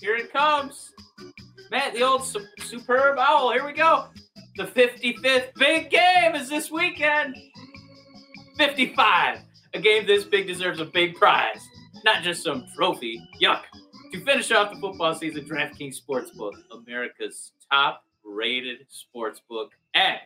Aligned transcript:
Here 0.00 0.16
it 0.16 0.32
comes. 0.32 0.92
Matt, 1.70 1.94
the 1.94 2.02
old 2.02 2.24
su- 2.24 2.44
superb 2.60 3.18
owl. 3.18 3.52
Here 3.52 3.64
we 3.64 3.72
go. 3.72 4.06
The 4.56 4.64
55th 4.64 5.54
big 5.54 5.90
game 5.90 6.34
is 6.34 6.48
this 6.48 6.70
weekend. 6.70 7.34
55. 8.58 9.40
A 9.76 9.78
game 9.78 10.06
this 10.06 10.24
big 10.24 10.46
deserves 10.46 10.80
a 10.80 10.86
big 10.86 11.16
prize, 11.16 11.60
not 12.02 12.22
just 12.22 12.42
some 12.42 12.66
trophy. 12.74 13.20
Yuck. 13.42 13.60
To 14.10 14.24
finish 14.24 14.50
off 14.50 14.72
the 14.72 14.80
football 14.80 15.14
season, 15.14 15.44
DraftKings 15.44 16.00
Sportsbook, 16.00 16.52
America's 16.72 17.52
top 17.70 18.02
rated 18.24 18.86
sportsbook, 18.88 19.68
and 19.92 20.16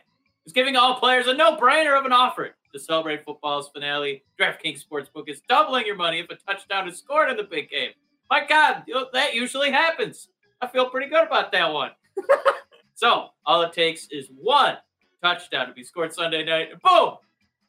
is 0.45 0.53
giving 0.53 0.77
all 0.77 0.95
players 1.01 1.27
a 1.27 1.33
no 1.33 1.57
brainer 1.57 1.99
of 1.99 2.05
an 2.05 2.13
offer 2.13 2.55
to 2.71 2.79
celebrate 2.79 3.25
football's 3.25 3.69
finale. 3.73 4.23
DraftKings 4.39 4.85
Sportsbook 4.85 5.27
is 5.27 5.41
doubling 5.49 5.85
your 5.85 5.97
money 5.97 6.19
if 6.19 6.29
a 6.29 6.35
touchdown 6.35 6.87
is 6.87 6.97
scored 6.97 7.29
in 7.29 7.35
the 7.35 7.43
big 7.43 7.69
game. 7.69 7.91
My 8.29 8.45
God, 8.47 8.85
that 9.11 9.33
usually 9.33 9.69
happens. 9.69 10.29
I 10.61 10.67
feel 10.67 10.89
pretty 10.89 11.09
good 11.09 11.27
about 11.27 11.51
that 11.51 11.73
one. 11.73 11.91
so 12.93 13.31
all 13.45 13.63
it 13.63 13.73
takes 13.73 14.07
is 14.11 14.29
one 14.33 14.77
touchdown 15.21 15.67
to 15.67 15.73
be 15.73 15.83
scored 15.83 16.13
Sunday 16.13 16.45
night, 16.45 16.69
and 16.71 16.81
boom, 16.81 17.15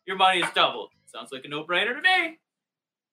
your 0.06 0.16
money 0.16 0.42
is 0.42 0.50
doubled. 0.54 0.90
Sounds 1.12 1.30
like 1.30 1.44
a 1.44 1.48
no-brainer 1.48 1.94
to 1.94 2.00
me. 2.00 2.38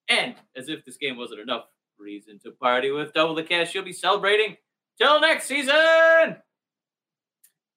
And 0.07 0.35
as 0.55 0.69
if 0.69 0.85
this 0.85 0.97
game 0.97 1.17
wasn't 1.17 1.41
enough 1.41 1.65
reason 1.97 2.39
to 2.39 2.51
party 2.51 2.91
with 2.91 3.13
double 3.13 3.35
the 3.35 3.43
cash 3.43 3.75
you'll 3.75 3.83
be 3.83 3.91
celebrating 3.91 4.55
till 4.97 5.19
next 5.19 5.47
season. 5.47 6.37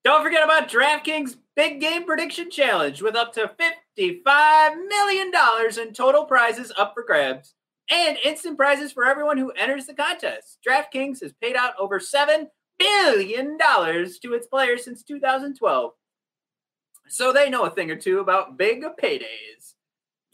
Don't 0.04 0.22
forget 0.22 0.44
about 0.44 0.68
DraftKings 0.68 1.36
Big 1.54 1.80
Game 1.80 2.04
Prediction 2.04 2.50
Challenge 2.50 3.02
with 3.02 3.14
up 3.14 3.32
to 3.34 3.50
$55 3.98 4.88
million 4.88 5.32
in 5.80 5.92
total 5.92 6.24
prizes 6.24 6.72
up 6.78 6.94
for 6.94 7.04
grabs 7.04 7.54
and 7.90 8.16
instant 8.24 8.56
prizes 8.56 8.92
for 8.92 9.04
everyone 9.04 9.38
who 9.38 9.50
enters 9.50 9.86
the 9.86 9.94
contest. 9.94 10.58
DraftKings 10.66 11.20
has 11.20 11.32
paid 11.40 11.56
out 11.56 11.74
over 11.78 12.00
$7 12.00 12.46
billion 12.78 13.58
to 13.58 14.34
its 14.34 14.46
players 14.46 14.84
since 14.84 15.02
2012. 15.02 15.92
So 17.08 17.32
they 17.32 17.50
know 17.50 17.64
a 17.64 17.70
thing 17.70 17.90
or 17.90 17.96
two 17.96 18.20
about 18.20 18.56
big 18.56 18.84
paydays. 19.00 19.71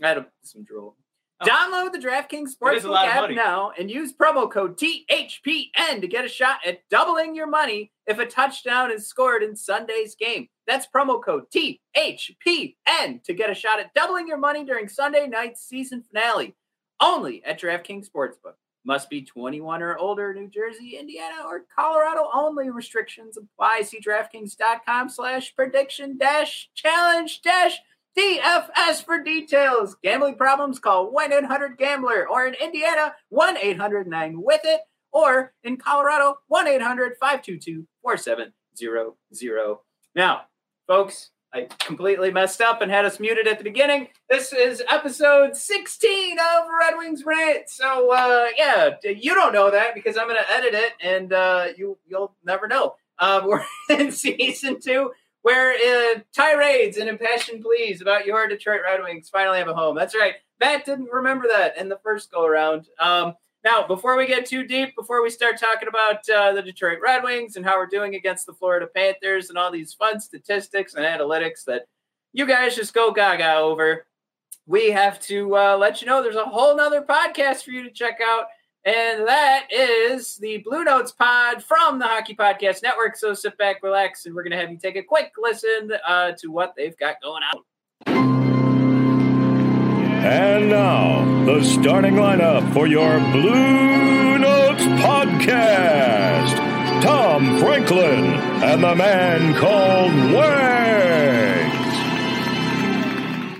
I 0.03 0.09
had 0.09 0.19
a, 0.19 0.27
some 0.43 0.65
drool. 0.65 0.97
Oh. 1.41 1.47
Download 1.47 1.93
the 1.93 1.99
DraftKings 1.99 2.59
That 2.61 2.75
is 2.75 2.85
a 2.85 2.89
Sportsbook 2.89 3.05
app 3.05 3.31
now 3.31 3.71
and 3.79 3.91
use 3.91 4.13
promo 4.13 4.51
code 4.51 4.77
THPN 4.77 6.01
to 6.01 6.09
get 6.09 6.25
a 6.25 6.29
shot 6.29 6.59
at 6.67 6.81
doubling 6.91 7.37
your 7.37 7.47
money 7.47 7.93
if 8.07 8.19
a 8.19 8.27
touchdown 8.27 8.91
is 8.91 9.07
scored 9.07 9.45
in 9.45 9.55
Sunday's 9.55 10.17
game. 10.17 10.49
That's 10.67 10.89
promo 10.95 11.23
code 11.23 11.45
THPN 11.55 13.23
to 13.23 13.35
get 13.35 13.51
a 13.51 13.55
shot 13.55 13.79
at 13.79 13.95
doubling 13.95 14.27
your 14.27 14.39
money 14.39 14.65
during 14.65 14.89
Sunday 14.89 15.29
night's 15.29 15.63
season 15.63 16.03
finale. 16.03 16.57
Only 17.01 17.45
at 17.45 17.61
DraftKings 17.61 18.09
Sportsbook. 18.11 18.55
Must 18.85 19.11
be 19.11 19.23
21 19.23 19.83
or 19.83 19.97
older, 19.99 20.33
New 20.33 20.49
Jersey, 20.49 20.97
Indiana, 20.99 21.43
or 21.47 21.67
Colorado 21.77 22.31
only. 22.33 22.71
Restrictions 22.71 23.37
apply. 23.37 23.83
See 23.83 24.01
DraftKings.com 24.01 25.09
slash 25.11 25.55
prediction 25.55 26.17
dash 26.17 26.71
challenge 26.75 27.43
dash 27.43 27.79
DFS 28.17 29.05
for 29.05 29.23
details. 29.23 29.97
Gambling 30.03 30.37
problems, 30.37 30.79
call 30.79 31.11
1 31.11 31.33
800 31.33 31.79
Gambler, 31.79 32.29
or 32.29 32.47
in 32.47 32.55
Indiana, 32.55 33.15
1 33.29 33.57
800 33.57 34.07
9 34.07 34.43
with 34.43 34.61
it, 34.65 34.81
or 35.13 35.53
in 35.65 35.77
Colorado, 35.77 36.39
1 36.49 36.69
800 36.69 37.15
522 37.21 37.87
4700. 38.03 39.77
Now, 40.15 40.43
folks, 40.87 41.31
I 41.53 41.67
completely 41.79 42.31
messed 42.31 42.61
up 42.61 42.83
and 42.83 42.91
had 42.91 43.07
us 43.07 43.19
muted 43.19 43.47
at 43.47 43.59
the 43.59 43.65
beginning. 43.65 44.09
This 44.29 44.53
is 44.53 44.83
episode 44.91 45.57
16 45.57 46.39
of 46.39 46.67
Red 46.79 46.95
Wings 46.99 47.25
Rant. 47.25 47.71
So, 47.71 48.13
uh, 48.13 48.49
yeah, 48.57 48.97
you 49.03 49.35
don't 49.35 49.55
know 49.55 49.71
that 49.71 49.95
because 49.95 50.19
I'm 50.19 50.29
going 50.29 50.41
to 50.41 50.53
edit 50.53 50.75
it 50.75 50.93
and 51.01 51.33
uh, 51.33 51.69
you, 51.77 51.97
you'll 52.07 52.35
never 52.45 52.69
know. 52.69 52.97
Um, 53.19 53.47
we're 53.49 53.65
in 53.89 54.13
season 54.13 54.79
two 54.81 55.13
where 55.43 55.73
uh, 55.73 56.21
tirades 56.35 56.97
and 56.97 57.09
impassioned 57.09 57.63
pleas 57.63 58.01
about 58.01 58.27
your 58.27 58.47
Detroit 58.49 58.81
Red 58.85 59.03
Wings 59.03 59.29
finally 59.29 59.59
have 59.59 59.69
a 59.69 59.75
home. 59.75 59.97
That's 59.97 60.15
right. 60.15 60.35
Matt 60.61 60.85
didn't 60.85 61.11
remember 61.13 61.47
that 61.49 61.77
in 61.79 61.89
the 61.89 61.99
first 62.03 62.33
go 62.33 62.45
around. 62.45 62.87
Um, 62.99 63.35
now, 63.65 63.87
before 63.87 64.17
we 64.17 64.27
get 64.27 64.47
too 64.47 64.65
deep, 64.65 64.95
before 64.97 65.23
we 65.23 65.31
start 65.31 65.59
talking 65.59 65.89
about 65.89 66.29
uh, 66.29 66.53
the 66.53 66.63
Detroit 66.63 66.99
Red 67.03 67.25
Wings 67.25 67.57
and 67.57 67.65
how 67.65 67.77
we're 67.77 67.87
doing 67.87 68.15
against 68.15 68.47
the 68.47 68.53
Florida 68.53 68.87
Panthers 68.87 69.49
and 69.49 69.59
all 69.59 69.71
these 69.71 69.95
fun 69.95 70.21
statistics 70.21 70.95
and 70.95 71.05
analytics 71.05 71.65
that 71.67 71.87
you 72.33 72.47
guys 72.47 72.77
just 72.77 72.95
go 72.95 73.13
gaga 73.13 73.57
over, 73.57 74.07
we 74.67 74.91
have 74.91 75.19
to 75.21 75.57
uh, 75.57 75.77
let 75.77 76.01
you 76.01 76.07
know 76.07 76.23
there's 76.23 76.37
a 76.37 76.45
whole 76.45 76.77
nother 76.77 77.03
podcast 77.03 77.65
for 77.65 77.71
you 77.71 77.83
to 77.83 77.91
check 77.91 78.19
out. 78.23 78.47
And 78.85 79.27
that 79.27 79.67
is 79.71 80.37
the 80.37 80.59
Blue 80.59 80.85
Notes 80.85 81.13
pod 81.13 81.63
from 81.63 81.99
the 81.99 82.07
Hockey 82.07 82.35
Podcast 82.35 82.83
Network. 82.83 83.17
So 83.17 83.35
sit 83.35 83.59
back, 83.59 83.83
relax, 83.83 84.25
and 84.27 84.35
we're 84.35 84.45
going 84.45 84.53
to 84.53 84.59
have 84.59 84.71
you 84.71 84.79
take 84.79 84.97
a 84.97 85.03
quick 85.03 85.33
listen 85.39 85.93
uh, 86.07 86.33
to 86.39 86.49
what 86.49 86.75
they've 86.77 86.97
got 86.97 87.21
going 87.21 87.43
on. 87.53 87.63
And 90.25 90.69
now, 90.71 91.45
the 91.45 91.63
starting 91.63 92.15
lineup 92.15 92.73
for 92.73 92.87
your 92.87 93.19
Blue 93.33 94.39
Notes 94.39 94.83
podcast 95.03 96.69
Tom 97.03 97.59
Franklin 97.59 98.25
and 98.63 98.83
the 98.83 98.95
man 98.97 99.55
called 99.55 100.13
Wags. 100.33 101.08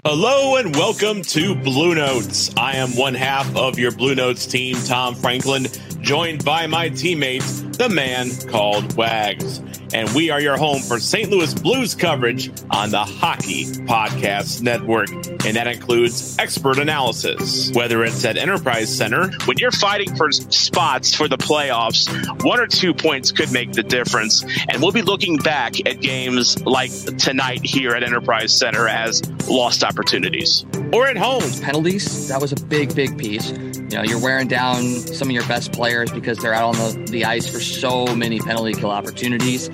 Hello 0.05 0.55
and 0.57 0.77
welcome 0.77 1.23
to 1.23 1.57
Blue 1.57 1.93
Notes. 1.93 2.55
I 2.57 2.77
am 2.77 2.91
one 2.97 3.15
half 3.15 3.57
of 3.57 3.81
your 3.81 3.91
Blue 3.91 4.15
Notes 4.15 4.47
team, 4.47 4.77
Tom 4.85 5.17
Franklin, 5.17 5.67
joined 6.01 6.45
by 6.45 6.69
my 6.69 6.89
teammate, 6.89 7.77
the 7.77 7.89
man 7.89 8.31
called 8.49 8.97
Wags. 8.97 9.61
And 9.93 10.09
we 10.15 10.31
are 10.31 10.41
your 10.41 10.57
home 10.57 10.81
for 10.81 10.99
St. 11.01 11.31
Louis 11.31 11.55
Blues 11.55 11.95
coverage 11.95 12.51
on 12.71 12.91
the 12.91 13.05
Hockey 13.05 13.65
Podcast 13.65 14.63
Network. 14.63 15.11
And 15.11 15.57
that 15.57 15.67
includes 15.67 16.39
expert 16.39 16.79
analysis, 16.79 17.73
whether 17.73 18.05
it's 18.05 18.25
at 18.25 18.37
Enterprise 18.37 18.95
Center. 18.95 19.31
when 19.47 19.59
you're 19.59 19.71
fighting 19.71 20.15
for 20.17 20.31
spots 20.31 21.15
for 21.15 21.29
the 21.29 21.39
playoffs, 21.39 22.09
one 22.45 22.61
or 22.61 22.67
two 22.67 22.93
points 22.93 23.33
could 23.33 23.53
make 23.53 23.73
the 23.73 23.83
difference. 23.83 24.45
And 24.69 24.83
we'll 24.83 24.93
be 24.93 25.03
looking 25.03 25.37
back 25.37 25.75
at 25.87 26.01
games 26.01 26.61
like 26.65 26.91
tonight 27.19 27.65
here 27.65 27.93
at 27.93 28.03
Enterprise 28.03 28.57
Center 28.57 28.89
as 28.89 29.23
lost 29.49 29.85
opportunities. 29.85 30.65
Or 30.93 31.07
at 31.07 31.17
home. 31.17 31.43
penalties. 31.61 32.29
That 32.29 32.41
was 32.41 32.53
a 32.53 32.57
big, 32.57 32.95
big 32.95 33.19
piece. 33.19 33.51
You 33.51 33.97
know, 33.97 34.03
you're 34.03 34.23
wearing 34.23 34.49
down 34.49 34.83
some 34.85 35.29
of 35.29 35.33
your 35.33 35.47
best 35.47 35.73
players 35.73 36.11
because 36.11 36.39
they're 36.39 36.55
out 36.55 36.77
on 36.79 37.05
the, 37.05 37.11
the 37.11 37.25
ice 37.25 37.47
for 37.47 37.61
so 37.61 38.07
many 38.15 38.39
penalty 38.39 38.75
kill 38.75 38.91
opportunities. 38.91 39.69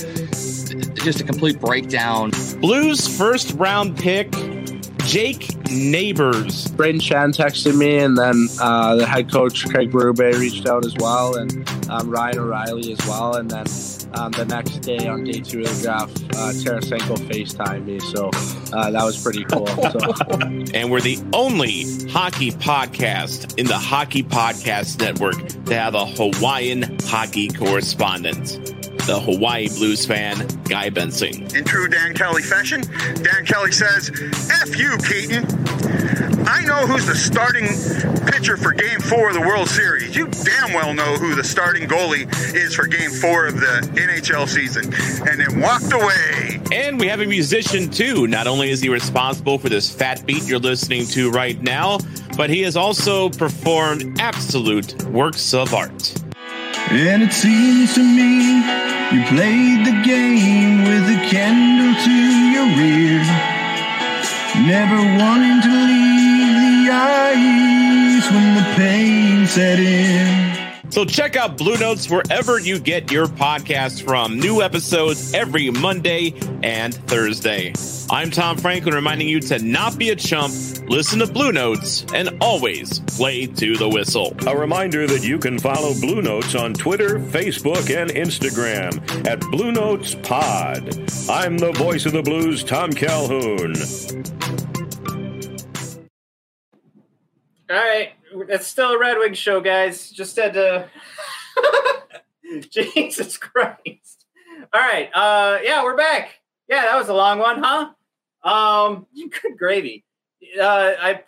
Just 0.94 1.20
a 1.20 1.24
complete 1.24 1.60
breakdown. 1.60 2.30
Blues 2.60 3.19
first 3.19 3.53
round 3.54 3.97
pick, 3.97 4.32
Jake 5.06 5.54
Neighbors. 5.70 6.66
Brayden 6.69 7.00
Schenn 7.00 7.37
texted 7.37 7.76
me, 7.76 7.98
and 7.98 8.16
then 8.16 8.48
uh, 8.60 8.97
the 8.97 9.06
head 9.06 9.31
coach 9.31 9.69
Craig 9.69 9.91
Berube 9.91 10.38
reached 10.38 10.66
out 10.66 10.84
as 10.84 10.94
well, 10.97 11.37
and 11.37 11.69
um, 11.91 12.10
Ryan 12.10 12.38
O'Reilly 12.38 12.92
as 12.92 13.06
well. 13.06 13.37
And 13.37 13.50
then 13.50 13.66
um, 14.15 14.32
the 14.32 14.44
next 14.48 14.78
day 14.78 15.06
on 15.06 15.25
day 15.25 15.41
two 15.41 15.60
of 15.60 15.76
the 15.76 15.82
draft, 15.82 16.22
uh, 16.34 16.53
Tarasenko 16.53 17.16
FaceTimed 17.28 17.84
me, 17.84 18.00
so 18.00 18.31
uh, 18.72 18.91
that 18.91 19.04
was 19.04 19.22
pretty 19.22 19.44
cool. 19.44 19.66
So 19.66 19.98
And 20.75 20.91
we're 20.91 21.00
the 21.00 21.19
only 21.32 21.84
hockey 22.09 22.50
podcast 22.50 23.59
in 23.59 23.66
the 23.66 23.78
Hockey 23.78 24.22
Podcast 24.22 25.01
Network 25.01 25.65
to 25.66 25.74
have 25.74 25.95
a 25.95 26.06
Hawaiian 26.06 26.98
hockey 27.03 27.48
correspondent. 27.48 28.73
The 29.06 29.21
Hawaii 29.21 29.68
Blues 29.68 30.06
fan, 30.06 30.39
Guy 30.65 30.89
Bensing. 30.89 31.54
In 31.54 31.65
true 31.65 31.89
Dan 31.89 32.15
Kelly 32.15 32.42
fashion, 32.42 32.80
Dan 33.22 33.45
Kelly 33.45 33.71
says, 33.71 34.10
F 34.62 34.78
you, 34.78 34.97
Keaton. 34.98 35.45
I 36.47 36.62
know 36.62 36.86
who's 36.86 37.04
the 37.06 37.15
starting 37.15 37.66
pitcher 38.30 38.56
for 38.56 38.72
game 38.72 39.01
four 39.01 39.28
of 39.28 39.34
the 39.34 39.41
World 39.41 39.68
Series. 39.68 40.16
You 40.16 40.28
damn 40.28 40.72
well 40.72 40.95
know 40.95 41.16
who 41.16 41.34
the 41.34 41.45
starting 41.45 41.89
goalie 41.89 42.27
is 42.54 42.74
for 42.74 42.86
game 42.86 43.10
four 43.10 43.47
of 43.47 43.60
the 43.60 43.89
NHL 43.95 44.48
season. 44.48 44.84
And 45.28 45.41
then 45.41 45.60
walked 45.60 45.92
away. 45.92 46.60
And 46.72 46.98
we 46.98 47.06
have 47.06 47.21
a 47.21 47.27
musician 47.27 47.91
too. 47.91 48.27
Not 48.27 48.47
only 48.47 48.71
is 48.71 48.80
he 48.80 48.89
responsible 48.89 49.59
for 49.59 49.68
this 49.68 49.91
fat 49.91 50.24
beat 50.27 50.48
you're 50.48 50.59
listening 50.59 51.06
to 51.09 51.30
right 51.30 51.60
now, 51.62 51.98
but 52.36 52.51
he 52.51 52.62
has 52.62 52.77
also 52.77 53.28
performed 53.30 54.18
absolute 54.18 55.03
works 55.04 55.54
of 55.54 55.74
art. 55.74 56.23
And 56.91 57.22
it 57.22 57.32
seems 57.32 57.94
to 57.94 58.03
me 58.03 58.56
you 59.12 59.24
played 59.26 59.86
the 59.86 60.03
game 60.03 60.84
with 60.84 61.09
a 61.09 61.21
candle 61.28 61.94
to 62.04 62.16
your 62.54 62.68
rear. 62.76 63.22
Never 64.66 64.97
wanting 65.18 65.60
to 65.62 65.72
leave 65.91 66.54
the 66.62 66.91
ice 66.92 68.30
when 68.30 68.54
the 68.54 68.74
pain 68.76 69.47
set 69.47 69.78
in. 69.78 70.43
So 70.94 71.04
check 71.04 71.34
out 71.34 71.58
Blue 71.58 71.76
Notes 71.76 72.08
wherever 72.08 72.60
you 72.60 72.78
get 72.78 73.10
your 73.10 73.26
podcasts 73.26 74.00
from. 74.00 74.38
New 74.38 74.62
episodes 74.62 75.34
every 75.34 75.68
Monday 75.68 76.32
and 76.62 76.94
Thursday. 76.94 77.72
I'm 78.12 78.30
Tom 78.30 78.56
Franklin 78.56 78.94
reminding 78.94 79.26
you 79.26 79.41
to 79.41 79.58
not 79.58 79.98
be 79.98 80.10
a 80.10 80.14
chump, 80.14 80.54
listen 80.88 81.18
to 81.18 81.26
Blue 81.26 81.50
Notes, 81.50 82.06
and 82.14 82.41
always 82.41 83.00
play 83.00 83.46
to 83.46 83.76
the 83.76 83.88
whistle. 83.88 84.36
A 84.46 84.56
reminder 84.56 85.04
that 85.08 85.24
you 85.24 85.36
can 85.36 85.58
follow 85.58 85.94
Blue 85.94 86.22
Notes 86.22 86.54
on 86.54 86.74
Twitter, 86.74 87.18
Facebook, 87.18 87.92
and 87.92 88.12
Instagram 88.12 89.26
at 89.26 89.41
Blue 89.50 89.72
Notes 89.72 90.14
Pod. 90.14 90.96
I'm 91.28 91.58
the 91.58 91.72
voice 91.72 92.06
of 92.06 92.12
the 92.12 92.22
blues, 92.22 92.62
Tom 92.62 92.92
Calhoun. 92.92 93.74
All 97.71 97.77
right, 97.77 98.13
it's 98.49 98.66
still 98.66 98.93
a 98.93 98.99
Red 98.99 99.19
Wing 99.19 99.33
show, 99.33 99.61
guys. 99.61 100.11
Just 100.11 100.37
had 100.37 100.53
to. 100.55 100.89
Jesus 102.71 103.39
Christ! 103.39 104.27
All 104.72 104.81
right, 104.81 105.09
uh, 105.15 105.59
yeah, 105.63 105.83
we're 105.83 105.97
back. 105.97 106.41
Yeah, 106.69 106.83
that 106.83 106.97
was 106.97 107.09
a 107.09 107.15
long 107.15 107.39
one, 107.39 107.63
huh? 107.63 107.91
Um, 108.49 109.07
good 109.43 109.57
gravy. 109.57 110.05
Uh, 110.61 110.93
I 111.01 111.22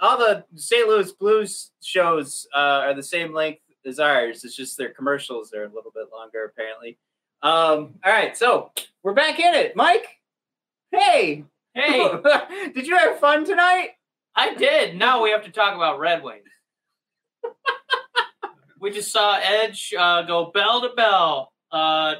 all 0.00 0.16
the 0.16 0.44
St. 0.56 0.88
Louis 0.88 1.12
Blues 1.12 1.72
shows 1.82 2.46
uh, 2.54 2.58
are 2.58 2.94
the 2.94 3.02
same 3.02 3.34
length 3.34 3.60
as 3.86 3.98
ours. 3.98 4.42
It's 4.44 4.56
just 4.56 4.78
their 4.78 4.90
commercials 4.90 5.52
are 5.52 5.64
a 5.64 5.72
little 5.72 5.92
bit 5.94 6.06
longer, 6.10 6.44
apparently. 6.46 6.98
Um, 7.42 7.94
all 8.02 8.12
right, 8.12 8.34
so 8.36 8.72
we're 9.02 9.12
back 9.12 9.38
in 9.38 9.54
it, 9.54 9.76
Mike. 9.76 10.06
Hey, 10.90 11.44
Hey, 11.74 12.08
did 12.74 12.86
you 12.86 12.96
have 12.96 13.18
fun 13.18 13.44
tonight? 13.44 13.90
I 14.36 14.54
did. 14.54 14.96
Now 14.96 15.22
we 15.22 15.30
have 15.30 15.44
to 15.44 15.50
talk 15.50 15.74
about 15.74 15.98
Red 15.98 16.22
Wings. 16.22 16.42
we 18.80 18.90
just 18.90 19.12
saw 19.12 19.38
Edge 19.40 19.94
uh, 19.98 20.22
go 20.22 20.50
bell 20.52 20.80
to 20.82 20.90
bell. 20.96 21.52
Uh, 21.70 22.14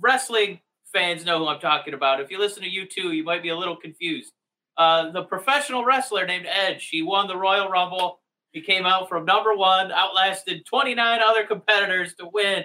wrestling 0.00 0.60
fans 0.92 1.24
know 1.24 1.38
who 1.38 1.48
I'm 1.48 1.60
talking 1.60 1.94
about. 1.94 2.20
If 2.20 2.30
you 2.30 2.38
listen 2.38 2.62
to 2.62 2.68
you 2.68 2.86
two, 2.86 3.12
you 3.12 3.24
might 3.24 3.42
be 3.42 3.50
a 3.50 3.56
little 3.56 3.76
confused. 3.76 4.32
Uh, 4.76 5.10
the 5.10 5.24
professional 5.24 5.84
wrestler 5.84 6.26
named 6.26 6.46
Edge, 6.48 6.88
he 6.88 7.02
won 7.02 7.28
the 7.28 7.36
Royal 7.36 7.68
Rumble. 7.68 8.20
He 8.52 8.60
came 8.60 8.86
out 8.86 9.08
from 9.08 9.24
number 9.24 9.54
one, 9.54 9.92
outlasted 9.92 10.66
29 10.66 11.20
other 11.22 11.44
competitors 11.44 12.14
to 12.14 12.28
win. 12.32 12.64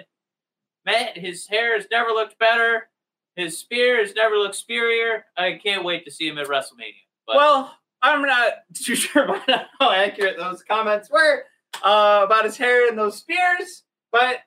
Man, 0.84 1.08
his 1.14 1.46
hair 1.46 1.76
has 1.76 1.86
never 1.90 2.10
looked 2.10 2.38
better. 2.38 2.88
His 3.36 3.58
spear 3.58 3.98
has 4.00 4.14
never 4.14 4.36
looked 4.36 4.56
spearier. 4.56 5.22
I 5.36 5.60
can't 5.62 5.84
wait 5.84 6.04
to 6.06 6.10
see 6.10 6.26
him 6.26 6.38
at 6.38 6.46
WrestleMania. 6.46 7.04
But 7.26 7.36
Well, 7.36 7.76
I'm 8.06 8.22
not 8.22 8.52
too 8.74 8.94
sure 8.94 9.24
about 9.24 9.66
how 9.80 9.90
accurate 9.90 10.36
those 10.38 10.62
comments 10.62 11.10
were 11.10 11.44
uh, 11.82 12.22
about 12.24 12.44
his 12.44 12.56
hair 12.56 12.88
and 12.88 12.96
those 12.96 13.18
spears, 13.18 13.84
but 14.12 14.38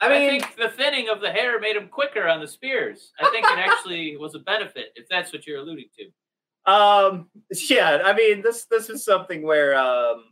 I 0.00 0.06
I, 0.06 0.08
mean, 0.08 0.30
think 0.30 0.56
the 0.56 0.70
thinning 0.70 1.08
of 1.10 1.20
the 1.20 1.30
hair 1.30 1.60
made 1.60 1.76
him 1.76 1.88
quicker 1.88 2.26
on 2.26 2.40
the 2.40 2.48
spears. 2.48 3.12
I 3.20 3.28
think 3.30 3.44
it 3.46 3.58
actually 3.58 4.16
was 4.18 4.34
a 4.34 4.38
benefit, 4.38 4.92
if 4.96 5.06
that's 5.08 5.32
what 5.32 5.46
you're 5.46 5.58
alluding 5.58 5.88
to. 5.98 6.72
um, 6.72 7.28
yeah, 7.68 8.02
I 8.04 8.14
mean, 8.14 8.42
this 8.42 8.64
this 8.64 8.88
is 8.88 9.04
something 9.04 9.42
where 9.42 9.74
um, 9.78 10.24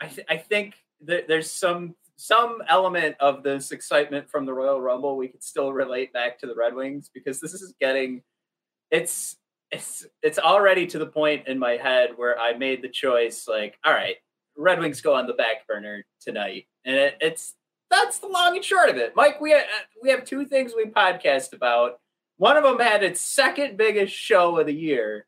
I 0.00 0.08
th- 0.08 0.26
I 0.28 0.36
think 0.36 0.74
that 1.02 1.28
there's 1.28 1.50
some 1.50 1.94
some 2.16 2.62
element 2.68 3.14
of 3.20 3.44
this 3.44 3.70
excitement 3.70 4.28
from 4.28 4.44
the 4.44 4.52
Royal 4.52 4.80
Rumble 4.80 5.16
we 5.16 5.28
could 5.28 5.44
still 5.44 5.72
relate 5.72 6.12
back 6.12 6.36
to 6.40 6.48
the 6.48 6.54
Red 6.54 6.74
Wings 6.74 7.10
because 7.14 7.38
this 7.40 7.54
is 7.54 7.74
getting 7.80 8.22
it's 8.90 9.36
it's 9.70 10.06
it's 10.22 10.38
already 10.38 10.86
to 10.86 10.98
the 10.98 11.06
point 11.06 11.46
in 11.46 11.58
my 11.58 11.72
head 11.72 12.10
where 12.16 12.38
I 12.38 12.56
made 12.56 12.82
the 12.82 12.88
choice 12.88 13.46
like, 13.46 13.78
all 13.84 13.92
right, 13.92 14.16
Red 14.56 14.80
Wings 14.80 15.00
go 15.00 15.14
on 15.14 15.26
the 15.26 15.34
back 15.34 15.66
burner 15.66 16.04
tonight, 16.20 16.66
and 16.84 16.96
it, 16.96 17.16
it's 17.20 17.54
that's 17.90 18.18
the 18.18 18.28
long 18.28 18.56
and 18.56 18.64
short 18.64 18.88
of 18.88 18.96
it. 18.96 19.14
Mike, 19.14 19.40
we 19.40 19.52
ha- 19.52 19.66
we 20.02 20.10
have 20.10 20.24
two 20.24 20.44
things 20.44 20.72
we 20.74 20.86
podcast 20.86 21.52
about. 21.52 22.00
One 22.36 22.56
of 22.56 22.62
them 22.62 22.78
had 22.78 23.02
its 23.02 23.20
second 23.20 23.76
biggest 23.76 24.14
show 24.14 24.58
of 24.58 24.66
the 24.66 24.74
year, 24.74 25.26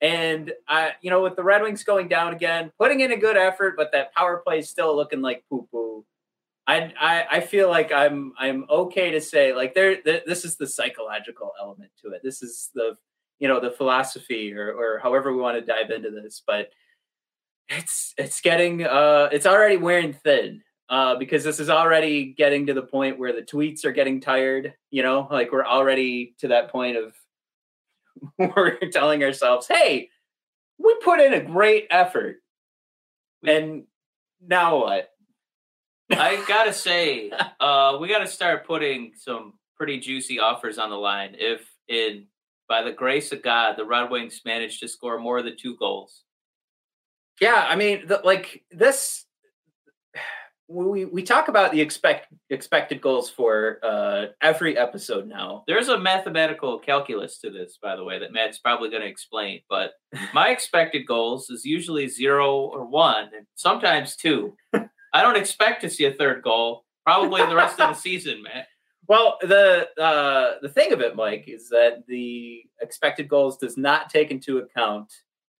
and 0.00 0.52
I, 0.68 0.92
you 1.00 1.10
know, 1.10 1.22
with 1.22 1.36
the 1.36 1.42
Red 1.42 1.62
Wings 1.62 1.84
going 1.84 2.08
down 2.08 2.32
again, 2.32 2.70
putting 2.78 3.00
in 3.00 3.12
a 3.12 3.16
good 3.16 3.36
effort, 3.36 3.76
but 3.76 3.92
that 3.92 4.14
power 4.14 4.42
play 4.44 4.58
is 4.60 4.68
still 4.68 4.94
looking 4.94 5.20
like 5.22 5.44
poo 5.48 5.66
poo. 5.70 6.04
I, 6.66 6.92
I 7.00 7.26
I 7.30 7.40
feel 7.40 7.68
like 7.68 7.90
I'm 7.90 8.32
I'm 8.38 8.66
okay 8.70 9.10
to 9.12 9.20
say 9.20 9.52
like 9.52 9.74
there 9.74 10.00
th- 10.00 10.24
this 10.26 10.44
is 10.44 10.56
the 10.56 10.66
psychological 10.66 11.50
element 11.60 11.90
to 12.02 12.12
it. 12.12 12.20
This 12.22 12.42
is 12.42 12.70
the 12.74 12.96
you 13.40 13.48
know 13.48 13.58
the 13.58 13.70
philosophy 13.70 14.54
or 14.54 14.72
or 14.72 15.00
however 15.02 15.34
we 15.34 15.42
want 15.42 15.58
to 15.58 15.64
dive 15.64 15.90
into 15.90 16.10
this, 16.10 16.42
but 16.46 16.68
it's 17.68 18.14
it's 18.18 18.40
getting 18.40 18.84
uh 18.84 19.28
it's 19.32 19.46
already 19.46 19.76
wearing 19.76 20.12
thin 20.12 20.62
uh 20.88 21.16
because 21.16 21.42
this 21.42 21.58
is 21.58 21.70
already 21.70 22.34
getting 22.36 22.66
to 22.66 22.74
the 22.74 22.82
point 22.82 23.18
where 23.18 23.32
the 23.32 23.42
tweets 23.42 23.84
are 23.84 23.92
getting 23.92 24.20
tired. 24.20 24.74
You 24.90 25.02
know, 25.02 25.26
like 25.30 25.50
we're 25.50 25.66
already 25.66 26.34
to 26.38 26.48
that 26.48 26.70
point 26.70 26.96
of 26.96 27.14
we're 28.38 28.78
telling 28.92 29.24
ourselves, 29.24 29.66
hey, 29.66 30.10
we 30.78 30.94
put 31.02 31.20
in 31.20 31.32
a 31.32 31.40
great 31.40 31.86
effort, 31.90 32.36
and 33.46 33.84
now 34.46 34.78
what? 34.78 35.08
I 36.10 36.44
gotta 36.46 36.74
say, 36.74 37.30
uh, 37.60 37.96
we 38.00 38.08
gotta 38.08 38.26
start 38.26 38.66
putting 38.66 39.12
some 39.16 39.54
pretty 39.76 39.98
juicy 39.98 40.38
offers 40.38 40.76
on 40.76 40.90
the 40.90 40.96
line. 40.96 41.36
If 41.38 41.62
in 41.88 42.26
by 42.70 42.82
the 42.82 42.92
grace 42.92 43.32
of 43.32 43.42
God, 43.42 43.74
the 43.76 43.84
Red 43.84 44.10
Wings 44.10 44.40
managed 44.46 44.80
to 44.80 44.88
score 44.88 45.18
more 45.18 45.42
than 45.42 45.56
two 45.58 45.76
goals. 45.76 46.22
Yeah, 47.40 47.66
I 47.68 47.74
mean, 47.74 48.06
the, 48.06 48.20
like 48.22 48.62
this, 48.70 49.26
we 50.68 51.04
we 51.04 51.24
talk 51.24 51.48
about 51.48 51.72
the 51.72 51.80
expect 51.80 52.32
expected 52.48 53.00
goals 53.00 53.28
for 53.28 53.80
uh, 53.82 54.26
every 54.40 54.78
episode 54.78 55.26
now. 55.26 55.64
There's 55.66 55.88
a 55.88 55.98
mathematical 55.98 56.78
calculus 56.78 57.38
to 57.40 57.50
this, 57.50 57.76
by 57.82 57.96
the 57.96 58.04
way, 58.04 58.20
that 58.20 58.32
Matt's 58.32 58.60
probably 58.60 58.88
going 58.88 59.02
to 59.02 59.08
explain. 59.08 59.62
But 59.68 59.94
my 60.32 60.50
expected 60.50 61.06
goals 61.06 61.50
is 61.50 61.64
usually 61.64 62.06
zero 62.06 62.56
or 62.56 62.86
one, 62.86 63.30
and 63.36 63.46
sometimes 63.56 64.14
two. 64.14 64.54
I 65.12 65.22
don't 65.22 65.36
expect 65.36 65.80
to 65.80 65.90
see 65.90 66.04
a 66.04 66.12
third 66.12 66.42
goal. 66.42 66.84
Probably 67.04 67.44
the 67.44 67.56
rest 67.56 67.80
of 67.80 67.88
the 67.88 68.00
season, 68.00 68.44
Matt. 68.44 68.66
Well, 69.10 69.38
the 69.40 69.88
uh, 70.00 70.60
the 70.62 70.68
thing 70.68 70.92
of 70.92 71.00
it, 71.00 71.16
Mike, 71.16 71.46
is 71.48 71.68
that 71.70 72.04
the 72.06 72.62
expected 72.80 73.26
goals 73.28 73.56
does 73.56 73.76
not 73.76 74.08
take 74.08 74.30
into 74.30 74.58
account 74.58 75.12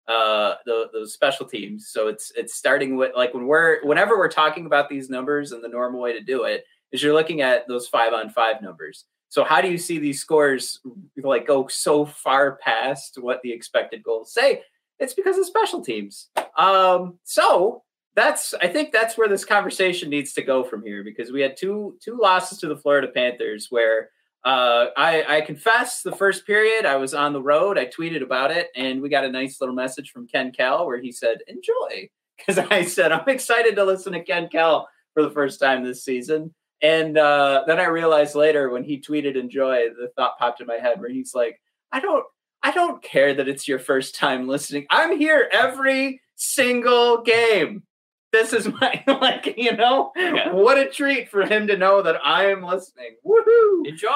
uh, 0.06 0.54
the 0.64 1.04
special 1.10 1.46
teams. 1.46 1.88
So 1.88 2.06
it's 2.06 2.30
it's 2.36 2.54
starting 2.54 2.96
with 2.96 3.10
like 3.16 3.34
when 3.34 3.48
we're 3.48 3.84
whenever 3.84 4.16
we're 4.16 4.28
talking 4.28 4.66
about 4.66 4.88
these 4.88 5.10
numbers, 5.10 5.50
and 5.50 5.64
the 5.64 5.68
normal 5.68 6.00
way 6.00 6.12
to 6.12 6.20
do 6.20 6.44
it 6.44 6.64
is 6.92 7.02
you're 7.02 7.12
looking 7.12 7.40
at 7.40 7.66
those 7.66 7.88
five 7.88 8.12
on 8.12 8.30
five 8.30 8.62
numbers. 8.62 9.06
So 9.30 9.42
how 9.42 9.60
do 9.60 9.68
you 9.68 9.78
see 9.78 9.98
these 9.98 10.20
scores 10.20 10.78
like 11.20 11.48
go 11.48 11.66
so 11.66 12.04
far 12.04 12.54
past 12.62 13.18
what 13.20 13.42
the 13.42 13.50
expected 13.50 14.04
goals 14.04 14.32
say? 14.32 14.62
It's 15.00 15.14
because 15.14 15.36
of 15.36 15.46
special 15.46 15.82
teams. 15.82 16.28
Um, 16.56 17.18
so 17.24 17.82
that's 18.14 18.54
I 18.54 18.66
think 18.68 18.92
that's 18.92 19.16
where 19.16 19.28
this 19.28 19.44
conversation 19.44 20.10
needs 20.10 20.32
to 20.34 20.42
go 20.42 20.64
from 20.64 20.82
here 20.82 21.04
because 21.04 21.30
we 21.30 21.40
had 21.40 21.56
two 21.56 21.96
two 22.02 22.18
losses 22.20 22.58
to 22.58 22.68
the 22.68 22.76
Florida 22.76 23.08
Panthers 23.08 23.68
where 23.70 24.10
uh, 24.44 24.86
I, 24.96 25.36
I 25.36 25.40
confess 25.42 26.02
the 26.02 26.16
first 26.16 26.46
period 26.46 26.86
I 26.86 26.96
was 26.96 27.12
on 27.12 27.34
the 27.34 27.42
road. 27.42 27.76
I 27.76 27.86
tweeted 27.86 28.22
about 28.22 28.50
it 28.50 28.68
and 28.74 29.02
we 29.02 29.10
got 29.10 29.24
a 29.24 29.30
nice 29.30 29.60
little 29.60 29.74
message 29.74 30.10
from 30.10 30.26
Ken 30.26 30.50
Kal 30.50 30.86
where 30.86 31.00
he 31.00 31.12
said 31.12 31.38
enjoy 31.46 32.08
because 32.38 32.58
I 32.58 32.84
said 32.84 33.12
I'm 33.12 33.28
excited 33.28 33.76
to 33.76 33.84
listen 33.84 34.12
to 34.14 34.24
Ken 34.24 34.48
Kal 34.48 34.88
for 35.14 35.22
the 35.22 35.30
first 35.30 35.60
time 35.60 35.84
this 35.84 36.04
season. 36.04 36.54
And 36.82 37.18
uh, 37.18 37.64
then 37.66 37.78
I 37.78 37.86
realized 37.86 38.34
later 38.34 38.70
when 38.70 38.84
he 38.84 38.98
tweeted 38.98 39.36
enjoy, 39.36 39.88
the 39.90 40.08
thought 40.16 40.38
popped 40.38 40.62
in 40.62 40.66
my 40.66 40.78
head 40.78 40.98
where 40.98 41.10
he's 41.10 41.34
like, 41.34 41.60
I 41.92 42.00
don't 42.00 42.24
I 42.62 42.72
don't 42.72 43.02
care 43.02 43.34
that 43.34 43.48
it's 43.48 43.68
your 43.68 43.78
first 43.78 44.14
time 44.16 44.48
listening. 44.48 44.86
I'm 44.90 45.16
here 45.16 45.48
every 45.52 46.20
single 46.36 47.22
game 47.22 47.82
this 48.32 48.52
is 48.52 48.66
my 48.80 49.02
like 49.08 49.54
you 49.56 49.76
know 49.76 50.12
Yeah. 50.16 50.52
what 50.52 50.78
a 50.78 50.88
treat 50.88 51.28
for 51.28 51.44
him 51.44 51.66
to 51.68 51.76
know 51.76 52.02
that 52.02 52.16
I 52.24 52.50
am 52.50 52.62
listening. 52.62 53.16
Woohoo! 53.26 53.86
Enjoy. 53.86 54.08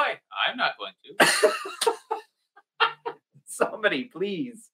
I'm 0.48 0.56
not 0.56 0.72
going 0.78 0.92
to. 1.18 1.94
Somebody 3.46 4.04
please. 4.04 4.70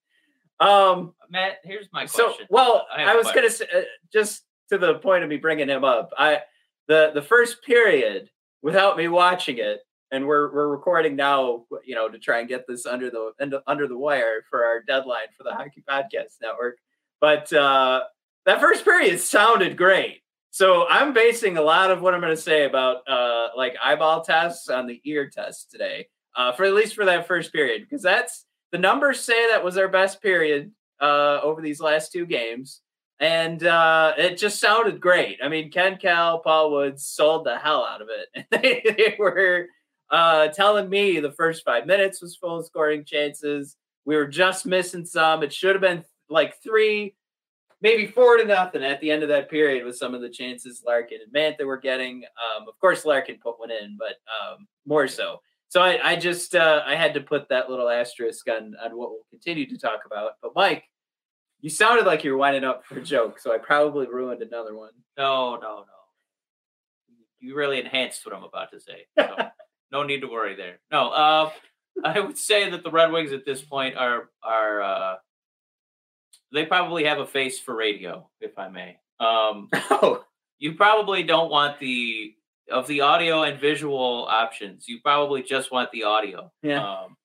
Um. 0.59 1.15
Matt, 1.31 1.59
here's 1.65 1.89
my 1.93 2.07
So 2.07 2.29
question. 2.29 2.47
well, 2.51 2.87
I 2.95 3.05
I, 3.13 3.15
was 3.17 3.31
gonna 3.33 3.51
say 3.51 3.67
uh, 3.75 3.83
just 4.13 4.43
to 4.71 4.79
the 4.79 4.95
point 4.97 5.23
of 5.23 5.29
me 5.31 5.37
bringing 5.37 5.69
him 5.69 5.85
up. 5.85 6.11
I 6.19 6.41
the 6.89 7.11
the 7.15 7.23
first 7.23 7.63
period 7.63 8.31
without 8.63 8.97
me 8.97 9.09
watching 9.09 9.59
it, 9.59 9.81
and 10.11 10.27
we're 10.27 10.53
we're 10.53 10.69
recording 10.69 11.17
now. 11.17 11.65
You 11.85 11.95
know 11.95 12.09
to 12.09 12.19
try 12.19 12.41
and 12.41 12.49
get 12.49 12.67
this 12.67 12.85
under 12.87 13.11
the 13.11 13.33
under, 13.41 13.61
under 13.67 13.87
the 13.89 13.97
wire 13.99 14.43
for 14.51 14.65
our 14.65 14.83
deadline 14.83 15.29
for 15.37 15.45
the 15.45 15.53
Hockey 15.55 15.83
Podcast 15.89 16.37
Network. 16.43 16.77
But 17.21 17.53
uh, 17.53 18.03
that 18.47 18.61
first 18.61 18.85
period 18.85 19.21
sounded 19.21 19.77
great. 19.77 20.21
So 20.51 20.87
I'm 20.89 21.13
basing 21.13 21.57
a 21.57 21.63
lot 21.63 21.91
of 21.91 22.03
what 22.03 22.13
I'm 22.13 22.21
going 22.21 22.35
to 22.35 22.41
say 22.41 22.65
about 22.65 23.09
uh, 23.09 23.49
like 23.57 23.77
eyeball 23.83 24.23
tests 24.23 24.69
on 24.69 24.87
the 24.87 25.01
ear 25.05 25.31
test 25.31 25.71
today, 25.71 26.09
uh, 26.37 26.53
for 26.53 26.65
at 26.65 26.75
least 26.75 26.95
for 26.95 27.05
that 27.05 27.29
first 27.29 27.53
period, 27.53 27.83
because 27.83 28.03
that's 28.03 28.47
the 28.73 28.79
numbers 28.79 29.21
say 29.21 29.51
that 29.51 29.65
was 29.65 29.77
our 29.77 29.89
best 29.89 30.21
period 30.21 30.73
uh, 31.01 31.41
over 31.43 31.63
these 31.63 31.81
last 31.81 32.13
two 32.13 32.27
games, 32.27 32.83
and 33.21 33.65
uh, 33.65 34.15
it 34.17 34.39
just 34.39 34.61
sounded 34.61 35.01
great. 35.01 35.39
I 35.43 35.49
mean, 35.49 35.71
Ken 35.71 35.99
Kal, 35.99 36.41
Paul 36.41 36.73
Woods 36.73 37.07
sold 37.07 37.47
the 37.47 37.59
hell 37.59 37.85
out 37.85 38.03
of 38.03 38.09
it. 38.11 38.47
they, 38.51 38.83
they 38.85 39.17
were 39.19 39.67
uh, 40.11 40.49
telling 40.49 40.89
me 40.89 41.21
the 41.21 41.33
first 41.33 41.65
five 41.65 41.87
minutes 41.87 42.21
was 42.21 42.37
full 42.37 42.59
of 42.59 42.67
scoring 42.67 43.05
chances. 43.05 43.77
We 44.05 44.17
were 44.17 44.27
just 44.27 44.67
missing 44.67 45.05
some. 45.05 45.43
It 45.43 45.53
should 45.53 45.75
have 45.75 45.83
been 45.83 46.05
like 46.29 46.61
three, 46.63 47.15
maybe 47.83 48.07
four 48.07 48.37
to 48.37 48.45
nothing 48.45 48.83
at 48.83 49.01
the 49.01 49.11
end 49.11 49.23
of 49.23 49.29
that 49.29 49.51
period 49.51 49.85
with 49.85 49.97
some 49.97 50.15
of 50.15 50.21
the 50.21 50.29
chances 50.29 50.83
Larkin 50.87 51.19
and 51.25 51.33
Mantha 51.33 51.67
were 51.67 51.79
getting. 51.79 52.25
Um, 52.25 52.69
of 52.69 52.79
course, 52.81 53.05
Larkin 53.05 53.39
put 53.43 53.59
one 53.59 53.71
in, 53.71 53.97
but 53.99 54.17
um, 54.41 54.67
more 54.87 55.09
so. 55.09 55.41
So 55.69 55.81
I, 55.81 56.01
I 56.03 56.17
just 56.17 56.55
uh, 56.55 56.83
I 56.85 56.97
had 56.97 57.15
to 57.15 57.21
put 57.21 57.49
that 57.49 57.71
little 57.71 57.89
asterisk 57.89 58.49
on 58.49 58.75
on 58.83 58.97
what 58.97 59.11
we'll 59.11 59.27
continue 59.31 59.69
to 59.69 59.79
talk 59.79 60.01
about. 60.05 60.33
But 60.43 60.53
Mike, 60.55 60.85
you 61.61 61.71
sounded 61.71 62.07
like 62.07 62.25
you 62.25 62.33
were 62.33 62.39
winding 62.39 62.65
up 62.65 62.85
for 62.85 62.99
a 62.99 63.03
joke, 63.03 63.39
so 63.39 63.55
I 63.55 63.59
probably 63.59 64.07
ruined 64.09 64.43
another 64.43 64.75
one. 64.75 64.91
No, 65.17 65.55
no, 65.57 65.61
no. 65.61 65.85
You 67.39 67.55
really 67.55 67.81
enhanced 67.81 68.27
what 68.27 68.35
I'm 68.35 68.43
about 68.43 68.73
to 68.73 68.81
say. 68.81 69.07
So 69.17 69.37
no 69.93 70.03
need 70.03 70.21
to 70.23 70.27
worry 70.27 70.57
there. 70.57 70.81
No, 70.91 71.11
uh, 71.11 71.51
I 72.05 72.19
would 72.19 72.37
say 72.37 72.69
that 72.69 72.83
the 72.83 72.91
Red 72.91 73.13
Wings 73.13 73.33
at 73.33 73.47
this 73.47 73.63
point 73.63 73.97
are 73.97 74.31
are 74.43 74.83
uh, 74.83 75.15
they 76.53 76.65
probably 76.65 77.05
have 77.05 77.19
a 77.19 77.27
face 77.27 77.59
for 77.61 77.75
radio, 77.77 78.29
if 78.41 78.59
I 78.59 78.69
may. 78.69 78.99
Um, 79.19 79.69
oh, 79.91 80.25
you 80.59 80.75
probably 80.75 81.23
don't 81.23 81.51
want 81.51 81.79
the 81.79 82.35
of 82.71 82.87
the 82.87 83.01
audio 83.01 83.43
and 83.43 83.61
visual 83.61 84.27
options. 84.31 84.89
You 84.89 85.01
probably 85.01 85.43
just 85.43 85.73
want 85.73 85.91
the 85.93 86.05
audio. 86.05 86.53
Yeah. 86.63 86.89
Um, 86.89 87.17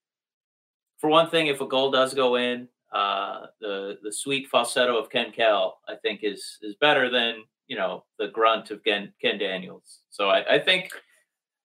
for 0.98 1.10
one 1.10 1.30
thing, 1.30 1.48
if 1.48 1.62
a 1.62 1.68
goal 1.68 1.92
does 1.92 2.14
go 2.14 2.36
in, 2.36 2.68
uh, 2.92 3.48
the 3.60 3.98
the 4.02 4.12
sweet 4.12 4.48
falsetto 4.48 4.98
of 4.98 5.10
Ken 5.10 5.32
Kal, 5.32 5.80
I 5.88 5.96
think, 5.96 6.22
is 6.24 6.58
is 6.62 6.76
better 6.76 7.10
than 7.10 7.44
you 7.68 7.76
know 7.76 8.06
the 8.20 8.30
grunt 8.30 8.72
of 8.72 8.84
Ken 8.84 9.14
Ken 9.22 9.38
Daniels. 9.38 10.00
So 10.10 10.30
I, 10.30 10.56
I 10.56 10.60
think 10.60 10.90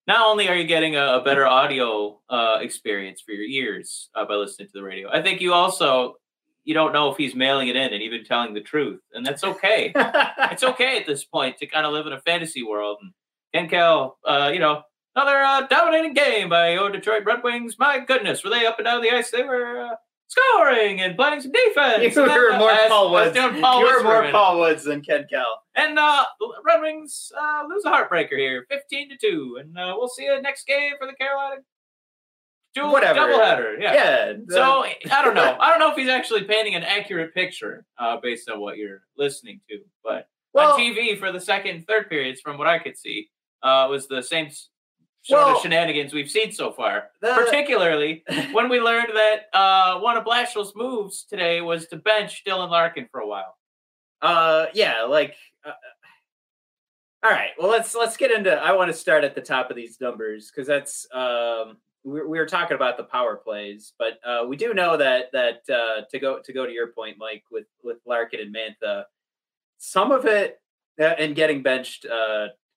not 0.07 0.27
only 0.27 0.49
are 0.49 0.57
you 0.57 0.65
getting 0.65 0.97
a, 0.97 1.19
a 1.19 1.23
better 1.23 1.47
audio 1.47 2.21
uh, 2.29 2.59
experience 2.61 3.21
for 3.21 3.33
your 3.33 3.45
ears 3.45 4.11
uh, 4.15 4.25
by 4.25 4.35
listening 4.35 4.69
to 4.69 4.73
the 4.75 4.83
radio, 4.83 5.09
I 5.11 5.23
think 5.23 5.41
you 5.41 5.53
also 5.53 6.17
you 6.65 6.75
don't 6.75 6.93
know 6.93 7.11
if 7.11 7.17
he's 7.17 7.35
mailing 7.35 7.69
it 7.69 7.77
in 7.77 7.93
and 7.93 8.03
even 8.03 8.25
telling 8.25 8.55
the 8.55 8.61
truth, 8.61 9.01
and 9.13 9.25
that's 9.25 9.45
okay. 9.45 9.93
it's 9.97 10.63
okay 10.63 10.99
at 10.99 11.07
this 11.07 11.25
point 11.25 11.59
to 11.59 11.67
kind 11.67 11.87
of 11.87 11.93
live 11.93 12.07
in 12.07 12.13
a 12.13 12.21
fantasy 12.21 12.63
world. 12.63 12.99
And 13.03 13.13
Ken 13.53 13.69
Kal, 13.69 14.19
uh, 14.27 14.51
you 14.53 14.61
know, 14.61 14.83
another 15.15 15.39
uh, 15.39 15.67
dominating 15.67 16.15
game 16.15 16.49
by 16.49 16.73
your 16.73 16.91
Detroit 16.91 17.25
Red 17.25 17.43
Wings. 17.43 17.77
My 17.79 17.99
goodness, 17.99 18.45
were 18.45 18.51
they 18.51 18.67
up 18.67 18.79
and 18.79 18.85
down 18.85 19.03
the 19.03 19.11
ice? 19.11 19.31
They 19.31 19.43
were 19.43 19.81
uh, 19.81 19.97
scoring 20.29 21.01
and 21.01 21.17
playing 21.17 21.41
some 21.41 21.53
defense. 21.53 22.15
you 22.15 22.23
were 22.23 22.57
more 22.59 22.71
uh, 22.71 22.77
as- 22.77 22.89
Paul 22.89 23.11
Woods. 23.11 23.37
Paul 23.37 23.81
you 23.81 23.87
were 23.87 24.03
more. 24.03 24.31
Paul 24.31 24.61
Woods 24.61 24.85
than 24.85 25.03
Ken 25.03 25.27
Kal. 25.31 25.63
And 25.75 25.99
uh, 25.99 26.25
Red 26.65 26.81
Wings 26.81 27.33
uh, 27.39 27.65
lose 27.69 27.85
a 27.85 27.91
heartbreaker 27.91 28.37
here, 28.37 28.67
fifteen 28.69 29.09
to 29.09 29.17
two, 29.17 29.59
and 29.61 29.77
uh, 29.77 29.95
we'll 29.97 30.09
see 30.09 30.25
you 30.25 30.41
next 30.43 30.67
game 30.67 30.93
for 30.99 31.07
the 31.07 31.15
Carolina. 31.15 31.63
Dual 32.75 32.93
Whatever. 32.93 33.19
doubleheader. 33.21 33.81
Yeah. 33.81 33.95
Yeah. 33.95 34.33
So 34.49 34.85
I 34.85 35.25
don't 35.25 35.35
know. 35.35 35.57
I 35.59 35.71
don't 35.71 35.81
know 35.81 35.91
if 35.91 35.97
he's 35.97 36.09
actually 36.09 36.45
painting 36.45 36.75
an 36.77 36.85
accurate 36.85 37.35
picture 37.35 37.85
uh, 37.99 38.19
based 38.23 38.49
on 38.49 38.61
what 38.61 38.77
you're 38.77 39.03
listening 39.17 39.61
to, 39.69 39.79
but 40.05 40.29
well, 40.53 40.75
on 40.75 40.81
TV 40.81 41.19
for 41.19 41.33
the 41.33 41.41
second, 41.41 41.77
and 41.77 41.87
third 41.87 42.09
periods, 42.09 42.41
from 42.41 42.59
what 42.59 42.67
I 42.69 42.79
could 42.79 42.97
see, 42.97 43.29
uh, 43.63 43.87
was 43.91 44.07
the 44.09 44.23
same 44.23 44.51
sort 45.23 45.43
Well- 45.47 45.57
of 45.57 45.63
shenanigans 45.63 46.13
we've 46.13 46.31
seen 46.31 46.53
so 46.53 46.71
far. 46.73 47.11
the- 47.21 47.35
Particularly 47.35 48.23
when 48.53 48.69
we 48.69 48.81
learned 48.81 49.13
that 49.15 49.47
uh, 49.53 49.99
one 49.99 50.17
of 50.17 50.25
Blashill's 50.25 50.73
moves 50.77 51.25
today 51.25 51.61
was 51.61 51.87
to 51.89 51.97
bench 51.97 52.43
Dylan 52.47 52.71
Larkin 52.71 53.09
for 53.11 53.21
a 53.21 53.27
while. 53.27 53.57
Uh, 54.23 54.67
yeah, 54.75 55.03
like. 55.03 55.35
Uh, 55.65 55.73
all 57.23 57.31
right. 57.31 57.51
Well, 57.59 57.71
let's 57.71 57.95
let's 57.95 58.17
get 58.17 58.31
into. 58.31 58.51
I 58.53 58.73
want 58.73 58.91
to 58.91 58.97
start 58.97 59.25
at 59.25 59.35
the 59.35 59.41
top 59.43 59.71
of 59.71 59.77
these 59.77 60.01
numbers 60.01 60.51
because 60.51 60.67
that's 60.67 61.07
um 61.13 61.77
we, 62.05 62.23
we 62.25 62.39
were 62.39 62.47
talking 62.47 62.75
about 62.75 62.97
the 62.97 63.05
power 63.05 63.37
plays, 63.37 63.93
but 63.99 64.19
uh, 64.25 64.47
we 64.47 64.57
do 64.57 64.75
know 64.75 64.97
that 64.97 65.27
that 65.33 65.63
uh, 65.73 66.03
to 66.11 66.19
go 66.19 66.41
to 66.43 66.53
go 66.53 66.67
to 66.67 66.73
your 66.73 66.89
point, 66.89 67.17
Mike, 67.19 67.45
with 67.51 67.67
with 67.83 67.99
Larkin 68.07 68.41
and 68.41 68.55
Mantha, 68.55 69.05
some 69.79 70.11
of 70.13 70.27
it 70.27 70.61
uh, 71.01 71.05
and 71.05 71.35
getting 71.35 71.63
benched 71.63 72.07
uh, 72.07 72.15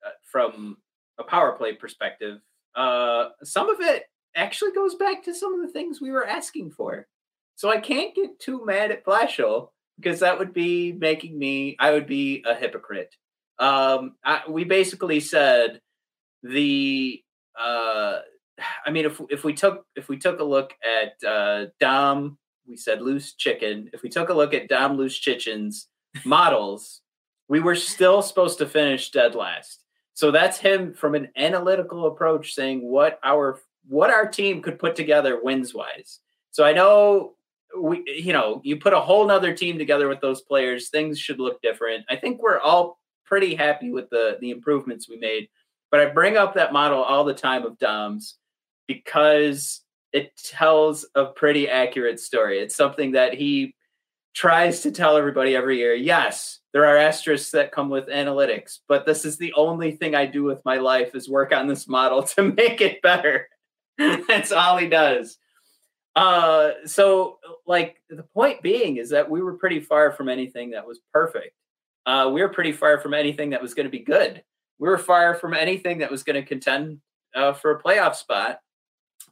uh, 0.06 0.12
from 0.24 0.78
a 1.20 1.24
power 1.24 1.54
play 1.54 1.74
perspective, 1.74 2.40
uh, 2.76 3.30
some 3.44 3.70
of 3.70 3.80
it 3.80 4.04
actually 4.36 4.72
goes 4.72 4.96
back 4.96 5.24
to 5.24 5.34
some 5.34 5.54
of 5.54 5.66
the 5.66 5.72
things 5.72 6.02
we 6.02 6.12
were 6.12 6.28
asking 6.28 6.72
for. 6.72 7.08
So 7.56 7.70
I 7.70 7.78
can't 7.78 8.16
get 8.16 8.40
too 8.40 8.66
mad 8.66 8.92
at 8.92 9.06
Blashill 9.06 9.70
because 10.00 10.20
that 10.22 10.40
would 10.40 10.54
be 10.54 10.92
making 10.92 11.38
me 11.38 11.76
I 11.80 11.92
would 11.92 12.08
be 12.08 12.44
a 12.48 12.56
hypocrite. 12.56 13.16
Um, 13.60 14.16
I, 14.26 14.42
we 14.50 14.64
basically 14.64 15.20
said 15.20 15.80
the 16.42 17.22
uh, 17.58 18.20
I 18.86 18.92
mean 18.92 19.06
if 19.06 19.20
if 19.30 19.44
we 19.44 19.54
took 19.54 19.86
if 19.96 20.10
we 20.10 20.18
took 20.18 20.40
a 20.40 20.44
look 20.44 20.74
at 20.84 21.28
uh, 21.28 21.66
Dom, 21.80 22.38
we 22.68 22.78
said 22.78 23.02
loose 23.02 23.34
chicken. 23.34 23.90
If 23.94 24.04
we 24.04 24.10
took 24.10 24.30
a 24.30 24.34
look 24.34 24.54
at 24.54 24.68
Dom 24.68 24.98
loose 24.98 25.18
chicken's 25.18 25.88
models, 26.26 27.02
we 27.48 27.60
were 27.60 27.76
still 27.76 28.22
supposed 28.22 28.58
to 28.60 28.66
finish 28.66 29.12
dead 29.12 29.36
last. 29.36 29.84
So 30.14 30.30
that's 30.30 30.60
him 30.60 30.94
from 30.94 31.16
an 31.16 31.30
analytical 31.36 32.06
approach 32.06 32.54
saying 32.54 32.88
what 32.88 33.20
our 33.24 33.60
what 33.88 34.10
our 34.10 34.28
team 34.28 34.62
could 34.62 34.80
put 34.80 34.96
together 34.96 35.40
wins 35.42 35.74
wise. 35.74 36.20
So 36.52 36.64
I 36.64 36.74
know 36.74 37.36
we 37.78 38.04
you 38.06 38.34
know 38.34 38.62
you 38.64 38.78
put 38.78 38.94
a 38.94 39.00
whole 39.00 39.26
nother 39.26 39.54
team 39.54 39.78
together 39.78 40.08
with 40.08 40.22
those 40.22 40.42
players 40.42 40.90
things 40.90 41.20
should 41.20 41.40
look 41.40 41.62
different 41.62 42.06
i 42.10 42.16
think 42.16 42.42
we're 42.42 42.60
all 42.60 43.00
pretty 43.26 43.56
happy 43.56 43.90
with 43.90 44.10
the 44.10 44.38
the 44.42 44.52
improvements 44.52 45.10
we 45.10 45.18
made 45.18 45.48
but 45.92 46.00
i 46.00 46.06
bring 46.06 46.38
up 46.38 46.54
that 46.54 46.74
model 46.74 47.02
all 47.02 47.24
the 47.24 47.34
time 47.34 47.66
of 47.66 47.78
dom's 47.80 48.38
because 48.94 49.82
it 50.12 50.36
tells 50.38 51.06
a 51.16 51.26
pretty 51.26 51.70
accurate 51.70 52.20
story. 52.20 52.60
It's 52.60 52.76
something 52.76 53.14
that 53.14 53.34
he 53.34 53.76
tries 54.34 54.82
to 54.82 54.92
tell 54.92 55.18
everybody 55.18 55.56
every 55.56 55.78
year. 55.78 55.94
Yes 55.94 56.60
there 56.74 56.86
are 56.86 56.98
asterisks 56.98 57.52
that 57.52 57.72
come 57.72 57.90
with 57.90 58.08
analytics 58.08 58.80
but 58.88 59.06
this 59.06 59.24
is 59.24 59.38
the 59.38 59.54
only 59.54 59.92
thing 59.92 60.16
i 60.16 60.26
do 60.26 60.44
with 60.44 60.60
my 60.66 60.78
life 60.78 61.16
is 61.16 61.30
work 61.30 61.54
on 61.54 61.68
this 61.68 61.88
model 61.88 62.24
to 62.36 62.44
make 62.44 62.82
it 62.82 63.02
better. 63.02 63.48
That's 63.98 64.52
all 64.52 64.78
he 64.78 64.88
does. 64.88 65.38
Uh, 66.16 66.72
so 66.86 67.38
like 67.66 68.02
the 68.10 68.24
point 68.24 68.62
being 68.62 68.98
is 68.98 69.10
that 69.12 69.30
we 69.30 69.42
were 69.42 69.58
pretty 69.58 69.80
far 69.80 70.12
from 70.12 70.30
anything 70.30 70.72
that 70.72 70.86
was 70.86 71.00
perfect. 71.12 71.56
Uh, 72.06 72.30
we 72.34 72.42
were 72.42 72.50
pretty 72.50 72.72
far 72.72 73.00
from 73.00 73.14
anything 73.14 73.52
that 73.52 73.62
was 73.62 73.74
going 73.74 73.86
to 73.86 73.92
be 73.92 74.04
good. 74.04 74.44
We 74.80 74.90
were 74.90 74.98
far 74.98 75.36
from 75.36 75.54
anything 75.54 76.00
that 76.00 76.12
was 76.12 76.24
going 76.24 76.42
to 76.42 76.48
contend 76.48 77.00
uh, 77.36 77.54
for 77.54 77.72
a 77.72 77.82
playoff 77.82 78.16
spot 78.16 78.60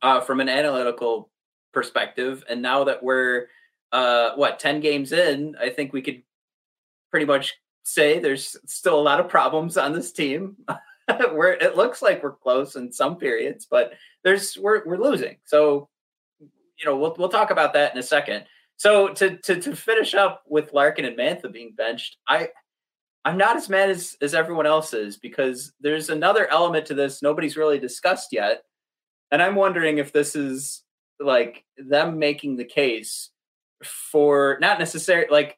uh, 0.01 0.21
from 0.21 0.39
an 0.39 0.49
analytical 0.49 1.29
perspective. 1.73 2.43
And 2.49 2.61
now 2.61 2.83
that 2.85 3.01
we're 3.01 3.47
uh, 3.91 4.31
what 4.35 4.59
ten 4.59 4.79
games 4.79 5.11
in, 5.11 5.55
I 5.59 5.69
think 5.69 5.93
we 5.93 6.01
could 6.01 6.23
pretty 7.09 7.25
much 7.25 7.55
say 7.83 8.19
there's 8.19 8.55
still 8.65 8.99
a 8.99 9.01
lot 9.01 9.19
of 9.19 9.27
problems 9.27 9.77
on 9.77 9.93
this 9.93 10.11
team. 10.11 10.57
where 11.33 11.53
it 11.53 11.75
looks 11.75 12.01
like 12.01 12.23
we're 12.23 12.31
close 12.31 12.75
in 12.75 12.91
some 12.91 13.17
periods, 13.17 13.67
but 13.69 13.93
there's 14.23 14.57
we're 14.57 14.85
we're 14.85 14.97
losing. 14.97 15.37
So 15.45 15.89
you 16.39 16.85
know, 16.85 16.97
we'll 16.97 17.15
we'll 17.17 17.29
talk 17.29 17.51
about 17.51 17.73
that 17.73 17.93
in 17.93 17.99
a 17.99 18.03
second. 18.03 18.45
So 18.77 19.09
to 19.09 19.37
to 19.37 19.59
to 19.59 19.75
finish 19.75 20.15
up 20.15 20.43
with 20.47 20.73
Larkin 20.73 21.05
and 21.05 21.17
Mantha 21.17 21.51
being 21.51 21.73
benched, 21.75 22.17
I 22.27 22.49
I'm 23.25 23.37
not 23.37 23.57
as 23.57 23.69
mad 23.69 23.89
as 23.89 24.15
as 24.21 24.33
everyone 24.33 24.65
else 24.65 24.93
is 24.93 25.17
because 25.17 25.73
there's 25.79 26.09
another 26.09 26.47
element 26.47 26.85
to 26.87 26.93
this 26.93 27.21
nobody's 27.21 27.57
really 27.57 27.79
discussed 27.79 28.29
yet, 28.31 28.63
and 29.31 29.41
I'm 29.41 29.55
wondering 29.55 29.97
if 29.97 30.11
this 30.11 30.35
is 30.35 30.83
like 31.19 31.63
them 31.77 32.19
making 32.19 32.57
the 32.57 32.65
case 32.65 33.29
for 33.83 34.57
not 34.61 34.79
necessarily 34.79 35.27
like 35.31 35.57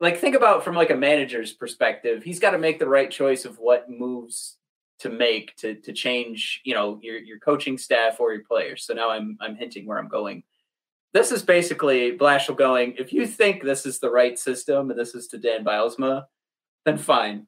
like 0.00 0.18
think 0.18 0.34
about 0.34 0.64
from 0.64 0.74
like 0.74 0.90
a 0.90 0.96
manager's 0.96 1.52
perspective. 1.52 2.22
He's 2.22 2.40
got 2.40 2.50
to 2.50 2.58
make 2.58 2.78
the 2.78 2.88
right 2.88 3.10
choice 3.10 3.44
of 3.44 3.58
what 3.58 3.88
moves 3.88 4.56
to 5.00 5.08
make 5.08 5.54
to 5.56 5.74
to 5.74 5.92
change 5.92 6.60
you 6.64 6.74
know 6.74 6.98
your 7.02 7.18
your 7.18 7.38
coaching 7.38 7.78
staff 7.78 8.20
or 8.20 8.32
your 8.32 8.44
players. 8.44 8.84
So 8.84 8.94
now 8.94 9.10
i'm 9.10 9.36
i'm 9.40 9.56
hinting 9.56 9.86
where 9.86 9.98
i'm 9.98 10.08
going. 10.08 10.42
This 11.12 11.30
is 11.30 11.42
basically 11.42 12.16
Blashill 12.18 12.56
going 12.56 12.94
if 12.98 13.12
you 13.12 13.26
think 13.26 13.62
this 13.62 13.86
is 13.86 13.98
the 13.98 14.10
right 14.10 14.38
system 14.38 14.90
and 14.90 14.98
this 14.98 15.14
is 15.14 15.28
to 15.28 15.38
dan 15.38 15.64
Bylsma 15.64 16.24
then 16.84 16.98
fine. 16.98 17.46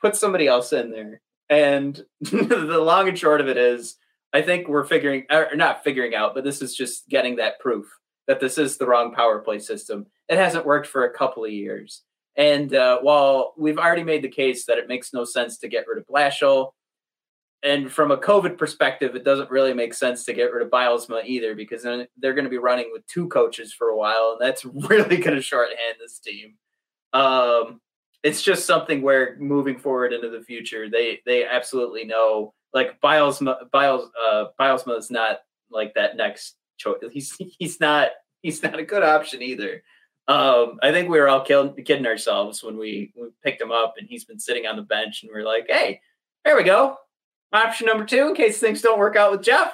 Put 0.00 0.16
somebody 0.16 0.46
else 0.46 0.72
in 0.72 0.90
there. 0.90 1.20
And 1.48 2.04
the 2.20 2.80
long 2.82 3.08
and 3.08 3.18
short 3.18 3.40
of 3.40 3.48
it 3.48 3.56
is 3.56 3.96
i 4.32 4.42
think 4.42 4.68
we're 4.68 4.84
figuring 4.84 5.24
or 5.30 5.54
not 5.54 5.84
figuring 5.84 6.14
out 6.14 6.34
but 6.34 6.44
this 6.44 6.62
is 6.62 6.74
just 6.74 7.08
getting 7.08 7.36
that 7.36 7.58
proof 7.60 7.86
that 8.28 8.40
this 8.40 8.58
is 8.58 8.76
the 8.76 8.86
wrong 8.86 9.12
power 9.12 9.40
play 9.40 9.58
system 9.58 10.06
it 10.28 10.38
hasn't 10.38 10.66
worked 10.66 10.86
for 10.86 11.04
a 11.04 11.14
couple 11.14 11.44
of 11.44 11.50
years 11.50 12.02
and 12.36 12.74
uh, 12.74 12.98
while 13.00 13.52
we've 13.58 13.78
already 13.78 14.04
made 14.04 14.22
the 14.22 14.28
case 14.28 14.64
that 14.66 14.78
it 14.78 14.88
makes 14.88 15.12
no 15.12 15.24
sense 15.24 15.58
to 15.58 15.68
get 15.68 15.86
rid 15.86 15.98
of 15.98 16.06
Blashill, 16.06 16.70
and 17.62 17.92
from 17.92 18.10
a 18.10 18.16
COVID 18.16 18.58
perspective, 18.58 19.14
it 19.14 19.24
doesn't 19.24 19.50
really 19.50 19.72
make 19.72 19.94
sense 19.94 20.24
to 20.24 20.32
get 20.32 20.52
rid 20.52 20.64
of 20.64 20.72
Bylsma 20.72 21.24
either 21.24 21.54
because 21.54 21.82
then 21.84 22.08
they're 22.16 22.34
going 22.34 22.44
to 22.44 22.50
be 22.50 22.58
running 22.58 22.90
with 22.90 23.06
two 23.06 23.28
coaches 23.28 23.72
for 23.72 23.88
a 23.88 23.96
while, 23.96 24.36
and 24.36 24.40
that's 24.40 24.64
really 24.88 25.18
going 25.18 25.36
to 25.36 25.42
shorthand 25.42 25.96
this 26.00 26.18
team. 26.18 26.54
Um, 27.12 27.80
it's 28.22 28.42
just 28.42 28.66
something 28.66 29.02
where 29.02 29.36
moving 29.38 29.78
forward 29.78 30.12
into 30.12 30.30
the 30.30 30.42
future, 30.42 30.88
they 30.88 31.20
they 31.26 31.44
absolutely 31.44 32.04
know. 32.04 32.54
Like 32.72 33.00
Biles, 33.00 33.42
Biles, 33.72 34.10
uh, 34.28 34.46
is 34.96 35.10
not 35.10 35.40
like 35.70 35.94
that 35.94 36.16
next 36.16 36.56
choice. 36.78 36.96
He's 37.12 37.36
he's 37.58 37.80
not 37.80 38.10
he's 38.42 38.62
not 38.62 38.78
a 38.78 38.84
good 38.84 39.02
option 39.02 39.42
either. 39.42 39.82
Um, 40.28 40.78
I 40.82 40.92
think 40.92 41.08
we 41.08 41.18
were 41.18 41.28
all 41.28 41.44
kill- 41.44 41.72
kidding 41.72 42.06
ourselves 42.06 42.62
when 42.62 42.78
we, 42.78 43.12
we 43.16 43.28
picked 43.42 43.60
him 43.60 43.72
up, 43.72 43.94
and 43.98 44.06
he's 44.08 44.24
been 44.24 44.38
sitting 44.38 44.66
on 44.66 44.76
the 44.76 44.82
bench, 44.82 45.22
and 45.22 45.32
we're 45.32 45.44
like, 45.44 45.66
"Hey, 45.68 46.00
there 46.44 46.56
we 46.56 46.62
go, 46.62 46.96
option 47.52 47.86
number 47.86 48.04
two 48.04 48.28
in 48.28 48.34
case 48.34 48.58
things 48.58 48.82
don't 48.82 48.98
work 48.98 49.16
out 49.16 49.32
with 49.32 49.42
Jeff." 49.42 49.72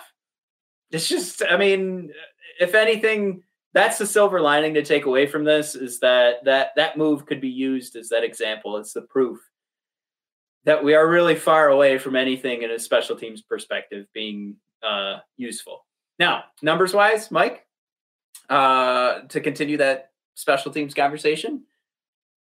It's 0.91 1.09
just, 1.09 1.43
I 1.49 1.59
mean, 1.59 2.13
if 2.61 2.75
anything, 2.75 3.43
that's 3.75 3.99
the 3.99 4.07
silver 4.07 4.41
lining 4.41 4.75
to 4.75 4.83
take 4.83 5.05
away 5.05 5.27
from 5.27 5.45
this 5.45 5.75
is 5.75 6.01
that 6.01 6.45
that 6.45 6.71
that 6.77 6.97
move 6.97 7.27
could 7.27 7.41
be 7.41 7.49
used 7.49 7.95
as 7.97 8.09
that 8.09 8.25
example. 8.25 8.79
It's 8.79 8.95
the 8.95 9.03
proof 9.03 9.39
that 10.65 10.83
we 10.83 10.95
are 10.95 11.09
really 11.09 11.35
far 11.35 11.69
away 11.69 11.99
from 11.99 12.17
anything 12.17 12.63
in 12.63 12.71
a 12.71 12.79
special 12.79 13.17
teams 13.17 13.43
perspective 13.43 14.07
being 14.13 14.57
uh, 14.83 15.19
useful. 15.37 15.87
Now, 16.19 16.45
numbers 16.63 16.93
wise, 16.93 17.31
Mike, 17.31 17.67
uh, 18.51 19.21
to 19.29 19.41
continue 19.41 19.77
that 19.79 20.11
special 20.35 20.73
teams 20.73 20.95
conversation, 20.95 21.63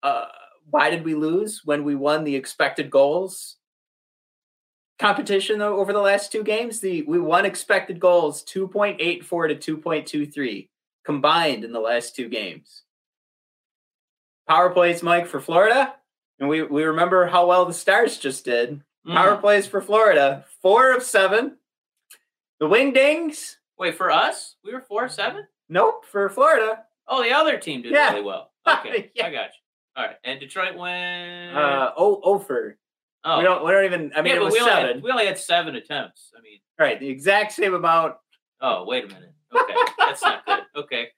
uh, 0.03 0.25
why 0.69 0.89
did 0.89 1.03
we 1.03 1.15
lose 1.15 1.61
when 1.65 1.83
we 1.83 1.95
won 1.95 2.23
the 2.23 2.35
expected 2.35 2.89
goals 2.89 3.57
competition 4.99 5.59
though, 5.59 5.79
over 5.79 5.93
the 5.93 5.99
last 5.99 6.31
two 6.31 6.43
games? 6.43 6.79
The 6.79 7.03
we 7.03 7.19
won 7.19 7.45
expected 7.45 7.99
goals 7.99 8.43
2.84 8.45 9.59
to 9.59 9.77
2.23 9.77 10.69
combined 11.03 11.63
in 11.63 11.71
the 11.71 11.79
last 11.79 12.15
two 12.15 12.29
games. 12.29 12.83
Power 14.47 14.69
plays, 14.69 15.01
Mike, 15.01 15.27
for 15.27 15.39
Florida. 15.39 15.95
And 16.41 16.49
we, 16.49 16.63
we 16.63 16.83
remember 16.83 17.27
how 17.27 17.45
well 17.45 17.65
the 17.65 17.73
Stars 17.73 18.17
just 18.17 18.43
did. 18.43 18.81
Power 19.07 19.37
Mm. 19.37 19.41
plays 19.41 19.67
for 19.67 19.79
Florida, 19.79 20.43
four 20.61 20.91
of 20.93 21.03
seven. 21.03 21.57
The 22.59 22.67
Wingdings, 22.67 23.55
Wait, 23.77 23.95
for 23.95 24.11
us, 24.11 24.55
we 24.63 24.73
were 24.73 24.81
four 24.81 25.07
seven. 25.07 25.47
nope, 25.69 26.03
for 26.05 26.27
Florida. 26.29 26.83
Oh, 27.07 27.23
the 27.23 27.31
other 27.31 27.57
team 27.57 27.83
did 27.83 27.93
Yeah. 27.93 28.11
really 28.11 28.23
well. 28.23 28.51
Okay, 28.67 29.11
Yeah. 29.15 29.27
I 29.27 29.31
got 29.31 29.45
you. 29.49 29.59
All 29.95 30.05
right, 30.05 30.15
and 30.23 30.39
Detroit 30.39 30.75
went. 30.75 31.55
Uh, 31.55 31.91
oh, 31.97 32.21
Ofer. 32.23 32.77
oh, 33.23 33.37
We 33.37 33.43
don't. 33.43 33.63
We 33.65 33.71
don't 33.71 33.85
even. 33.85 34.11
I 34.15 34.21
mean, 34.21 34.33
yeah, 34.33 34.39
it 34.41 34.43
was 34.43 34.53
we 34.53 34.59
only, 34.61 34.71
seven. 34.71 34.87
had, 34.95 35.03
we 35.03 35.11
only 35.11 35.25
had 35.27 35.37
seven 35.37 35.75
attempts. 35.75 36.31
I 36.37 36.41
mean, 36.41 36.59
right, 36.79 36.99
the 36.99 37.09
exact 37.09 37.51
same 37.53 37.73
amount. 37.75 38.15
oh, 38.61 38.85
wait 38.85 39.03
a 39.05 39.07
minute. 39.07 39.33
Okay, 39.53 39.73
that's 39.99 40.21
not 40.23 40.45
good. 40.45 40.59
Okay. 40.75 41.09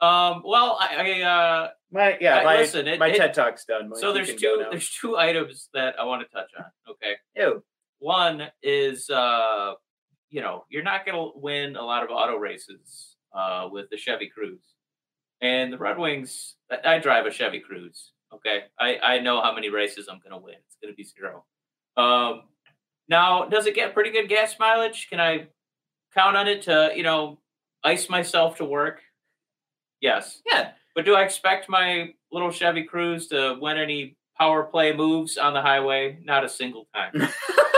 Um. 0.00 0.42
Well, 0.44 0.76
I. 0.80 0.96
I 0.96 1.22
uh. 1.22 1.68
My 1.92 2.18
yeah, 2.20 2.38
I- 2.38 2.44
my, 2.44 2.56
listen, 2.58 2.86
it- 2.88 2.98
my 2.98 3.08
it- 3.08 3.16
TED 3.16 3.32
talk's 3.34 3.64
done. 3.64 3.88
Mike. 3.88 3.98
So 3.98 4.12
there's 4.12 4.34
two. 4.34 4.64
There's 4.70 4.90
two 4.90 5.16
items 5.16 5.68
that 5.72 5.98
I 5.98 6.04
want 6.04 6.22
to 6.22 6.28
touch 6.34 6.50
on. 6.58 6.64
Okay. 6.90 7.14
Ew. 7.36 7.62
One 7.98 8.48
is, 8.62 9.08
uh, 9.08 9.72
you 10.28 10.42
know, 10.42 10.64
you're 10.68 10.82
not 10.82 11.06
going 11.06 11.16
to 11.16 11.32
win 11.38 11.76
a 11.76 11.82
lot 11.82 12.02
of 12.02 12.10
auto 12.10 12.36
races 12.36 13.16
uh, 13.34 13.68
with 13.70 13.88
the 13.90 13.96
Chevy 13.96 14.30
Cruze. 14.36 14.58
And 15.40 15.72
the 15.72 15.78
Red 15.78 15.96
Wings, 15.98 16.56
I- 16.70 16.96
I 16.96 16.98
drive 16.98 17.24
a 17.26 17.30
Chevy 17.30 17.62
Cruze. 17.62 18.08
Okay. 18.34 18.64
I, 18.78 18.98
I 18.98 19.20
know 19.20 19.40
how 19.40 19.54
many 19.54 19.70
races 19.70 20.08
I'm 20.10 20.18
going 20.18 20.38
to 20.38 20.44
win. 20.44 20.56
It's 20.66 20.76
going 20.82 20.92
to 20.92 20.96
be 20.96 21.04
zero. 21.04 21.44
Um, 21.96 22.42
now, 23.08 23.46
does 23.46 23.66
it 23.66 23.74
get 23.74 23.94
pretty 23.94 24.10
good 24.10 24.28
gas 24.28 24.56
mileage? 24.58 25.06
Can 25.08 25.20
I 25.20 25.46
count 26.14 26.36
on 26.36 26.48
it 26.48 26.62
to, 26.62 26.92
you 26.94 27.02
know, 27.02 27.38
ice 27.82 28.10
myself 28.10 28.56
to 28.56 28.64
work? 28.66 29.00
Yes. 30.00 30.42
Yeah. 30.46 30.70
But 30.94 31.04
do 31.04 31.14
I 31.14 31.22
expect 31.22 31.68
my 31.68 32.14
little 32.32 32.50
Chevy 32.50 32.86
Cruze 32.86 33.28
to 33.28 33.58
win 33.60 33.78
any 33.78 34.16
power 34.38 34.62
play 34.64 34.94
moves 34.94 35.36
on 35.36 35.52
the 35.52 35.62
highway? 35.62 36.18
Not 36.24 36.44
a 36.44 36.48
single 36.48 36.86
time. 36.94 37.28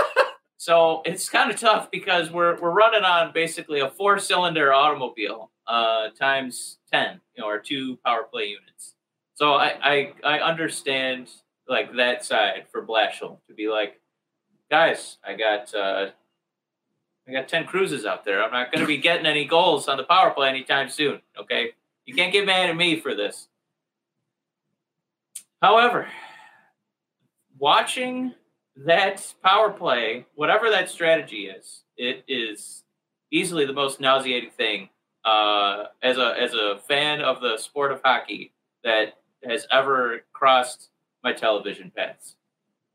so 0.57 1.03
it's 1.05 1.29
kind 1.29 1.51
of 1.51 1.59
tough 1.59 1.91
because 1.91 2.31
we're 2.31 2.59
we're 2.61 2.71
running 2.71 3.05
on 3.05 3.33
basically 3.33 3.81
a 3.81 3.91
four 3.91 4.19
cylinder 4.19 4.73
automobile 4.73 5.51
uh, 5.67 6.11
times 6.11 6.79
ten, 6.93 7.21
you 7.35 7.43
know, 7.43 7.49
our 7.49 7.59
two 7.59 7.99
power 8.05 8.23
play 8.23 8.47
units. 8.47 8.95
So 9.35 9.55
I 9.55 9.75
I, 9.83 10.13
I 10.25 10.39
understand 10.41 11.29
like 11.69 11.95
that 11.97 12.25
side 12.25 12.67
for 12.73 12.85
Blashill 12.85 13.39
to 13.49 13.55
be 13.55 13.69
like, 13.69 14.01
guys, 14.71 15.19
I 15.25 15.35
got 15.35 15.75
uh, 15.75 16.11
I 17.29 17.33
got 17.33 17.49
ten 17.49 17.65
cruises 17.67 18.07
out 18.07 18.25
there. 18.25 18.43
I'm 18.43 18.53
not 18.53 18.73
going 18.73 18.81
to 18.81 18.87
be 18.87 18.97
getting 19.09 19.27
any 19.27 19.45
goals 19.45 19.89
on 19.89 19.97
the 19.97 20.05
power 20.05 20.31
play 20.31 20.49
anytime 20.49 20.89
soon. 20.89 21.21
Okay, 21.39 21.73
you 22.09 22.15
can't 22.15 22.33
get 22.33 22.47
mad 22.47 22.71
at 22.71 22.75
me 22.77 22.99
for 22.99 23.15
this. 23.15 23.49
However, 25.61 26.09
watching 27.59 28.33
that 28.87 29.35
power 29.45 29.69
play, 29.71 30.25
whatever 30.35 30.71
that 30.71 30.89
strategy 30.89 31.49
is, 31.49 31.83
it 31.99 32.25
is 32.27 32.85
easily 33.31 33.67
the 33.67 33.75
most 33.75 34.01
nauseating 34.01 34.49
thing 34.57 34.89
uh, 35.27 35.85
as 36.03 36.17
a 36.17 36.35
as 36.41 36.55
a 36.55 36.79
fan 36.89 37.21
of 37.21 37.43
the 37.43 37.59
sport 37.59 37.93
of 37.93 38.01
hockey 38.03 38.55
that 38.85 39.19
has 39.45 39.67
ever 39.71 40.23
crossed 40.33 40.89
my 41.23 41.35
television 41.35 41.93
paths. 41.95 42.37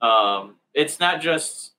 Um, 0.01 0.55
it's 0.73 0.99
not 0.99 1.21
just 1.21 1.73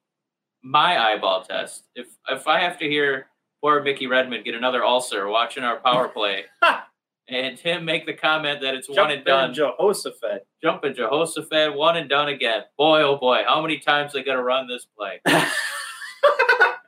my 0.63 1.15
eyeball 1.15 1.43
test. 1.43 1.83
If 1.97 2.07
if 2.29 2.47
I 2.47 2.61
have 2.61 2.79
to 2.79 2.89
hear 2.89 3.27
poor 3.61 3.83
Mickey 3.83 4.07
Redmond 4.07 4.45
get 4.45 4.55
another 4.55 4.85
ulcer 4.85 5.27
watching 5.27 5.65
our 5.65 5.79
power 5.79 6.07
play, 6.07 6.45
and 7.29 7.59
him 7.59 7.85
make 7.85 8.07
the 8.07 8.13
comment 8.13 8.61
that 8.61 8.75
it's 8.75 8.89
one 8.89 9.11
and 9.11 9.25
done, 9.25 9.55
Jehoshaphat. 9.55 10.47
jumping 10.63 10.95
Jehoshaphat, 10.95 11.75
one 11.75 11.97
and 11.97 12.09
done 12.09 12.29
again. 12.29 12.63
Boy, 12.77 13.03
oh 13.03 13.17
boy, 13.17 13.43
how 13.47 13.63
many 13.63 13.79
times 13.79 14.13
they 14.13 14.23
got 14.23 14.35
to 14.35 14.43
run 14.43 14.69
this 14.69 14.87
play? 14.97 15.21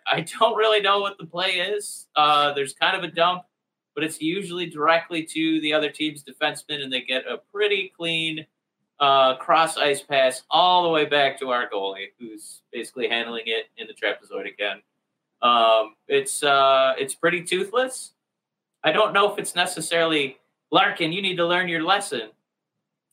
I 0.08 0.20
don't 0.38 0.56
really 0.56 0.80
know 0.80 1.00
what 1.00 1.18
the 1.18 1.26
play 1.26 1.52
is. 1.52 2.06
Uh, 2.14 2.52
there's 2.52 2.74
kind 2.74 2.96
of 2.96 3.02
a 3.02 3.08
dump, 3.08 3.42
but 3.94 4.04
it's 4.04 4.20
usually 4.20 4.66
directly 4.66 5.24
to 5.24 5.60
the 5.60 5.72
other 5.72 5.90
team's 5.90 6.22
defenseman, 6.22 6.82
and 6.82 6.92
they 6.92 7.00
get 7.00 7.24
a 7.26 7.38
pretty 7.52 7.92
clean 7.96 8.46
uh, 9.00 9.36
cross 9.36 9.76
ice 9.76 10.02
pass 10.02 10.42
all 10.50 10.82
the 10.84 10.88
way 10.88 11.06
back 11.06 11.38
to 11.40 11.50
our 11.50 11.68
goalie, 11.68 12.08
who's 12.18 12.62
basically 12.72 13.08
handling 13.08 13.44
it 13.46 13.66
in 13.76 13.86
the 13.86 13.94
trapezoid 13.94 14.50
again. 14.50 14.80
Um, 15.42 15.96
it's 16.08 16.42
uh, 16.42 16.94
it's 16.98 17.14
pretty 17.14 17.42
toothless. 17.42 18.12
I 18.86 18.92
don't 18.92 19.12
know 19.12 19.30
if 19.32 19.38
it's 19.38 19.54
necessarily 19.54 20.38
Larkin. 20.70 21.12
You 21.12 21.20
need 21.20 21.36
to 21.36 21.46
learn 21.46 21.68
your 21.68 21.82
lesson 21.82 22.30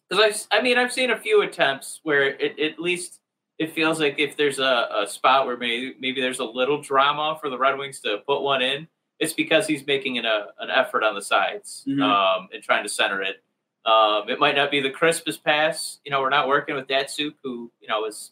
because 0.10 0.48
I, 0.52 0.58
I 0.60 0.62
mean, 0.62 0.78
I've 0.78 0.94
seen 0.94 1.10
a 1.12 1.20
few 1.20 1.42
attempts 1.42 2.00
where 2.04 2.24
it, 2.40 2.60
at 2.60 2.80
least 2.80 3.20
it 3.60 3.74
feels 3.74 4.00
like 4.00 4.20
if 4.20 4.38
there's 4.38 4.60
a, 4.60 4.88
a 5.04 5.08
spot 5.08 5.46
where 5.48 5.58
maybe 5.58 5.96
maybe 6.00 6.22
there's 6.22 6.40
a 6.40 6.46
little 6.46 6.82
drama 6.82 7.38
for 7.42 7.50
the 7.50 7.58
Red 7.58 7.78
Wings 7.78 8.00
to 8.02 8.20
put 8.28 8.42
one 8.42 8.62
in, 8.62 8.88
it's 9.20 9.34
because 9.34 9.68
he's 9.68 9.86
making 9.86 10.18
an, 10.20 10.26
a, 10.26 10.48
an 10.60 10.70
effort 10.70 11.04
on 11.04 11.16
the 11.16 11.22
sides 11.22 11.84
Mhm. 11.88 12.02
um, 12.04 12.48
and 12.54 12.62
trying 12.64 12.84
to 12.84 12.90
center 12.90 13.22
it. 13.22 13.44
Um, 13.86 14.30
it 14.30 14.40
might 14.40 14.56
not 14.56 14.72
be 14.72 14.80
the 14.80 14.90
crispest 14.90 15.44
pass. 15.44 16.00
You 16.06 16.12
know, 16.12 16.22
we're 16.22 16.30
not 16.30 16.48
working 16.48 16.76
with 16.76 16.88
Datsyuk, 16.88 17.34
who 17.44 17.72
you 17.82 17.88
know 17.88 18.06
is 18.06 18.32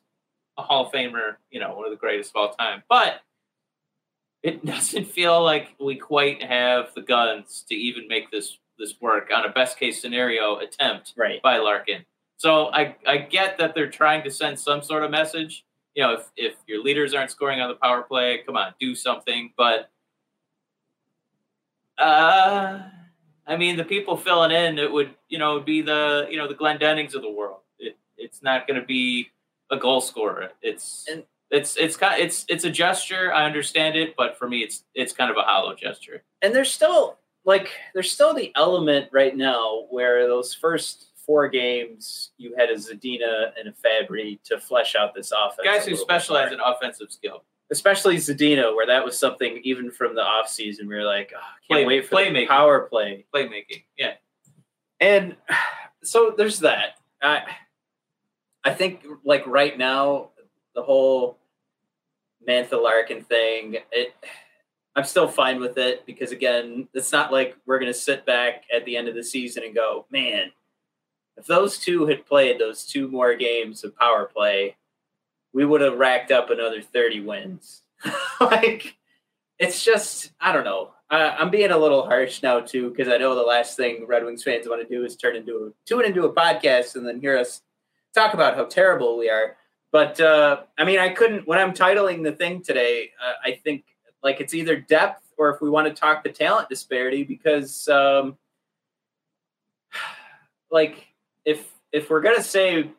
a 0.58 0.62
Hall 0.62 0.86
of 0.86 0.92
Famer. 0.94 1.38
You 1.50 1.60
know, 1.60 1.74
one 1.76 1.86
of 1.86 1.92
the 1.92 1.98
greatest 1.98 2.32
of 2.32 2.36
all 2.38 2.54
time, 2.54 2.84
but. 2.88 3.22
It 4.44 4.66
doesn't 4.74 5.06
feel 5.06 5.44
like 5.44 5.76
we 5.80 5.96
quite 5.96 6.42
have 6.44 6.94
the 6.96 7.02
guns 7.02 7.64
to 7.70 7.76
even 7.76 8.08
make 8.08 8.32
this 8.32 8.58
this 8.80 8.96
work 9.00 9.30
on 9.36 9.46
a 9.46 9.50
best 9.50 9.78
case 9.78 10.02
scenario 10.02 10.58
attempt 10.58 11.14
Right. 11.16 11.40
by 11.44 11.58
Larkin. 11.58 12.04
So 12.38 12.74
I, 12.74 12.96
I 13.06 13.18
get 13.18 13.60
that 13.60 13.76
they're 13.76 13.90
trying 13.92 14.24
to 14.24 14.32
send 14.32 14.60
some 14.60 14.82
sort 14.82 15.04
of 15.04 15.12
message. 15.12 15.64
You 15.94 16.02
know, 16.04 16.14
if, 16.14 16.32
if 16.36 16.56
your 16.66 16.82
leaders 16.82 17.14
aren't 17.14 17.30
scoring 17.30 17.62
on 17.62 17.70
the 17.70 17.76
power 17.76 18.02
play, 18.02 18.40
come 18.44 18.58
on, 18.58 18.74
do 18.80 18.96
something. 18.96 19.54
But 19.56 19.92
uh 21.98 22.80
I 23.48 23.58
mean 23.58 23.76
the 23.78 23.84
people 23.84 24.18
filling 24.18 24.52
in 24.52 24.80
it 24.80 24.92
would, 24.92 25.14
you 25.30 25.38
know, 25.38 25.60
be 25.60 25.82
the 25.82 26.28
you 26.30 26.38
know, 26.38 26.48
the 26.48 26.56
Glendenings 26.56 27.14
of 27.16 27.22
the 27.22 27.32
world. 27.32 27.60
It, 27.78 27.98
it's 28.18 28.42
not 28.42 28.68
gonna 28.68 28.86
be 28.86 29.30
a 29.70 29.78
goal 29.78 30.02
scorer. 30.02 30.50
It's 30.62 31.06
And- 31.12 31.24
it's 31.52 31.76
it's 31.78 31.98
kind 31.98 32.22
it's 32.22 32.46
it's 32.50 32.64
a 32.66 32.70
gesture. 32.72 33.34
I 33.34 33.46
understand 33.46 33.96
it, 33.98 34.16
but 34.18 34.38
for 34.38 34.48
me, 34.48 34.60
it's 34.60 34.84
it's 34.96 35.14
kind 35.14 35.30
of 35.30 35.38
a 35.38 35.42
hollow 35.42 35.76
gesture. 35.76 36.24
and 36.42 36.54
there's 36.56 36.72
still 36.72 37.18
like 37.46 37.70
there's 37.94 38.12
still 38.12 38.34
the 38.34 38.52
element 38.56 39.10
right 39.12 39.36
now 39.36 39.86
where 39.90 40.28
those 40.28 40.54
first 40.54 41.08
four 41.26 41.48
games 41.50 42.32
you 42.38 42.56
had 42.58 42.70
a 42.70 42.76
Zadina 42.76 43.52
and 43.60 43.68
a 43.68 43.74
Fabbri 43.74 44.42
to 44.44 44.60
flesh 44.60 44.96
out 44.96 45.14
this 45.14 45.32
offense. 45.32 45.66
Guys 45.66 45.86
who 45.86 45.96
specialize 45.96 46.52
more. 46.52 46.54
in 46.56 46.60
offensive 46.60 47.12
skill. 47.12 47.44
especially 47.72 48.18
Zadina, 48.18 48.76
where 48.76 48.86
that 48.88 49.04
was 49.06 49.18
something 49.18 49.60
even 49.64 49.92
from 49.92 50.14
the 50.16 50.22
off 50.22 50.50
season 50.50 50.88
we 50.88 50.96
were 50.96 51.04
like, 51.04 51.32
oh, 51.36 51.40
can't 51.68 51.78
Play- 51.80 51.86
wait 51.86 52.06
for 52.08 52.16
the 52.16 52.22
playmaking. 52.30 52.48
power 52.48 52.82
play. 52.82 53.26
Playmaking. 53.34 53.84
Yeah. 53.98 54.14
And 55.00 55.36
so 56.04 56.34
there's 56.38 56.60
that. 56.60 56.96
I 57.22 57.44
I 58.64 58.74
think 58.74 59.06
like 59.26 59.46
right 59.48 59.78
now 59.78 60.30
the 60.76 60.84
whole 60.84 61.38
Mantha 62.48 62.82
Larkin 62.82 63.24
thing, 63.24 63.78
it 63.92 64.14
I'm 64.96 65.06
still 65.06 65.28
fine 65.28 65.60
with 65.60 65.78
it 65.78 66.06
because 66.06 66.32
again, 66.32 66.88
it's 66.94 67.12
not 67.12 67.32
like 67.32 67.56
we're 67.66 67.80
gonna 67.80 67.94
sit 67.94 68.26
back 68.26 68.64
at 68.76 68.86
the 68.86 68.98
end 68.98 69.08
of 69.08 69.16
the 69.16 69.24
season 69.24 69.64
and 69.64 69.76
go, 69.76 70.06
man, 70.12 70.52
if 71.38 71.46
those 71.46 71.80
two 71.80 72.06
had 72.08 72.26
played 72.26 72.60
those 72.60 72.86
two 72.86 73.08
more 73.08 73.36
games 73.36 73.84
of 73.84 73.98
power 73.98 74.26
play, 74.26 74.76
we 75.54 75.66
would 75.66 75.82
have 75.82 75.98
racked 75.98 76.32
up 76.32 76.50
another 76.50 76.82
30 76.82 77.22
wins. 77.22 77.84
like, 78.42 78.98
it's 79.60 79.84
just, 79.84 80.32
I 80.40 80.52
don't 80.52 80.66
know. 80.66 80.92
I'm 81.10 81.50
being 81.50 81.72
a 81.72 81.78
little 81.78 82.06
harsh 82.06 82.42
now 82.42 82.62
too 82.62 82.90
because 82.90 83.10
I 83.10 83.18
know 83.18 83.36
the 83.36 83.42
last 83.42 83.76
thing 83.76 84.06
Red 84.08 84.24
Wings 84.24 84.44
fans 84.44 84.68
want 84.68 84.82
to 84.82 84.88
do 84.88 85.04
is 85.04 85.18
turn 85.18 85.36
into 85.36 85.66
a 85.66 85.72
tune 85.86 86.06
into 86.06 86.24
a 86.24 86.34
podcast 86.34 86.96
and 86.96 87.06
then 87.06 87.20
hear 87.20 87.38
us 87.38 87.62
talk 88.16 88.34
about 88.34 88.56
how 88.56 88.64
terrible 88.64 89.18
we 89.18 89.30
are. 89.30 89.58
But 89.92 90.20
uh, 90.20 90.62
I 90.78 90.86
mean, 90.86 91.00
I 91.00 91.10
couldn't 91.10 91.48
when 91.48 91.60
I'm 91.60 91.74
titling 91.74 92.24
the 92.24 92.32
thing 92.32 92.62
today. 92.62 93.12
Uh, 93.24 93.34
I 93.44 93.60
think 93.64 93.86
like 94.24 94.40
it's 94.40 94.54
either 94.54 94.78
depth 94.78 95.24
or 95.38 95.50
if 95.50 95.62
we 95.62 95.70
want 95.70 95.88
to 95.88 95.94
talk 95.94 96.24
the 96.24 96.30
talent 96.32 96.70
disparity 96.70 97.24
because 97.24 97.88
um, 97.90 98.38
like 100.72 101.08
if 101.46 101.72
if 101.92 102.10
we're 102.10 102.22
gonna 102.22 102.44
say 102.44 102.90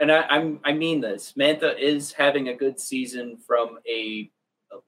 and 0.00 0.12
I, 0.12 0.22
I'm 0.22 0.60
I 0.64 0.72
mean 0.72 1.00
this, 1.00 1.34
Mantha 1.36 1.78
is 1.78 2.12
having 2.12 2.48
a 2.48 2.54
good 2.54 2.78
season 2.80 3.36
from 3.46 3.78
a 3.88 4.30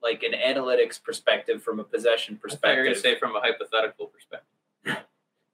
like 0.01 0.23
an 0.23 0.33
analytics 0.33 1.01
perspective, 1.01 1.63
from 1.63 1.79
a 1.79 1.83
possession 1.83 2.35
You're 2.35 2.49
perspective. 2.49 2.85
going 2.85 2.95
to 2.95 3.01
say 3.01 3.17
from 3.17 3.35
a 3.35 3.39
hypothetical 3.39 4.07
perspective. 4.07 5.05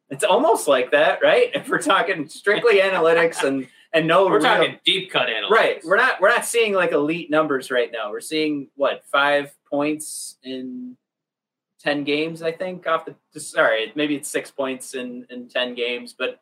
It's 0.09 0.23
almost 0.23 0.67
like 0.67 0.91
that, 0.91 1.19
right? 1.21 1.49
If 1.55 1.69
we're 1.69 1.81
talking 1.81 2.27
strictly 2.27 2.79
analytics 2.79 3.43
and 3.43 3.67
and 3.93 4.07
no, 4.07 4.25
We're 4.25 4.33
real- 4.33 4.41
talking 4.43 4.79
deep 4.85 5.11
cut 5.11 5.27
analytics. 5.27 5.49
right. 5.49 5.81
We're 5.85 5.95
not 5.97 6.19
we're 6.21 6.29
not 6.29 6.45
seeing 6.45 6.73
like 6.73 6.91
elite 6.91 7.29
numbers 7.29 7.71
right 7.71 7.91
now. 7.91 8.11
We're 8.11 8.19
seeing 8.21 8.69
what 8.75 9.03
five 9.11 9.53
points 9.69 10.37
in 10.43 10.97
ten 11.79 12.03
games, 12.03 12.41
I 12.41 12.51
think. 12.51 12.85
Off 12.87 13.05
the 13.33 13.39
sorry, 13.39 13.91
maybe 13.95 14.15
it's 14.15 14.29
six 14.29 14.51
points 14.51 14.93
in 14.93 15.25
in 15.29 15.47
ten 15.47 15.73
games, 15.75 16.13
but 16.17 16.39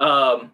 um, 0.00 0.50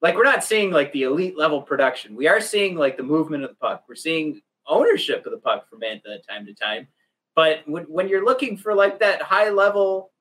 like 0.00 0.14
we're 0.14 0.24
not 0.24 0.44
seeing 0.44 0.70
like 0.70 0.92
the 0.92 1.02
elite 1.04 1.36
level 1.36 1.60
production. 1.62 2.14
We 2.14 2.28
are 2.28 2.40
seeing 2.40 2.76
like 2.76 2.96
the 2.96 3.02
movement 3.02 3.44
of 3.44 3.50
the 3.50 3.56
puck. 3.56 3.84
We're 3.88 3.94
seeing 3.94 4.40
ownership 4.66 5.26
of 5.26 5.32
the 5.32 5.38
puck 5.38 5.68
from 5.68 5.80
Mantha 5.80 6.24
time 6.28 6.46
to 6.46 6.54
time. 6.54 6.86
But 7.34 7.62
when, 7.66 7.84
when 7.84 8.08
you're 8.08 8.24
looking 8.24 8.56
for 8.56 8.74
like 8.74 9.00
that 9.00 9.22
high 9.22 9.50
level 9.50 10.12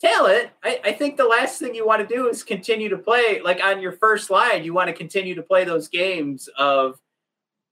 talent, 0.00 0.50
I, 0.62 0.80
I 0.84 0.92
think 0.92 1.16
the 1.16 1.24
last 1.24 1.58
thing 1.58 1.74
you 1.74 1.86
want 1.86 2.06
to 2.06 2.14
do 2.14 2.28
is 2.28 2.42
continue 2.42 2.88
to 2.88 2.98
play 2.98 3.40
like 3.42 3.62
on 3.62 3.80
your 3.80 3.92
first 3.92 4.30
line. 4.30 4.64
You 4.64 4.74
want 4.74 4.88
to 4.88 4.94
continue 4.94 5.34
to 5.34 5.42
play 5.42 5.64
those 5.64 5.88
games 5.88 6.48
of 6.56 7.00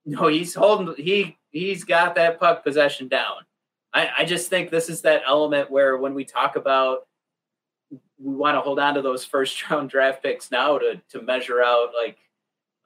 no, 0.05 0.29
he's 0.29 0.55
holding 0.55 0.95
he 1.03 1.37
he's 1.51 1.85
got 1.85 2.15
that 2.17 2.39
puck 2.39 2.65
possession 2.65 3.09
down. 3.09 3.37
I, 3.93 4.11
I 4.19 4.25
just 4.25 4.51
think 4.51 4.71
this 4.71 4.89
is 4.89 5.03
that 5.03 5.23
element 5.27 5.71
where 5.71 5.97
when 5.97 6.15
we 6.15 6.25
talk 6.25 6.57
about 6.57 7.07
we 8.19 8.35
want 8.35 8.57
to 8.57 8.61
hold 8.61 8.79
on 8.79 8.95
to 8.95 9.03
those 9.03 9.25
first 9.25 9.71
round 9.71 9.91
draft 9.91 10.23
picks 10.23 10.51
now 10.51 10.79
to 10.79 11.01
to 11.11 11.23
measure 11.23 11.63
out 11.63 11.91
like 11.95 12.19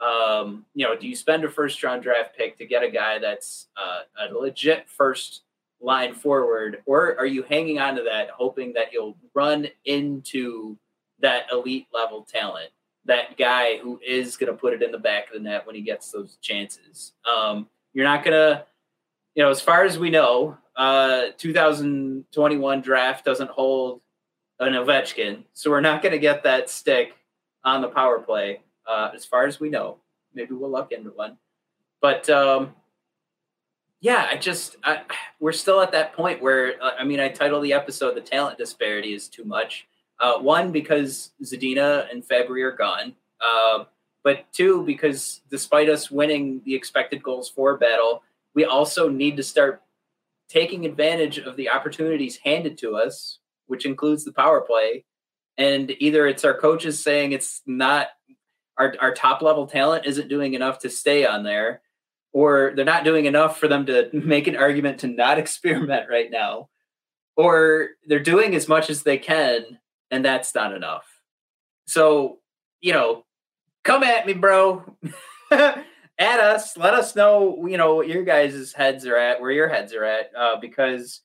um, 0.00 0.64
you 0.74 0.87
know, 0.87 0.96
do 0.96 1.07
you 1.07 1.14
spend 1.14 1.44
a 1.44 1.50
first 1.50 1.83
round 1.83 2.03
draft 2.03 2.35
pick 2.35 2.57
to 2.57 2.66
get 2.66 2.83
a 2.83 2.90
guy 2.90 3.18
that's 3.18 3.68
uh, 3.76 4.00
a 4.18 4.33
legit 4.33 4.88
first 4.88 5.42
line 5.80 6.14
forward, 6.14 6.82
or 6.86 7.16
are 7.18 7.26
you 7.26 7.42
hanging 7.42 7.78
on 7.78 7.96
to 7.96 8.02
that, 8.02 8.30
hoping 8.30 8.72
that 8.74 8.92
you'll 8.92 9.16
run 9.34 9.66
into 9.84 10.76
that 11.20 11.46
elite 11.52 11.86
level 11.92 12.22
talent, 12.22 12.70
that 13.04 13.36
guy 13.36 13.78
who 13.78 13.98
is 14.06 14.36
going 14.36 14.52
to 14.52 14.58
put 14.58 14.74
it 14.74 14.82
in 14.82 14.90
the 14.90 14.98
back 14.98 15.28
of 15.28 15.34
the 15.34 15.40
net 15.40 15.66
when 15.66 15.74
he 15.74 15.80
gets 15.80 16.10
those 16.10 16.36
chances? 16.40 17.12
Um, 17.24 17.68
you're 17.92 18.04
not 18.04 18.24
going 18.24 18.36
to, 18.36 18.64
you 19.34 19.42
know, 19.42 19.50
as 19.50 19.60
far 19.60 19.84
as 19.84 19.98
we 19.98 20.10
know, 20.10 20.56
uh, 20.76 21.28
2021 21.38 22.80
draft 22.80 23.24
doesn't 23.24 23.50
hold 23.50 24.00
an 24.60 24.74
Ovechkin, 24.74 25.44
so 25.54 25.70
we're 25.70 25.80
not 25.80 26.02
going 26.02 26.12
to 26.12 26.18
get 26.18 26.42
that 26.42 26.68
stick 26.68 27.14
on 27.64 27.80
the 27.80 27.88
power 27.88 28.18
play 28.18 28.60
uh, 28.86 29.10
as 29.14 29.24
far 29.24 29.46
as 29.46 29.58
we 29.58 29.70
know. 29.70 29.96
Maybe 30.34 30.54
we'll 30.54 30.70
luck 30.70 30.92
into 30.92 31.10
one, 31.10 31.38
but 32.00 32.28
um, 32.30 32.74
yeah, 34.00 34.26
I 34.30 34.36
just 34.36 34.76
I, 34.82 35.02
we're 35.40 35.52
still 35.52 35.80
at 35.80 35.92
that 35.92 36.14
point 36.14 36.40
where 36.42 36.82
uh, 36.82 36.92
I 36.98 37.04
mean, 37.04 37.20
I 37.20 37.28
title 37.28 37.60
the 37.60 37.72
episode 37.72 38.14
"The 38.14 38.20
Talent 38.20 38.58
Disparity 38.58 39.12
is 39.12 39.28
Too 39.28 39.44
Much." 39.44 39.86
Uh, 40.18 40.38
one 40.38 40.70
because 40.70 41.30
Zadina 41.42 42.10
and 42.10 42.26
Fabbri 42.26 42.62
are 42.62 42.76
gone, 42.76 43.14
uh, 43.40 43.84
but 44.22 44.44
two 44.52 44.82
because 44.84 45.40
despite 45.50 45.88
us 45.88 46.10
winning 46.10 46.60
the 46.64 46.74
expected 46.74 47.22
goals 47.22 47.48
for 47.48 47.76
battle, 47.78 48.22
we 48.54 48.64
also 48.64 49.08
need 49.08 49.36
to 49.36 49.42
start 49.42 49.82
taking 50.48 50.84
advantage 50.84 51.38
of 51.38 51.56
the 51.56 51.70
opportunities 51.70 52.38
handed 52.44 52.76
to 52.78 52.96
us, 52.96 53.38
which 53.66 53.86
includes 53.86 54.24
the 54.24 54.32
power 54.32 54.60
play. 54.60 55.04
And 55.56 55.92
either 55.98 56.26
it's 56.26 56.44
our 56.44 56.54
coaches 56.54 57.02
saying 57.02 57.32
it's 57.32 57.62
not 57.66 58.08
our, 58.76 58.94
our 59.00 59.14
top 59.14 59.42
level 59.42 59.66
talent 59.66 60.06
isn't 60.06 60.28
doing 60.28 60.54
enough 60.54 60.80
to 60.80 60.90
stay 60.90 61.24
on 61.24 61.44
there, 61.44 61.82
or 62.32 62.72
they're 62.74 62.84
not 62.84 63.04
doing 63.04 63.26
enough 63.26 63.58
for 63.58 63.68
them 63.68 63.86
to 63.86 64.08
make 64.12 64.46
an 64.46 64.56
argument 64.56 65.00
to 65.00 65.06
not 65.06 65.38
experiment 65.44 66.06
right 66.10 66.30
now, 66.30 66.68
or 67.36 67.90
they're 68.06 68.18
doing 68.20 68.54
as 68.54 68.68
much 68.68 68.90
as 68.90 69.02
they 69.02 69.18
can, 69.18 69.78
and 70.10 70.24
that's 70.24 70.54
not 70.54 70.74
enough. 70.74 71.06
So, 71.86 72.38
you 72.80 72.92
know, 72.92 73.24
come 73.84 74.02
at 74.02 74.26
me, 74.26 74.32
bro. 74.32 74.96
at 76.20 76.38
us. 76.38 76.76
Let 76.76 76.94
us 76.94 77.16
know, 77.16 77.66
you 77.66 77.78
know, 77.78 77.94
what 77.94 78.08
your 78.08 78.22
guys' 78.22 78.72
heads 78.72 79.06
are 79.06 79.16
at, 79.16 79.40
where 79.40 79.50
your 79.50 79.68
heads 79.68 79.94
are 79.94 80.04
at, 80.04 80.30
uh, 80.38 80.60
because 80.60 81.22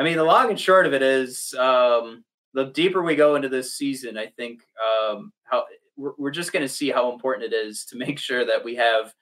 I 0.00 0.02
mean, 0.02 0.16
the 0.16 0.24
long 0.24 0.48
and 0.48 0.58
short 0.58 0.86
of 0.86 0.94
it 0.94 1.02
is, 1.02 1.54
um, 1.58 2.24
the 2.54 2.66
deeper 2.66 3.02
we 3.02 3.16
go 3.16 3.36
into 3.36 3.50
this 3.50 3.74
season, 3.74 4.16
I 4.16 4.26
think 4.26 4.62
um, 4.82 5.30
how 5.44 5.64
we're, 5.96 6.12
we're 6.18 6.30
just 6.30 6.52
going 6.52 6.64
to 6.64 6.68
see 6.68 6.90
how 6.90 7.12
important 7.12 7.52
it 7.52 7.54
is 7.54 7.84
to 7.86 7.98
make 7.98 8.18
sure 8.18 8.46
that 8.46 8.64
we 8.64 8.76
have 8.76 9.14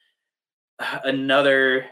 another 1.04 1.86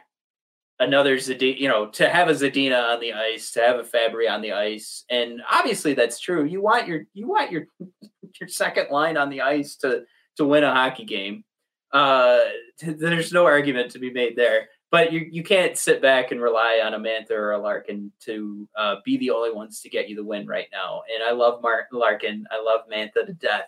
another 0.78 1.16
Zadina, 1.16 1.58
you 1.58 1.68
know, 1.68 1.86
to 1.88 2.08
have 2.08 2.28
a 2.28 2.32
Zadina 2.32 2.92
on 2.92 3.00
the 3.00 3.14
ice, 3.14 3.50
to 3.52 3.60
have 3.60 3.78
a 3.78 3.82
Fabbri 3.82 4.30
on 4.30 4.42
the 4.42 4.52
ice, 4.52 5.04
and 5.10 5.40
obviously 5.50 5.94
that's 5.94 6.20
true. 6.20 6.44
You 6.44 6.62
want 6.62 6.86
your 6.86 7.02
you 7.14 7.28
want 7.28 7.50
your 7.50 7.66
your 8.40 8.48
second 8.48 8.88
line 8.90 9.16
on 9.16 9.30
the 9.30 9.42
ice 9.42 9.76
to 9.76 10.04
to 10.36 10.44
win 10.44 10.64
a 10.64 10.72
hockey 10.72 11.04
game. 11.04 11.44
Uh, 11.92 12.40
there's 12.82 13.32
no 13.32 13.46
argument 13.46 13.92
to 13.92 13.98
be 13.98 14.12
made 14.12 14.36
there. 14.36 14.68
But 14.90 15.12
you, 15.12 15.26
you 15.30 15.42
can't 15.42 15.76
sit 15.76 16.00
back 16.00 16.30
and 16.30 16.40
rely 16.40 16.80
on 16.84 16.94
a 16.94 16.98
Mantha 16.98 17.32
or 17.32 17.52
a 17.52 17.58
Larkin 17.58 18.12
to 18.20 18.68
uh, 18.78 18.96
be 19.04 19.16
the 19.16 19.30
only 19.30 19.52
ones 19.52 19.80
to 19.80 19.88
get 19.88 20.08
you 20.08 20.14
the 20.14 20.24
win 20.24 20.46
right 20.46 20.68
now. 20.72 21.02
And 21.12 21.24
I 21.24 21.32
love 21.32 21.60
Mark 21.60 21.86
Larkin. 21.90 22.46
I 22.52 22.62
love 22.62 22.82
Mantha 22.90 23.26
to 23.26 23.32
death. 23.32 23.66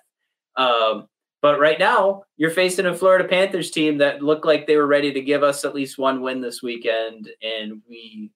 Um, 0.56 1.08
but 1.40 1.60
right 1.60 1.78
now, 1.78 2.24
you're 2.36 2.50
facing 2.50 2.86
a 2.86 2.94
Florida 2.94 3.28
Panthers 3.28 3.70
team 3.70 3.98
that 3.98 4.22
looked 4.22 4.44
like 4.44 4.66
they 4.66 4.76
were 4.76 4.86
ready 4.86 5.12
to 5.12 5.20
give 5.20 5.42
us 5.42 5.64
at 5.64 5.74
least 5.74 5.98
one 5.98 6.20
win 6.20 6.40
this 6.40 6.62
weekend, 6.62 7.30
and 7.42 7.82
we. 7.88 8.30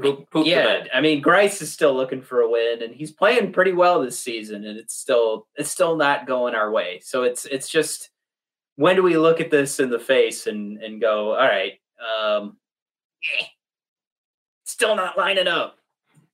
Poop 0.00 0.26
yeah. 0.46 0.84
I 0.94 1.02
mean, 1.02 1.22
Greiss 1.22 1.60
is 1.60 1.70
still 1.70 1.94
looking 1.94 2.22
for 2.22 2.40
a 2.40 2.50
win, 2.50 2.82
and 2.82 2.94
he's 2.94 3.12
playing 3.12 3.52
pretty 3.52 3.72
well 3.72 4.00
this 4.00 4.18
season, 4.18 4.64
and 4.64 4.78
it's 4.78 4.94
still 4.94 5.46
it's 5.56 5.70
still 5.70 5.96
not 5.96 6.26
going 6.26 6.54
our 6.54 6.70
way. 6.70 7.00
So 7.04 7.24
it's 7.24 7.44
it's 7.44 7.68
just 7.68 8.08
when 8.76 8.96
do 8.96 9.02
we 9.02 9.18
look 9.18 9.40
at 9.40 9.50
this 9.50 9.80
in 9.80 9.90
the 9.90 9.98
face 9.98 10.46
and 10.46 10.82
and 10.82 11.00
go, 11.00 11.32
all 11.32 11.46
right, 11.46 11.74
um, 12.00 12.56
eh, 13.38 13.44
still 14.64 14.96
not 14.96 15.18
lining 15.18 15.46
up. 15.46 15.76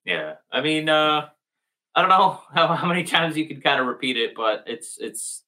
Yeah, 0.05 0.35
I 0.53 0.61
mean, 0.61 0.89
uh, 0.89 1.29
I 1.95 2.01
don't 2.03 2.11
know 2.11 2.41
how, 2.53 2.69
how 2.75 2.87
many 2.89 3.05
times 3.05 3.37
you 3.37 3.47
can 3.47 3.61
kind 3.61 3.81
of 3.81 3.87
repeat 3.87 4.17
it, 4.17 4.35
but 4.35 4.65
it's 4.67 4.99
it's 5.01 5.45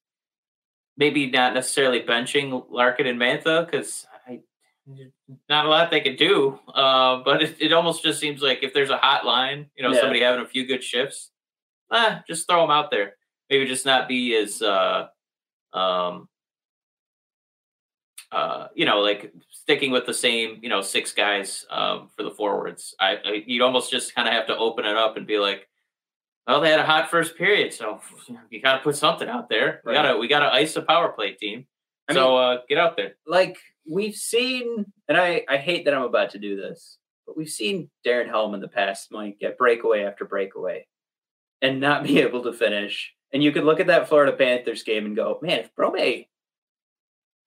maybe 0.96 1.30
not 1.30 1.54
necessarily 1.54 2.00
benching 2.02 2.66
Larkin 2.70 3.06
and 3.06 3.18
Mantha 3.18 3.64
because 3.64 4.06
not 5.48 5.66
a 5.66 5.68
lot 5.68 5.90
they 5.90 6.00
can 6.00 6.16
do. 6.16 6.58
Uh, 6.74 7.22
but 7.24 7.42
it, 7.42 7.56
it 7.60 7.72
almost 7.72 8.02
just 8.02 8.18
seems 8.20 8.42
like 8.42 8.62
if 8.62 8.74
there's 8.74 8.90
a 8.90 8.96
hot 8.96 9.24
line, 9.24 9.66
you 9.76 9.82
know, 9.82 9.92
Yeah. 9.92 10.00
somebody 10.00 10.20
having 10.20 10.44
a 10.44 10.48
few 10.48 10.66
good 10.66 10.82
shifts, 10.82 11.30
ah, 11.90 12.22
just 12.26 12.48
throw 12.48 12.62
them 12.62 12.70
out 12.70 12.90
there. 12.90 13.14
Maybe 13.48 13.66
just 13.66 13.86
not 13.86 14.08
be 14.08 14.34
as 14.36 14.62
uh, 14.62 15.08
um, 15.72 16.28
uh, 18.32 18.68
you 18.74 18.84
know, 18.84 19.00
like 19.00 19.32
sticking 19.50 19.90
with 19.90 20.06
the 20.06 20.14
same, 20.14 20.58
you 20.62 20.68
know, 20.68 20.80
six 20.82 21.12
guys 21.12 21.66
um, 21.70 22.08
for 22.16 22.22
the 22.22 22.30
forwards. 22.30 22.94
I, 23.00 23.16
I 23.24 23.44
you'd 23.46 23.62
almost 23.62 23.90
just 23.90 24.14
kind 24.14 24.28
of 24.28 24.34
have 24.34 24.46
to 24.48 24.56
open 24.56 24.84
it 24.84 24.96
up 24.96 25.16
and 25.16 25.26
be 25.26 25.38
like, 25.38 25.68
well, 26.50 26.60
they 26.60 26.70
had 26.70 26.80
a 26.80 26.84
hot 26.86 27.10
first 27.10 27.36
period, 27.36 27.72
so 27.72 28.00
you 28.50 28.60
got 28.60 28.78
to 28.78 28.82
put 28.82 28.96
something 28.96 29.28
out 29.28 29.48
there. 29.48 29.80
We 29.84 29.92
Right. 29.92 30.02
gotta 30.02 30.18
we 30.18 30.28
gotta 30.28 30.52
ice 30.52 30.76
a 30.76 30.82
power 30.82 31.12
play 31.12 31.32
team. 31.32 31.66
I 32.08 32.14
so 32.14 32.36
uh, 32.36 32.58
get 32.68 32.78
out 32.78 32.96
there. 32.96 33.16
like 33.26 33.56
we've 33.88 34.14
seen, 34.16 34.84
and 35.08 35.16
I, 35.16 35.44
I 35.48 35.56
hate 35.56 35.84
that 35.84 35.94
I'm 35.94 36.02
about 36.02 36.30
to 36.30 36.38
do 36.38 36.56
this, 36.56 36.98
but 37.26 37.36
we've 37.36 37.48
seen 37.48 37.88
Darren 38.06 38.26
Helm 38.28 38.54
in 38.54 38.60
the 38.60 38.68
past, 38.68 39.08
Mike, 39.10 39.38
get 39.40 39.56
breakaway 39.58 40.02
after 40.04 40.24
breakaway 40.24 40.86
and 41.62 41.80
not 41.80 42.04
be 42.04 42.18
able 42.26 42.42
to 42.44 42.52
finish. 42.52 43.12
And 43.32 43.42
you 43.42 43.52
could 43.52 43.64
look 43.64 43.78
at 43.80 43.86
that 43.86 44.08
Florida 44.08 44.32
Panthers 44.32 44.82
game 44.82 45.06
and 45.06 45.14
go, 45.16 45.38
man, 45.40 45.60
if 45.60 45.74
Brome 45.76 46.24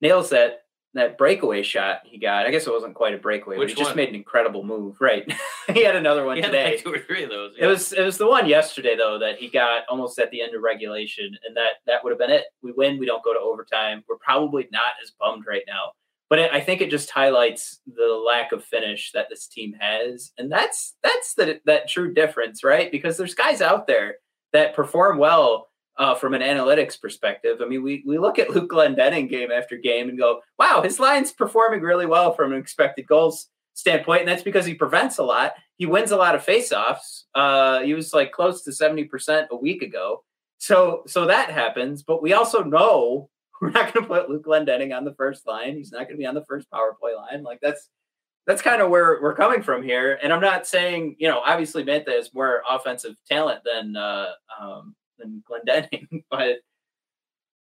nails 0.02 0.30
that 0.32 0.63
that 0.94 1.18
breakaway 1.18 1.64
shot 1.64 2.02
he 2.04 2.18
got. 2.18 2.46
I 2.46 2.52
guess 2.52 2.68
it 2.68 2.72
wasn't 2.72 2.94
quite 2.94 3.14
a 3.14 3.18
breakaway, 3.18 3.58
Which 3.58 3.70
but 3.70 3.78
he 3.78 3.84
just 3.84 3.96
made 3.96 4.10
an 4.10 4.16
incredible 4.16 4.64
move. 4.64 4.98
Right. 5.02 5.32
he 5.74 5.84
had 5.84 5.96
another 5.96 6.26
one 6.26 6.38
had 6.38 6.48
today. 6.48 6.72
like 6.72 6.84
two 6.84 6.94
or 6.94 7.00
three 7.00 7.24
of 7.24 7.30
those. 7.30 7.56
It 7.58 7.66
was 7.66 7.94
it 7.94 8.04
was 8.04 8.18
the 8.18 8.28
one 8.28 8.48
yesterday 8.48 8.96
though 8.96 9.18
that 9.20 9.38
he 9.38 9.48
got 9.50 9.84
almost 9.90 10.20
at 10.20 10.30
the 10.32 10.42
end 10.42 10.56
of 10.56 10.62
regulation, 10.62 11.36
and 11.46 11.56
that 11.58 11.74
that 11.88 12.04
would 12.04 12.12
have 12.12 12.20
been 12.20 12.30
it. 12.30 12.46
We 12.62 12.72
win, 12.72 13.00
we 13.00 13.06
don't 13.06 13.24
go 13.24 13.34
to 13.34 13.40
overtime. 13.40 14.04
We're 14.08 14.18
probably 14.18 14.68
not 14.72 14.94
as 15.04 15.12
bummed 15.20 15.46
right 15.48 15.64
now, 15.68 15.94
but 16.30 16.40
it, 16.40 16.52
I 16.52 16.62
think 16.62 16.82
it 16.82 16.92
just 16.92 17.10
highlights 17.10 17.80
the 17.88 18.08
lack 18.08 18.52
of 18.52 18.64
finish 18.64 19.12
that 19.14 19.30
this 19.30 19.48
team 19.48 19.74
has, 19.80 20.32
and 20.38 20.52
that's 20.52 20.96
that's 21.02 21.34
the 21.34 21.60
that 21.66 21.90
true 21.90 22.14
difference, 22.14 22.64
right? 22.64 22.92
Because 22.92 23.18
there's 23.18 23.36
guys 23.36 23.62
out 23.62 23.88
there 23.88 24.16
that 24.52 24.76
perform 24.76 25.18
well 25.18 25.70
uh, 25.98 26.16
from 26.16 26.34
an 26.34 26.42
analytics 26.42 27.00
perspective. 27.00 27.60
I 27.62 27.66
mean, 27.66 27.84
we 27.84 28.04
we 28.06 28.18
look 28.18 28.40
at 28.40 28.50
Luke 28.50 28.72
Glendening 28.72 29.30
game 29.30 29.52
after 29.52 29.78
game 29.78 30.10
and 30.10 30.18
go, 30.18 30.42
wow, 30.58 30.82
his 30.82 31.00
line's 31.00 31.32
performing 31.32 31.82
really 31.82 32.06
well 32.06 32.34
from 32.34 32.52
an 32.54 32.60
expected 32.60 33.08
goals 33.08 33.50
standpoint, 33.74 34.22
and 34.22 34.30
that's 34.30 34.44
because 34.44 34.66
he 34.66 34.74
prevents 34.74 35.18
a 35.18 35.24
lot. 35.24 35.54
He 35.78 35.86
wins 35.86 36.12
a 36.12 36.18
lot 36.18 36.36
of 36.36 36.46
faceoffs. 36.46 37.24
Uh, 37.36 37.82
he 37.82 37.94
was 37.94 38.14
like 38.14 38.32
close 38.32 38.64
to 38.64 38.72
seventy 38.72 39.04
percent 39.04 39.50
a 39.52 39.56
week 39.56 39.82
ago. 39.82 40.24
So 40.58 41.04
so 41.08 41.26
that 41.28 41.52
happens, 41.52 42.04
but 42.04 42.22
we 42.22 42.34
also 42.34 42.64
know 42.64 43.30
we're 43.62 43.72
not 43.72 43.94
going 43.94 44.06
to 44.06 44.10
put 44.10 44.30
Luke 44.30 44.46
Glendening 44.46 44.96
on 44.96 45.06
the 45.06 45.14
first 45.14 45.46
line. 45.46 45.76
He's 45.76 45.92
not 45.92 46.00
going 46.00 46.16
to 46.16 46.18
be 46.18 46.26
on 46.26 46.36
the 46.36 46.46
first 46.46 46.70
power 46.72 46.96
play 47.00 47.14
line. 47.14 47.44
Like 47.44 47.60
that's 47.62 47.90
that's 48.46 48.62
kind 48.62 48.82
of 48.82 48.90
where 48.90 49.22
we're 49.22 49.36
coming 49.36 49.62
from 49.62 49.84
here. 49.84 50.20
And 50.22 50.34
I'm 50.34 50.42
not 50.42 50.66
saying 50.66 51.18
you 51.20 51.28
know 51.28 51.40
obviously 51.40 51.84
Mantha 51.84 52.10
has 52.10 52.34
more 52.34 52.64
offensive 52.70 53.16
talent 53.30 53.62
than 53.64 53.96
uh, 53.96 54.32
um, 54.60 54.96
than 55.24 55.44
Glendening, 55.50 56.24
but 56.32 56.58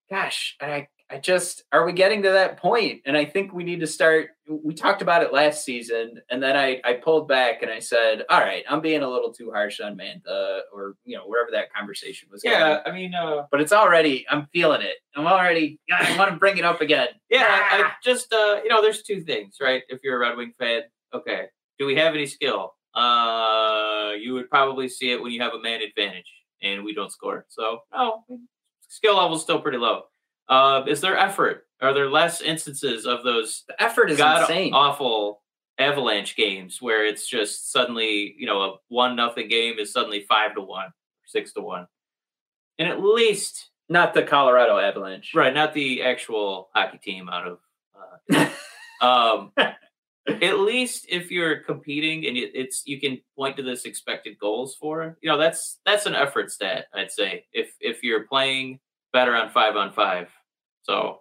gosh, 0.10 0.56
I 0.62 0.88
I 1.10 1.19
just 1.19 1.63
are 1.71 1.86
we 1.86 1.93
getting 1.93 2.23
to 2.23 2.32
that 2.32 2.58
point? 2.58 3.02
And 3.06 3.15
I 3.15 3.26
think 3.26 3.54
we 3.54 3.63
need 3.63 3.82
to 3.82 3.88
start. 3.88 4.30
We 4.47 4.73
talked 4.73 5.02
about 5.02 5.21
it 5.21 5.32
last 5.32 5.63
season, 5.63 6.19
and 6.30 6.41
then 6.41 6.56
I 6.56 6.82
I 6.84 6.93
pulled 6.93 7.28
back 7.28 7.62
and 7.62 7.69
I 7.69 7.80
said, 7.80 8.23
all 8.30 8.39
right, 8.39 8.63
I'm 8.69 8.82
being 8.82 9.04
a 9.04 9.10
little 9.10 9.32
too 9.32 9.52
harsh 9.52 9.80
on 9.80 9.95
Mantha, 9.95 10.62
or 10.73 10.95
you 11.06 11.15
know 11.15 11.23
wherever 11.26 11.52
that 11.52 11.71
conversation 11.73 12.30
was. 12.32 12.41
going. 12.41 12.56
yeah. 12.56 12.80
I 12.86 12.91
mean, 12.91 13.13
uh, 13.13 13.43
but 13.52 13.62
it's 13.62 13.73
already 13.73 14.26
I'm 14.30 14.47
feeling 14.54 14.82
it. 14.82 14.95
I'm 15.15 15.28
already 15.28 15.80
I 15.91 16.17
want 16.17 16.32
to 16.32 16.38
bring 16.38 16.58
it 16.58 16.65
up 16.65 16.82
again. 16.82 17.10
yeah. 17.30 17.67
I, 17.71 17.84
I 17.84 17.91
just 18.04 18.34
uh, 18.34 18.62
you 18.63 18.69
know, 18.69 18.82
there's 18.82 19.04
two 19.04 19.21
things, 19.21 19.58
right? 19.62 19.84
If 19.89 19.99
you're 20.04 20.15
a 20.15 20.19
Red 20.19 20.38
Wing 20.38 20.54
fan, 20.58 20.82
okay, 21.13 21.45
do 21.78 21.86
we 21.86 21.95
have 21.95 22.15
any 22.15 22.26
skill? 22.26 22.73
Uh, 22.95 24.12
you 24.19 24.34
would 24.34 24.49
probably 24.49 24.88
see 24.88 25.12
it 25.12 25.21
when 25.21 25.32
you 25.32 25.41
have 25.41 25.54
a 25.54 25.62
man 25.62 25.82
advantage 25.82 26.32
and 26.63 26.84
we 26.84 26.93
don't 26.93 27.12
score. 27.12 27.45
So 27.49 27.82
no, 27.93 28.23
skill 28.88 29.17
level 29.17 29.36
is 29.38 29.43
still 29.43 29.60
pretty 29.62 29.78
low. 29.78 30.04
Uh, 30.49 30.84
is 30.88 31.02
there 31.02 31.17
effort? 31.17 31.67
Are 31.82 31.93
there 31.93 32.10
less 32.10 32.41
instances 32.41 33.06
of 33.06 33.23
those 33.23 33.63
The 33.67 33.82
effort 33.82 34.10
is 34.10 34.17
god 34.17 34.41
insane. 34.41 34.73
awful 34.73 35.41
avalanche 35.80 36.36
games 36.36 36.82
where 36.82 37.06
it's 37.06 37.28
just 37.28 37.71
suddenly 37.71 38.36
you 38.38 38.45
know 38.45 38.62
a 38.62 38.76
one 38.89 39.15
nothing 39.15 39.47
game 39.47 39.80
is 39.80 39.91
suddenly 39.91 40.23
five 40.30 40.54
to 40.56 40.62
one 40.62 40.88
six 41.26 41.52
to 41.54 41.62
one 41.62 41.88
and 42.78 42.88
at 42.88 43.02
least 43.04 43.69
Not 43.89 44.13
the 44.13 44.21
Colorado 44.23 44.78
Avalanche. 44.78 45.34
right 45.34 45.54
not 45.54 45.73
the 45.73 46.04
actual 46.04 46.69
hockey 46.76 46.99
team 46.99 47.28
out 47.28 47.47
of 47.47 47.60
uh, 48.32 48.49
um 49.06 49.52
at 50.27 50.59
least 50.59 51.05
if 51.09 51.29
you're 51.31 51.57
competing 51.57 52.25
and 52.25 52.38
it, 52.38 52.51
it's 52.55 52.83
you 52.86 52.99
can 52.99 53.19
point 53.38 53.57
to 53.57 53.63
this 53.63 53.83
expected 53.86 54.38
goals 54.39 54.75
for 54.79 55.17
you 55.21 55.29
know 55.29 55.38
that's 55.38 55.79
that's 55.86 56.05
an 56.05 56.15
effort 56.15 56.49
stat 56.49 56.86
i'd 56.95 57.12
say 57.12 57.43
if 57.51 57.73
if 57.81 58.03
you're 58.03 58.23
playing 58.23 58.79
better 59.12 59.36
on 59.36 59.49
five 59.49 59.75
on 59.75 59.91
five 59.91 60.29
so 60.83 61.19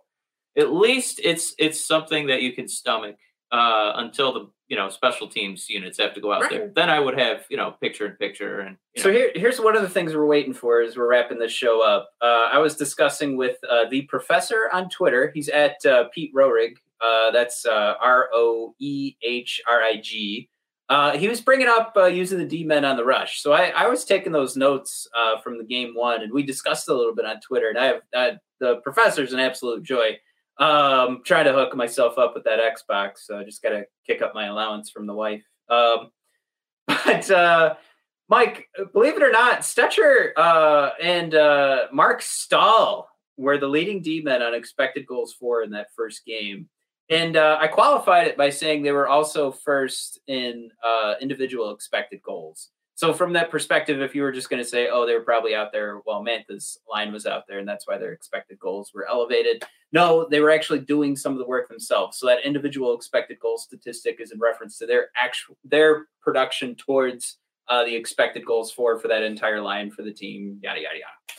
at 0.57 0.73
least 0.73 1.21
it's 1.25 1.55
it's 1.59 1.85
something 1.85 2.29
that 2.29 2.43
you 2.43 2.53
can 2.53 2.69
stomach 2.69 3.17
uh 3.51 3.93
until 3.97 4.33
the 4.33 4.49
you 4.69 4.77
know 4.77 4.89
special 4.89 5.27
teams 5.29 5.69
units 5.69 5.99
have 5.99 6.15
to 6.15 6.21
go 6.21 6.33
out 6.33 6.43
Right. 6.43 6.51
there 6.51 6.73
then 6.75 6.89
i 6.89 6.99
would 7.01 7.19
have 7.19 7.45
you 7.51 7.57
know 7.57 7.73
picture 7.81 8.07
in 8.07 8.13
picture 8.13 8.61
and 8.61 8.77
you 8.95 9.03
So 9.03 9.11
here, 9.11 9.31
here's 9.35 9.59
one 9.61 9.75
of 9.75 9.83
the 9.83 9.89
things 9.89 10.15
we're 10.15 10.27
waiting 10.27 10.55
for 10.55 10.81
as 10.81 10.97
we're 10.97 11.09
wrapping 11.09 11.39
this 11.39 11.51
show 11.53 11.83
up. 11.83 12.11
Uh, 12.21 12.49
I 12.53 12.59
was 12.59 12.77
discussing 12.77 13.37
with 13.37 13.57
uh, 13.69 13.87
the 13.91 14.03
professor 14.03 14.69
on 14.73 14.89
Twitter. 14.91 15.31
He's 15.35 15.49
at 15.49 15.85
uh, 15.87 16.05
Pete 16.15 16.33
Roehrig. 16.35 16.75
Uh, 17.03 17.33
that's 17.33 17.67
uh, 17.67 17.95
R 18.01 18.29
O 18.33 18.75
E 18.79 19.17
H 19.23 19.61
R 19.69 19.83
I 19.83 19.97
G. 19.97 20.49
Uh, 20.89 21.17
he 21.17 21.29
was 21.29 21.41
bringing 21.41 21.69
up 21.69 21.95
uh, 21.97 22.05
using 22.05 22.39
the 22.39 22.45
D 22.45 22.65
men 22.65 22.85
on 22.85 22.97
the 22.97 23.05
rush. 23.05 23.41
So 23.41 23.53
I, 23.53 23.69
I 23.69 23.89
was 23.89 24.05
taking 24.05 24.33
those 24.33 24.57
notes 24.57 25.09
uh, 25.17 25.41
from 25.41 25.59
the 25.59 25.65
game 25.65 25.95
one, 25.95 26.23
and 26.23 26.33
we 26.33 26.43
discussed 26.43 26.89
a 26.89 26.95
little 26.95 27.15
bit 27.15 27.25
on 27.25 27.41
Twitter. 27.41 27.71
And 27.71 27.79
I 27.79 27.85
have 27.87 28.01
uh, 28.15 28.31
the 28.61 28.77
professor's 28.83 29.33
an 29.33 29.41
absolute 29.41 29.83
joy. 29.83 30.19
Um, 30.59 31.23
trying 31.25 31.47
to 31.47 31.53
hook 31.53 31.75
myself 31.75 32.19
up 32.19 32.35
with 32.35 32.45
that 32.45 32.61
Xbox. 32.61 33.21
So 33.25 33.39
I 33.39 33.43
just 33.43 33.63
got 33.63 33.71
to 33.71 33.85
kick 34.07 34.23
up 34.23 34.35
my 34.35 34.47
allowance 34.47 34.91
from 34.91 35.07
the 35.07 35.15
wife. 35.15 35.43
Um, 35.69 36.11
but 36.87 37.79
Mike, 38.29 38.69
believe 38.93 39.17
it 39.17 39.23
or 39.23 39.33
not, 39.33 39.61
Stecher 39.61 40.33
and 41.03 41.33
Marc 41.91 42.23
Staal 42.23 43.09
were 43.37 43.59
the 43.59 43.67
leading 43.67 44.03
D 44.03 44.21
men 44.21 44.43
on 44.43 44.55
expected 44.55 45.07
goals 45.07 45.33
for 45.33 45.63
in 45.63 45.71
that 45.71 45.89
first 45.97 46.25
game. 46.27 46.69
And 47.11 47.37
uh, 47.37 47.59
I 47.61 47.67
qualified 47.67 48.27
it 48.27 48.37
by 48.37 48.51
saying 48.51 48.83
they 48.83 48.93
were 48.93 49.09
also 49.09 49.51
first 49.51 50.21
in 50.29 50.71
uh, 50.85 51.15
individual 51.21 51.73
expected 51.73 52.23
goals. 52.23 52.71
So, 52.95 53.13
from 53.13 53.33
that 53.33 53.51
perspective, 53.51 54.01
if 54.01 54.15
you 54.15 54.23
were 54.23 54.33
just 54.33 54.49
going 54.49 54.63
to 54.63 54.69
say, 54.69 54.89
oh, 54.91 55.07
they 55.07 55.15
were 55.15 55.25
probably 55.25 55.55
out 55.55 55.73
there 55.73 55.97
while 56.05 56.23
Mantha's 56.23 56.79
line 56.91 57.13
was 57.13 57.27
out 57.27 57.45
there, 57.49 57.59
and 57.59 57.67
that's 57.67 57.89
why 57.89 57.99
their 57.99 58.13
expected 58.13 58.59
goals 58.59 58.93
were 58.95 59.09
elevated. 59.09 59.65
No, 59.93 60.29
they 60.31 60.41
were 60.41 60.51
actually 60.51 60.79
doing 60.81 61.17
some 61.17 61.33
of 61.33 61.39
the 61.39 61.47
work 61.47 61.69
themselves. 61.69 62.19
So, 62.19 62.27
that 62.27 62.45
individual 62.45 62.95
expected 62.95 63.41
goal 63.41 63.59
statistic 63.59 64.21
is 64.21 64.31
in 64.31 64.39
reference 64.39 64.79
to 64.79 64.87
their 64.87 65.09
actual 65.17 65.57
their 65.65 66.07
production 66.23 66.77
towards 66.77 67.39
uh, 67.69 67.85
the 67.85 67.95
expected 67.95 68.45
goals 68.45 68.71
for 68.71 68.99
for 68.99 69.09
that 69.09 69.23
entire 69.23 69.61
line 69.61 69.91
for 69.91 70.03
the 70.03 70.13
team, 70.13 70.59
yada 70.63 70.81
yada 70.81 70.99
yada. 70.99 71.39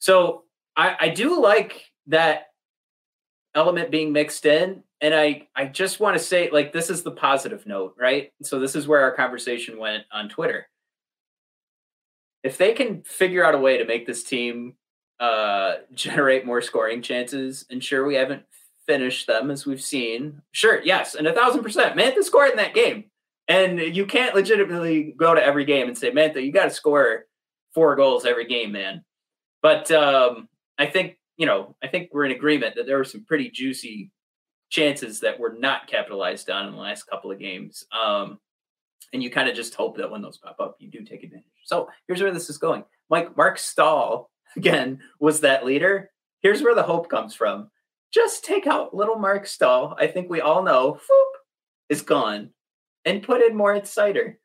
So 0.00 0.44
I, 0.76 0.96
I 0.98 1.08
do 1.10 1.40
like 1.40 1.84
that 2.08 2.46
element 3.54 3.90
being 3.90 4.12
mixed 4.12 4.46
in, 4.46 4.82
and 5.00 5.14
I 5.14 5.48
I 5.56 5.66
just 5.66 6.00
want 6.00 6.16
to 6.16 6.22
say 6.22 6.50
like 6.50 6.72
this 6.72 6.90
is 6.90 7.02
the 7.02 7.10
positive 7.10 7.66
note, 7.66 7.94
right? 7.98 8.32
So 8.42 8.58
this 8.58 8.74
is 8.74 8.86
where 8.86 9.00
our 9.02 9.12
conversation 9.12 9.78
went 9.78 10.04
on 10.12 10.28
Twitter. 10.28 10.68
If 12.42 12.58
they 12.58 12.72
can 12.72 13.02
figure 13.02 13.44
out 13.44 13.54
a 13.54 13.58
way 13.58 13.78
to 13.78 13.84
make 13.84 14.06
this 14.06 14.24
team 14.24 14.74
uh, 15.18 15.74
generate 15.94 16.46
more 16.46 16.62
scoring 16.62 17.02
chances, 17.02 17.66
and 17.70 17.82
sure 17.82 18.06
we 18.06 18.14
haven't 18.14 18.44
finished 18.86 19.26
them 19.26 19.50
as 19.50 19.66
we've 19.66 19.82
seen. 19.82 20.42
Sure, 20.52 20.80
yes, 20.82 21.14
and 21.14 21.26
a 21.26 21.32
thousand 21.32 21.62
percent, 21.62 21.96
Mantha 21.96 22.22
scored 22.22 22.50
in 22.50 22.56
that 22.56 22.74
game. 22.74 23.04
And 23.48 23.80
you 23.80 24.06
can't 24.06 24.34
legitimately 24.36 25.12
go 25.16 25.34
to 25.34 25.44
every 25.44 25.64
game 25.64 25.88
and 25.88 25.98
say, 25.98 26.12
Mantha, 26.12 26.40
you 26.40 26.52
got 26.52 26.66
to 26.66 26.70
score 26.70 27.24
four 27.74 27.96
goals 27.96 28.24
every 28.24 28.46
game, 28.46 28.70
man. 28.70 29.04
But 29.60 29.90
um, 29.90 30.48
I 30.78 30.86
think, 30.86 31.18
you 31.36 31.46
know, 31.46 31.74
I 31.82 31.88
think 31.88 32.10
we're 32.12 32.26
in 32.26 32.30
agreement 32.30 32.76
that 32.76 32.86
there 32.86 32.96
were 32.96 33.04
some 33.04 33.24
pretty 33.24 33.50
juicy 33.50 34.12
chances 34.70 35.20
that 35.20 35.38
were 35.38 35.56
not 35.58 35.86
capitalized 35.86 36.48
on 36.48 36.66
in 36.66 36.72
the 36.72 36.80
last 36.80 37.04
couple 37.04 37.30
of 37.30 37.38
games. 37.38 37.84
Um, 37.92 38.38
and 39.12 39.22
you 39.22 39.30
kind 39.30 39.48
of 39.48 39.56
just 39.56 39.74
hope 39.74 39.96
that 39.96 40.10
when 40.10 40.22
those 40.22 40.38
pop 40.38 40.56
up, 40.60 40.76
you 40.78 40.88
do 40.88 41.04
take 41.04 41.24
advantage. 41.24 41.44
So 41.64 41.88
here's 42.06 42.22
where 42.22 42.32
this 42.32 42.48
is 42.48 42.58
going. 42.58 42.84
Mike 43.08 43.36
Marc 43.36 43.58
Staal, 43.58 44.30
again, 44.56 45.00
was 45.18 45.40
that 45.40 45.64
leader. 45.64 46.10
Here's 46.40 46.62
where 46.62 46.74
the 46.74 46.82
hope 46.82 47.10
comes 47.10 47.34
from. 47.34 47.70
Just 48.12 48.44
take 48.44 48.66
out 48.66 48.94
little 48.94 49.16
Marc 49.18 49.46
Staal. 49.46 49.96
I 49.98 50.06
think 50.06 50.30
we 50.30 50.40
all 50.40 50.62
know, 50.62 50.92
whoop, 50.92 51.28
is 51.88 52.02
gone 52.02 52.50
and 53.04 53.22
put 53.22 53.42
in 53.42 53.56
Moritz 53.56 53.94
Seider. 53.94 54.36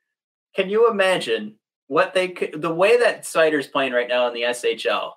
Can 0.54 0.68
you 0.68 0.90
imagine 0.90 1.56
what 1.86 2.14
they 2.14 2.28
could, 2.28 2.60
the 2.60 2.74
way 2.74 2.98
that 2.98 3.22
Seider's 3.22 3.66
playing 3.66 3.92
right 3.92 4.08
now 4.08 4.26
in 4.28 4.34
the 4.34 4.42
SHL? 4.42 5.12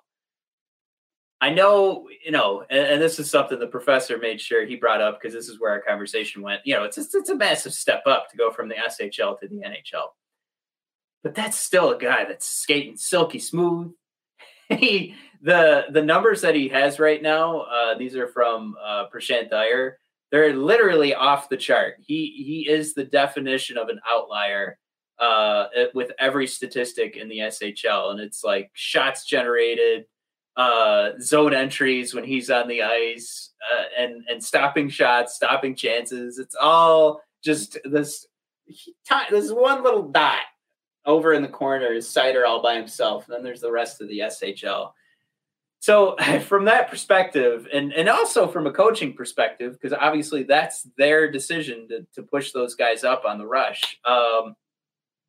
I 1.40 1.50
know, 1.50 2.08
you 2.24 2.32
know, 2.32 2.64
and, 2.68 2.86
and 2.86 3.02
this 3.02 3.18
is 3.18 3.30
something 3.30 3.58
the 3.58 3.66
professor 3.66 4.18
made 4.18 4.40
sure 4.40 4.66
he 4.66 4.76
brought 4.76 5.00
up 5.00 5.20
because 5.20 5.34
this 5.34 5.48
is 5.48 5.58
where 5.58 5.70
our 5.70 5.80
conversation 5.80 6.42
went. 6.42 6.60
You 6.64 6.74
know, 6.74 6.84
it's 6.84 6.96
just, 6.96 7.14
it's 7.14 7.30
a 7.30 7.34
massive 7.34 7.72
step 7.72 8.02
up 8.06 8.28
to 8.30 8.36
go 8.36 8.50
from 8.50 8.68
the 8.68 8.74
SHL 8.74 9.38
to 9.40 9.48
the 9.48 9.56
NHL. 9.56 10.08
But 11.22 11.34
that's 11.34 11.58
still 11.58 11.92
a 11.92 11.98
guy 11.98 12.24
that's 12.24 12.46
skating 12.46 12.96
silky 12.96 13.38
smooth. 13.38 13.92
He 14.70 15.16
the 15.42 15.86
the 15.90 16.00
numbers 16.00 16.42
that 16.42 16.54
he 16.54 16.68
has 16.68 17.00
right 17.00 17.20
now, 17.20 17.62
uh, 17.62 17.98
these 17.98 18.14
are 18.14 18.28
from 18.28 18.76
uh, 18.80 19.06
Prashanth 19.12 19.52
Iyer 19.52 19.98
they're 20.30 20.54
literally 20.54 21.14
off 21.14 21.48
the 21.48 21.56
chart. 21.56 21.96
He 22.00 22.42
he 22.46 22.70
is 22.70 22.94
the 22.94 23.04
definition 23.04 23.76
of 23.76 23.88
an 23.88 24.00
outlier 24.10 24.78
uh, 25.18 25.66
with 25.92 26.12
every 26.18 26.46
statistic 26.46 27.16
in 27.16 27.28
the 27.28 27.38
SHL, 27.38 28.12
and 28.12 28.20
it's 28.20 28.44
like 28.44 28.70
shots 28.72 29.26
generated, 29.26 30.04
uh, 30.56 31.10
zone 31.20 31.54
entries 31.54 32.14
when 32.14 32.24
he's 32.24 32.50
on 32.50 32.68
the 32.68 32.82
ice, 32.82 33.50
uh, 33.72 33.84
and 34.02 34.24
and 34.28 34.42
stopping 34.42 34.88
shots, 34.88 35.34
stopping 35.34 35.74
chances. 35.74 36.38
It's 36.38 36.56
all 36.60 37.22
just 37.42 37.78
this. 37.84 38.26
This 39.30 39.50
one 39.50 39.82
little 39.82 40.10
dot 40.10 40.42
over 41.04 41.32
in 41.32 41.42
the 41.42 41.48
corner 41.48 41.92
is 41.92 42.06
Seider 42.06 42.46
all 42.46 42.62
by 42.62 42.76
himself, 42.76 43.26
and 43.26 43.34
then 43.34 43.42
there's 43.42 43.60
the 43.60 43.72
rest 43.72 44.00
of 44.00 44.08
the 44.08 44.20
SHL. 44.20 44.92
So 45.80 46.16
from 46.46 46.66
that 46.66 46.88
perspective, 46.88 47.66
and 47.72 47.92
and 47.92 48.08
also 48.08 48.46
from 48.46 48.66
a 48.66 48.72
coaching 48.72 49.14
perspective, 49.14 49.72
because 49.72 49.96
obviously 49.98 50.44
that's 50.44 50.86
their 50.96 51.30
decision 51.30 51.88
to 51.88 52.06
to 52.14 52.22
push 52.22 52.52
those 52.52 52.74
guys 52.74 53.02
up 53.02 53.24
on 53.24 53.38
the 53.38 53.46
rush. 53.46 53.98
Um, 54.04 54.54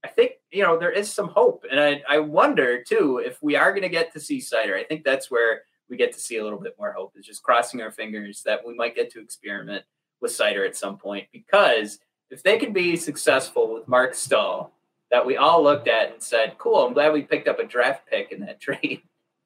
I 0.04 0.08
think 0.08 0.34
you 0.52 0.64
know 0.64 0.78
there 0.78 0.92
is 0.92 1.12
some 1.12 1.30
hope, 1.30 1.66
and 1.70 1.80
I 1.80 2.02
I 2.10 2.20
wonder 2.20 2.84
too 2.84 3.22
if 3.24 3.42
we 3.42 3.56
are 3.56 3.72
going 3.72 3.84
to 3.84 3.90
get 3.90 4.12
to 4.14 4.20
see 4.20 4.40
Seider. 4.40 4.76
I 4.76 4.84
think 4.84 5.04
that's 5.04 5.30
where 5.30 5.64
we 5.90 5.98
get 5.98 6.14
to 6.14 6.20
see 6.20 6.38
a 6.38 6.44
little 6.44 6.60
bit 6.60 6.76
more 6.80 6.92
hope. 6.92 7.14
Is 7.16 7.26
just 7.26 7.44
crossing 7.44 7.82
our 7.82 7.92
fingers 7.92 8.42
that 8.44 8.66
we 8.66 8.74
might 8.74 8.96
get 8.96 9.12
to 9.12 9.22
experiment 9.22 9.86
with 10.20 10.32
Seider 10.32 10.66
at 10.66 10.76
some 10.76 10.98
point 10.98 11.28
because 11.32 12.00
if 12.30 12.42
they 12.44 12.58
can 12.58 12.74
be 12.74 12.96
successful 12.96 13.74
with 13.74 13.88
Marc 13.88 14.16
Staal, 14.16 14.72
that 15.12 15.26
we 15.26 15.38
all 15.38 15.62
looked 15.62 15.88
at 15.88 16.14
and 16.14 16.22
said, 16.22 16.58
"Cool, 16.58 16.86
I'm 16.86 16.94
glad 16.94 17.14
we 17.14 17.22
picked 17.22 17.48
up 17.48 17.60
a 17.60 17.66
draft 17.66 18.08
pick 18.08 18.32
in 18.32 18.40
that 18.42 18.60
trade." 18.62 19.02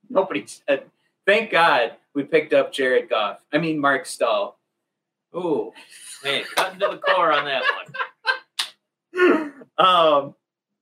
Nobody 0.10 0.46
said, 0.46 0.84
"Thank 1.26 1.52
God 1.52 1.96
we 2.14 2.24
picked 2.24 2.54
up 2.54 2.72
Jared 2.72 3.10
Goff." 3.10 3.40
I 3.52 3.58
mean, 3.58 3.80
Marc 3.80 4.06
Staal. 4.06 4.58
Ooh, 5.36 5.74
man, 6.24 6.46
cutting 6.56 6.80
to 6.80 6.88
the 6.88 6.98
core 6.98 7.34
on 7.34 7.44
that 7.44 7.64
one. 9.14 9.54
um, 9.78 10.36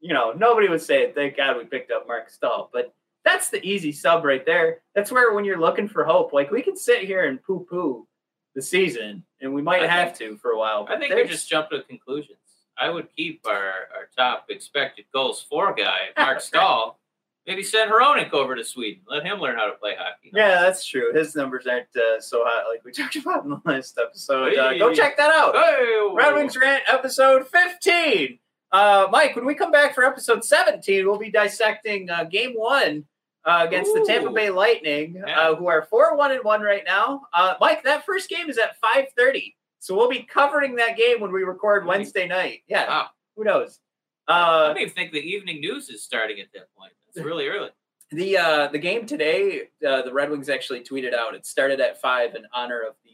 you 0.04 0.14
know, 0.14 0.34
nobody 0.34 0.68
would 0.68 0.82
say, 0.82 1.12
"Thank 1.14 1.38
God 1.38 1.58
we 1.58 1.64
picked 1.64 1.90
up 1.92 2.08
Marc 2.08 2.30
Staal," 2.30 2.70
but 2.74 2.94
that's 3.24 3.50
the 3.50 3.64
easy 3.66 3.92
sub 3.94 4.26
right 4.26 4.46
there. 4.46 4.82
That's 4.96 5.12
where 5.12 5.34
when 5.34 5.46
you're 5.46 5.60
looking 5.60 5.88
for 5.88 6.04
hope, 6.04 6.34
like 6.34 6.52
we 6.52 6.62
can 6.62 6.76
sit 6.76 7.04
here 7.06 7.24
and 7.26 7.42
poo-poo 7.42 8.06
the 8.54 8.62
season, 8.62 9.24
and 9.42 9.54
we 9.54 9.62
might 9.62 9.82
I 9.82 9.88
have 9.88 10.16
think- 10.18 10.32
to 10.34 10.38
for 10.38 10.52
a 10.52 10.58
while. 10.60 10.86
I 10.90 11.00
think 11.00 11.16
we 11.16 11.24
just 11.26 11.50
jumped 11.50 11.72
to 11.72 11.82
conclusions. 11.84 12.38
I 12.78 12.90
would 12.90 13.08
keep 13.16 13.42
our, 13.48 13.56
our 13.96 14.10
top 14.18 14.48
expected 14.50 15.06
goals 15.14 15.42
for 15.42 15.74
guy, 15.74 15.98
Marc 16.18 16.42
Staal. 16.42 17.00
Maybe 17.46 17.62
send 17.62 17.92
Hronek 17.92 18.32
over 18.32 18.56
to 18.56 18.64
Sweden. 18.64 19.02
Let 19.08 19.26
him 19.26 19.40
learn 19.40 19.58
how 19.58 19.66
to 19.66 19.74
play 19.74 19.96
hockey. 19.98 20.32
Yeah, 20.34 20.62
that's 20.62 20.86
true. 20.86 21.14
His 21.14 21.36
numbers 21.36 21.68
aren't 21.68 21.88
uh, 21.96 22.20
so 22.22 22.42
hot 22.46 22.66
like 22.72 22.84
we 22.86 22.92
talked 23.00 23.16
about 23.18 23.44
in 23.44 23.50
the 23.52 23.62
last 23.66 23.98
episode. 24.02 24.56
Uh, 24.58 24.78
go 24.78 24.94
check 24.94 25.18
that 25.18 25.30
out. 25.34 25.54
Hey, 25.56 26.00
Red 26.14 26.36
Wings 26.36 26.56
Rant 26.58 26.84
episode 26.88 27.46
15. 27.48 28.40
Uh, 28.74 29.08
Mike, 29.12 29.36
when 29.36 29.46
we 29.46 29.54
come 29.54 29.72
back 29.72 29.94
for 29.94 30.04
episode 30.04 30.44
17, 30.44 31.06
we'll 31.06 31.20
be 31.20 31.30
dissecting 31.30 32.10
uh, 32.10 32.24
game 32.24 32.54
one 32.54 33.06
uh, 33.46 33.64
against 33.68 33.94
the 33.94 34.04
Tampa 34.08 34.32
Bay 34.32 34.50
Lightning, 34.50 35.22
Yeah. 35.26 35.40
uh, 35.40 35.56
who 35.56 35.68
are 35.68 35.84
4 35.84 36.16
1 36.18 36.32
and 36.32 36.44
1 36.44 36.62
right 36.62 36.84
now. 36.86 37.22
Uh, 37.34 37.54
Mike, 37.62 37.84
that 37.84 38.04
first 38.04 38.30
game 38.30 38.50
is 38.50 38.58
at 38.58 38.76
5.30. 38.82 39.54
So 39.80 39.96
we'll 39.96 40.10
be 40.10 40.24
covering 40.24 40.76
that 40.78 40.98
game 40.98 41.20
when 41.22 41.32
we 41.32 41.44
record 41.44 41.84
Really? 41.84 41.98
Wednesday 42.00 42.28
night. 42.28 42.64
Yeah, 42.68 42.88
Wow. 42.88 43.10
who 43.36 43.44
knows? 43.44 43.80
I 44.28 44.40
Uh, 44.40 44.68
don't 44.70 44.78
even 44.80 44.94
think 44.94 45.12
the 45.12 45.20
evening 45.20 45.60
news 45.60 45.90
is 45.90 46.02
starting 46.04 46.40
at 46.40 46.48
that 46.54 46.74
point. 46.76 46.94
It's 47.10 47.18
really 47.24 47.48
early. 47.48 47.70
the 48.12 48.38
uh, 48.38 48.68
the 48.70 48.80
game 48.80 49.06
today, 49.06 49.70
uh, 49.88 50.02
the 50.04 50.14
Red 50.14 50.30
Wings 50.32 50.50
actually 50.50 50.82
tweeted 50.82 51.14
out 51.14 51.36
it 51.36 51.46
started 51.46 51.80
at 51.80 52.00
5 52.02 52.34
in 52.36 52.46
honor 52.54 52.82
of 52.82 52.96
the 53.04 53.12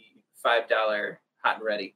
$5 0.47 1.17
hot 1.43 1.55
and 1.55 1.63
ready. 1.65 1.95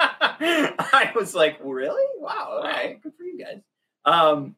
I 0.00 1.12
was 1.14 1.34
like, 1.34 1.58
really? 1.62 2.04
Wow. 2.18 2.60
All 2.62 2.62
right. 2.62 3.02
Good 3.02 3.12
for 3.16 3.24
you 3.24 3.44
guys. 3.44 3.60
Um, 4.04 4.54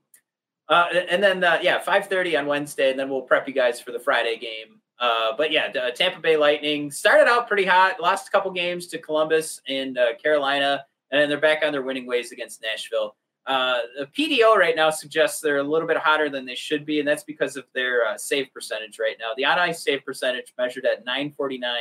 uh, 0.69 0.87
and 1.11 1.23
then, 1.23 1.43
uh, 1.43 1.59
yeah, 1.63 1.83
5.30 1.83 2.39
on 2.39 2.47
Wednesday, 2.47 2.91
and 2.91 2.99
then 2.99 3.09
we'll 3.09 3.23
prep 3.23 3.49
you 3.49 3.55
guys 3.55 3.81
for 3.81 3.91
the 3.91 3.99
Friday 3.99 4.37
game. 4.39 4.81
Uh, 5.01 5.33
but 5.37 5.51
yeah, 5.51 5.73
the 5.73 5.93
Tampa 5.97 6.21
Bay 6.21 6.37
Lightning 6.37 6.91
started 6.91 7.29
out 7.29 7.49
pretty 7.49 7.65
hot, 7.65 8.01
lost 8.01 8.29
a 8.29 8.31
couple 8.31 8.51
games 8.51 8.87
to 8.89 8.99
Columbus 8.99 9.61
and 9.67 9.97
uh, 9.97 10.15
Carolina, 10.23 10.85
and 11.11 11.21
then 11.21 11.29
they're 11.29 11.41
back 11.41 11.65
on 11.65 11.73
their 11.73 11.83
winning 11.83 12.07
ways 12.07 12.33
against 12.33 12.63
Nashville. 12.63 13.17
Uh, 13.47 13.79
the 13.99 14.07
PDO 14.07 14.55
right 14.55 14.77
now 14.77 14.91
suggests 14.91 15.41
they're 15.41 15.59
a 15.59 15.63
little 15.63 15.89
bit 15.89 15.97
hotter 15.97 16.29
than 16.29 16.45
they 16.45 16.55
should 16.55 16.85
be, 16.85 16.99
and 17.01 17.09
that's 17.09 17.25
because 17.25 17.57
of 17.57 17.65
their 17.75 18.07
uh, 18.07 18.19
save 18.19 18.53
percentage 18.53 18.99
right 18.99 19.17
now. 19.19 19.33
The 19.37 19.47
on 19.47 19.59
ice 19.59 19.83
save 19.83 20.05
percentage 20.05 20.53
measured 20.59 20.85
at 20.85 21.05
949. 21.07 21.73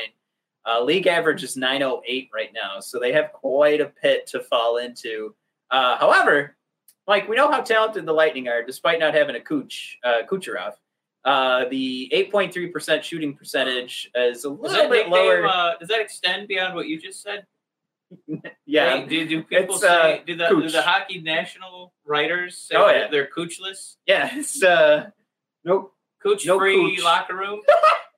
Uh, 0.70 0.84
league 0.84 1.08
average 1.08 1.44
is 1.44 1.58
908 1.58 2.30
right 2.34 2.52
now, 2.54 2.80
so 2.80 3.00
they 3.00 3.12
have 3.12 3.32
quite 3.34 3.82
a 3.82 3.86
pit 3.88 4.28
to 4.28 4.40
fall 4.42 4.78
into. 4.78 5.34
Uh, 5.72 5.98
however, 5.98 6.56
Mike, 7.08 7.28
we 7.28 7.36
know 7.36 7.50
how 7.52 7.62
talented 7.62 8.06
the 8.06 8.14
Lightning 8.14 8.48
are, 8.48 8.62
despite 8.64 9.00
not 9.00 9.14
having 9.16 9.36
a 9.36 9.40
Kuch, 9.40 9.96
uh, 10.04 10.20
Kucherov. 10.30 10.74
Uh, 11.26 11.66
the 11.70 12.12
8.3% 12.14 13.02
shooting 13.04 13.36
percentage 13.36 14.10
is 14.14 14.44
a 14.44 14.50
little 14.50 14.90
bit 14.90 15.10
lower. 15.10 15.46
uh, 15.48 15.72
does 15.80 15.90
that 15.90 16.02
extend 16.02 16.48
beyond 16.48 16.76
what 16.76 16.88
you 16.88 17.00
just 17.02 17.24
said? 17.24 17.46
yeah, 18.66 18.98
Hey, 18.98 19.06
do, 19.06 19.28
do 19.28 19.44
people 19.44 19.76
It's, 19.76 19.82
say, 19.84 20.20
uh, 20.20 20.24
do, 20.26 20.36
the, 20.36 20.48
do 20.50 20.70
the 20.70 20.82
hockey 20.82 21.20
national 21.22 21.94
writers 22.06 22.58
say 22.58 22.76
Oh, 22.76 22.90
yeah. 22.90 23.08
they're 23.10 23.28
coochless? 23.36 23.96
yeah, 24.06 24.30
it's 24.34 24.64
uh, 24.64 25.10
nope. 25.64 25.94
Cooch 26.24 26.46
No 26.46 26.58
free 26.60 26.76
cooch. 26.96 27.04
locker 27.04 27.36
room? 27.36 27.62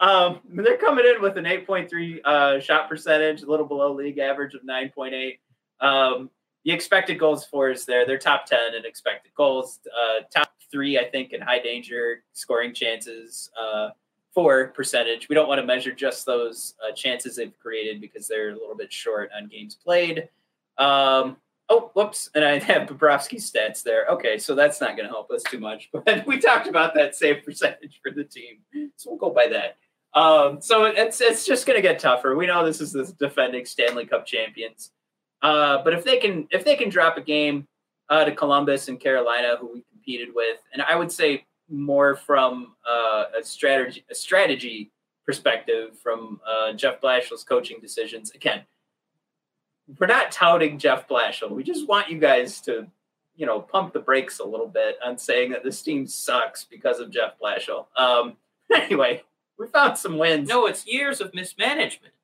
Um, 0.00 0.40
they're 0.48 0.76
coming 0.76 1.04
in 1.06 1.20
with 1.20 1.36
an 1.36 1.44
8.3 1.44 2.20
uh, 2.24 2.60
shot 2.60 2.88
percentage, 2.88 3.42
a 3.42 3.46
little 3.46 3.66
below 3.66 3.92
league 3.92 4.18
average 4.18 4.54
of 4.54 4.62
9.8. 4.62 5.38
Um, 5.80 6.30
the 6.64 6.72
expected 6.72 7.18
goals 7.18 7.46
for 7.46 7.70
is 7.70 7.84
there. 7.84 8.06
They're 8.06 8.18
top 8.18 8.46
10 8.46 8.74
in 8.76 8.84
expected 8.84 9.32
goals, 9.34 9.80
uh, 9.86 10.22
top 10.32 10.52
three, 10.70 10.98
I 10.98 11.04
think, 11.04 11.32
in 11.32 11.40
high 11.40 11.60
danger 11.60 12.22
scoring 12.32 12.74
chances 12.74 13.50
uh, 13.60 13.90
for 14.34 14.68
percentage. 14.68 15.28
We 15.28 15.34
don't 15.34 15.48
want 15.48 15.60
to 15.60 15.66
measure 15.66 15.92
just 15.92 16.26
those 16.26 16.74
uh, 16.86 16.92
chances 16.92 17.36
they've 17.36 17.58
created 17.58 18.00
because 18.00 18.28
they're 18.28 18.50
a 18.50 18.54
little 18.54 18.76
bit 18.76 18.92
short 18.92 19.30
on 19.36 19.48
games 19.48 19.74
played. 19.74 20.28
Um, 20.76 21.36
oh, 21.68 21.90
whoops. 21.94 22.30
And 22.34 22.44
I 22.44 22.58
have 22.58 22.88
Bobrovsky's 22.88 23.50
stats 23.50 23.82
there. 23.82 24.06
Okay, 24.10 24.38
so 24.38 24.54
that's 24.54 24.80
not 24.80 24.96
going 24.96 25.08
to 25.08 25.12
help 25.12 25.30
us 25.30 25.42
too 25.44 25.58
much. 25.58 25.90
But 26.04 26.26
we 26.26 26.38
talked 26.38 26.68
about 26.68 26.94
that 26.94 27.14
save 27.14 27.44
percentage 27.44 28.00
for 28.02 28.10
the 28.10 28.24
team. 28.24 28.58
So 28.96 29.10
we'll 29.10 29.18
go 29.18 29.30
by 29.30 29.48
that. 29.48 29.76
Um, 30.14 30.60
so 30.60 30.84
it's 30.84 31.20
it's 31.20 31.46
just 31.46 31.66
going 31.66 31.76
to 31.76 31.82
get 31.82 31.98
tougher. 31.98 32.34
We 32.34 32.46
know 32.46 32.64
this 32.64 32.80
is 32.80 32.92
the 32.92 33.04
defending 33.18 33.66
Stanley 33.66 34.06
Cup 34.06 34.26
champions, 34.26 34.90
uh, 35.42 35.82
but 35.84 35.92
if 35.92 36.04
they 36.04 36.18
can 36.18 36.48
if 36.50 36.64
they 36.64 36.76
can 36.76 36.88
drop 36.88 37.16
a 37.18 37.20
game 37.20 37.66
uh, 38.08 38.24
to 38.24 38.34
Columbus 38.34 38.88
and 38.88 38.98
Carolina, 38.98 39.56
who 39.60 39.72
we 39.74 39.84
competed 39.92 40.28
with, 40.34 40.58
and 40.72 40.82
I 40.82 40.96
would 40.96 41.12
say 41.12 41.44
more 41.68 42.16
from 42.16 42.74
uh, 42.88 43.24
a 43.38 43.44
strategy 43.44 44.04
a 44.10 44.14
strategy 44.14 44.90
perspective 45.26 45.98
from 45.98 46.40
uh, 46.48 46.72
Jeff 46.72 47.02
Blashill's 47.02 47.44
coaching 47.44 47.78
decisions. 47.80 48.30
Again, 48.30 48.62
we're 49.98 50.06
not 50.06 50.32
touting 50.32 50.78
Jeff 50.78 51.06
Blashill. 51.06 51.50
We 51.50 51.62
just 51.62 51.86
want 51.86 52.08
you 52.08 52.18
guys 52.18 52.62
to 52.62 52.86
you 53.36 53.44
know 53.44 53.60
pump 53.60 53.92
the 53.92 54.00
brakes 54.00 54.38
a 54.38 54.44
little 54.44 54.68
bit 54.68 54.96
on 55.04 55.18
saying 55.18 55.50
that 55.50 55.62
this 55.62 55.82
team 55.82 56.06
sucks 56.06 56.64
because 56.64 56.98
of 56.98 57.10
Jeff 57.10 57.38
Blashill. 57.38 57.86
Um, 57.94 58.38
anyway 58.74 59.22
we 59.58 59.66
found 59.66 59.98
some 59.98 60.18
wins. 60.18 60.48
No, 60.48 60.66
it's 60.66 60.86
years 60.86 61.20
of 61.20 61.34
mismanagement. 61.34 62.14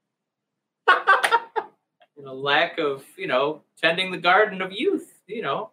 and 0.88 2.27
a 2.27 2.33
lack 2.33 2.79
of, 2.79 3.05
you 3.16 3.27
know, 3.27 3.62
tending 3.81 4.11
the 4.11 4.18
garden 4.18 4.62
of 4.62 4.73
youth. 4.73 5.20
You 5.27 5.42
know, 5.42 5.70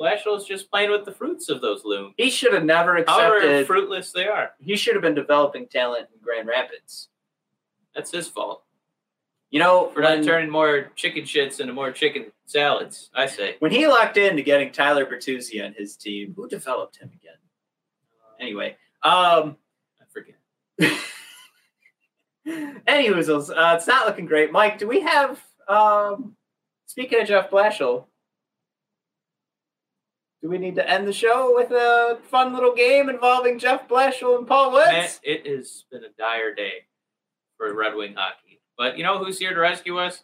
Blashill 0.00 0.36
is 0.38 0.44
just 0.44 0.70
playing 0.70 0.90
with 0.90 1.04
the 1.04 1.12
fruits 1.12 1.48
of 1.48 1.60
those 1.60 1.84
looms. 1.84 2.14
He 2.16 2.30
should 2.30 2.52
have 2.54 2.64
never 2.64 3.02
However 3.06 3.36
accepted. 3.36 3.66
fruitless 3.66 4.12
they 4.12 4.26
are. 4.26 4.52
he 4.62 4.76
should 4.76 4.94
have 4.94 5.02
been 5.02 5.14
developing 5.14 5.66
talent 5.66 6.08
in 6.14 6.20
Grand 6.22 6.48
Rapids. 6.48 7.08
That's 7.94 8.10
his 8.10 8.28
fault. 8.28 8.62
You 9.50 9.60
know, 9.60 9.90
For 9.94 10.00
not 10.00 10.24
turning 10.24 10.50
more 10.50 10.90
chicken 10.96 11.22
shits 11.22 11.60
into 11.60 11.72
more 11.72 11.92
chicken 11.92 12.26
salads, 12.46 13.10
I 13.14 13.26
say. 13.26 13.56
when 13.60 13.70
he 13.70 13.86
locked 13.86 14.16
into 14.16 14.42
getting 14.42 14.72
Tyler 14.72 15.06
Bertuzzi 15.06 15.64
on 15.64 15.72
his 15.72 15.96
team, 15.96 16.34
who 16.36 16.48
developed 16.48 16.96
him 16.98 17.10
again? 17.14 17.36
Anyway, 18.40 18.76
um, 19.02 19.56
Forget. 23.44 23.58
Uh, 23.58 23.74
it's 23.76 23.86
not 23.86 24.06
looking 24.06 24.26
great. 24.26 24.52
Mike, 24.52 24.78
do 24.78 24.86
we 24.88 25.00
have? 25.00 25.42
Um, 25.68 26.36
speaking 26.86 27.20
of 27.20 27.28
Jeff 27.28 27.50
Blashill, 27.50 28.06
do 30.42 30.48
we 30.48 30.58
need 30.58 30.76
to 30.76 30.88
end 30.88 31.08
the 31.08 31.12
show 31.12 31.54
with 31.54 31.70
a 31.72 32.18
fun 32.30 32.52
little 32.54 32.74
game 32.74 33.08
involving 33.08 33.58
Jeff 33.58 33.88
Blashill 33.88 34.38
and 34.38 34.46
Paul 34.46 34.72
Woods? 34.72 35.20
It 35.24 35.46
has 35.46 35.84
been 35.90 36.04
a 36.04 36.10
dire 36.18 36.54
day 36.54 36.86
for 37.56 37.74
Red 37.74 37.94
Wing 37.94 38.14
hockey. 38.16 38.60
But 38.78 38.96
you 38.98 39.04
know 39.04 39.18
who's 39.18 39.38
here 39.38 39.54
to 39.54 39.60
rescue 39.60 39.98
us? 39.98 40.22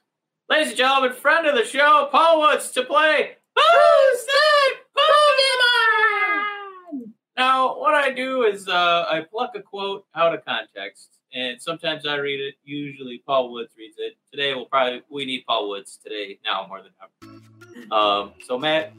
Ladies 0.49 0.69
and 0.69 0.77
gentlemen, 0.77 1.13
friend 1.15 1.47
of 1.47 1.55
the 1.57 1.65
show, 1.65 2.09
Paul 2.13 2.41
Woods 2.41 2.71
to 2.73 2.85
play. 2.85 3.37
Who's 3.57 4.27
that? 4.27 4.75
Now, 7.37 7.79
what 7.79 7.95
I 7.95 8.11
do 8.11 8.43
is 8.45 8.69
uh, 8.69 9.07
I 9.11 9.23
pluck 9.31 9.53
a 9.55 9.63
quote 9.63 10.05
out 10.15 10.35
of 10.35 10.45
context, 10.45 11.19
and 11.33 11.61
sometimes 11.61 12.07
I 12.07 12.17
read 12.17 12.41
it. 12.41 12.55
Usually, 12.65 13.23
Paul 13.27 13.53
Woods 13.53 13.73
reads 13.77 13.97
it. 13.99 14.17
Today, 14.31 14.55
we'll 14.55 14.67
probably 14.67 15.03
we 15.11 15.25
need 15.25 15.45
Paul 15.47 15.69
Woods 15.71 15.99
today 16.03 16.39
now 16.45 16.67
more 16.69 16.83
than 16.83 16.93
ever. 17.03 17.95
Um, 17.95 18.33
so, 18.47 18.59
Matt, 18.59 18.93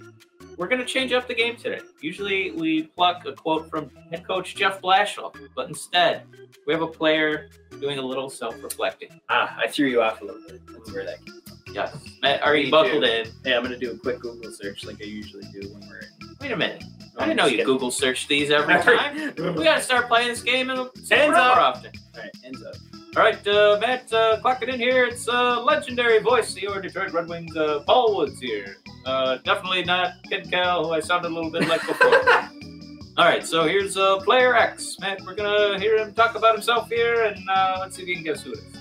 we're 0.58 0.68
going 0.68 0.80
to 0.82 0.86
change 0.86 1.14
up 1.14 1.28
the 1.28 1.36
game 1.36 1.56
today. 1.58 1.80
Usually, 2.02 2.52
we 2.52 2.84
pluck 2.84 3.24
a 3.26 3.34
quote 3.34 3.70
from 3.70 3.92
head 4.10 4.26
coach 4.26 4.56
Jeff 4.56 4.82
Blashill, 4.82 5.36
but 5.56 5.68
instead, 5.70 6.24
we 6.66 6.74
have 6.74 6.82
a 6.82 6.88
player 6.88 7.50
doing 7.80 8.00
a 8.00 8.02
little 8.02 8.30
self-reflecting. 8.32 9.10
Ah, 9.30 9.56
I 9.60 9.68
threw 9.68 9.88
you 9.88 10.02
off 10.02 10.22
a 10.22 10.26
little 10.26 10.42
bit. 10.48 10.60
That's 10.68 10.92
where 10.92 11.06
that 11.06 11.24
came 11.24 11.40
from. 11.46 11.74
Yes, 11.74 11.96
Matt, 12.22 12.42
are 12.44 12.56
you 12.56 12.70
buckled 12.72 13.04
too. 13.04 13.10
in? 13.10 13.28
Hey, 13.44 13.56
I'm 13.56 13.64
gonna 13.64 13.78
do 13.78 13.92
a 13.92 13.98
quick 13.98 14.20
Google 14.20 14.52
search 14.52 14.86
like 14.86 15.02
I 15.02 15.06
usually 15.06 15.44
do 15.60 15.70
when 15.74 15.88
we're. 15.88 16.00
in. 16.00 16.36
Wait 16.40 16.52
a 16.52 16.58
minute. 16.58 16.84
I 17.18 17.26
didn't 17.26 17.38
know 17.38 17.45
you 17.45 17.64
Google 17.64 17.91
search 17.91 18.28
these 18.28 18.49
every 18.49 18.76
time. 18.82 19.34
we 19.55 19.64
gotta 19.64 19.82
start 19.82 20.07
playing 20.07 20.30
this 20.30 20.41
game 20.41 20.70
in 20.70 20.78
Hands 20.78 20.91
more 21.09 21.36
often. 21.36 21.91
All 22.16 22.22
right, 22.22 22.32
ends 22.43 22.64
up. 22.64 22.76
All 23.16 23.22
right, 23.22 23.47
uh, 23.47 23.78
Matt, 23.80 24.11
uh, 24.11 24.39
clock 24.41 24.64
it 24.64 24.70
in 24.70 24.80
here. 24.80 25.05
It's 25.05 25.28
uh, 25.28 25.61
legendary 25.61 26.20
voice 26.20 26.55
of 26.55 26.64
your 26.64 26.82
Detroit 26.82 27.14
Red 27.14 27.28
Wings, 27.28 27.55
uh, 27.55 27.84
Paul 27.86 28.16
Woods 28.18 28.39
here. 28.39 28.78
Uh, 29.05 29.38
definitely 29.43 29.84
not 29.84 30.14
Ken 30.28 30.49
Kal, 30.49 30.86
who 30.86 30.93
I 30.93 30.99
sounded 30.99 31.32
a 31.32 31.34
little 31.34 31.51
bit 31.51 31.68
like 31.68 31.86
before. 31.86 32.24
All 33.18 33.26
right, 33.26 33.45
so 33.45 33.68
here's 33.68 33.95
uh, 33.95 34.18
player 34.22 34.55
X. 34.55 34.97
Matt, 34.99 35.22
we're 35.22 35.36
gonna 35.36 35.80
hear 35.80 35.95
him 35.97 36.16
talk 36.16 36.34
about 36.34 36.55
himself 36.55 36.89
here, 36.89 37.26
and 37.26 37.38
uh, 37.47 37.78
let's 37.80 37.95
see 37.95 38.01
if 38.01 38.07
you 38.07 38.16
can 38.16 38.24
guess 38.24 38.41
who 38.41 38.53
it 38.53 38.57
is. 38.57 38.78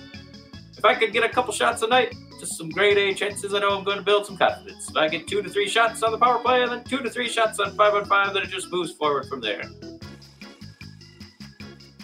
If 0.75 0.83
I 0.83 0.95
could 0.95 1.13
get 1.13 1.23
a 1.23 1.29
couple 1.29 1.53
shots 1.53 1.83
a 1.83 1.87
night, 1.87 2.15
just 2.43 2.57
some 2.57 2.67
grade 2.69 2.97
A 2.97 3.13
chances, 3.13 3.53
I 3.53 3.59
know 3.59 3.77
I'm 3.77 3.85
going 3.85 3.97
to 3.97 4.03
build 4.03 4.25
some 4.25 4.35
confidence. 4.35 4.89
If 4.89 4.97
I 4.97 5.07
get 5.07 5.27
two 5.27 5.41
to 5.41 5.49
three 5.49 5.67
shots 5.67 6.03
on 6.03 6.11
the 6.11 6.17
power 6.17 6.39
play, 6.39 6.61
and 6.61 6.71
then 6.71 6.83
two 6.83 6.97
to 6.97 7.09
three 7.09 7.29
shots 7.29 7.57
on 7.59 7.73
five 7.75 7.93
on 7.93 8.05
five, 8.05 8.33
then 8.33 8.43
it 8.43 8.49
just 8.49 8.69
moves 8.69 8.91
forward 8.91 9.27
from 9.27 9.39
there. 9.39 9.63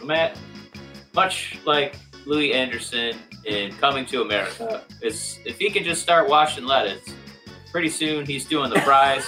Matt, 0.03 0.39
much 1.13 1.57
like 1.65 1.97
Louie 2.25 2.53
Anderson 2.53 3.17
in 3.45 3.73
Coming 3.73 4.05
to 4.07 4.21
America, 4.21 4.83
is 5.01 5.39
if 5.45 5.59
he 5.59 5.69
can 5.69 5.83
just 5.83 6.01
start 6.01 6.29
washing 6.29 6.63
lettuce, 6.63 7.13
pretty 7.71 7.89
soon 7.89 8.25
he's 8.25 8.45
doing 8.45 8.69
the 8.69 8.79
fries. 8.81 9.25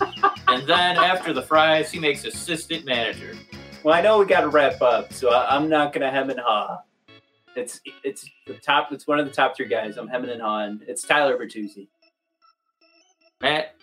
and 0.48 0.66
then 0.66 0.98
after 0.98 1.32
the 1.32 1.42
fries, 1.42 1.90
he 1.90 1.98
makes 1.98 2.26
assistant 2.26 2.84
manager. 2.84 3.34
Well, 3.82 3.94
I 3.94 4.02
know 4.02 4.18
we 4.18 4.26
got 4.26 4.42
to 4.42 4.48
wrap 4.48 4.82
up, 4.82 5.14
so 5.14 5.30
I'm 5.34 5.70
not 5.70 5.94
gonna 5.94 6.10
hem 6.10 6.28
and 6.28 6.40
haw. 6.40 6.82
It's 7.54 7.80
it's 8.02 8.28
the 8.46 8.54
top. 8.54 8.92
It's 8.92 9.06
one 9.06 9.18
of 9.18 9.26
the 9.26 9.32
top 9.32 9.56
three 9.56 9.68
guys. 9.68 9.96
I'm 9.96 10.08
hemming 10.08 10.30
and 10.30 10.40
hawing. 10.40 10.80
It's 10.86 11.02
Tyler 11.02 11.36
Bertuzzi. 11.36 11.88
Matt, 13.40 13.74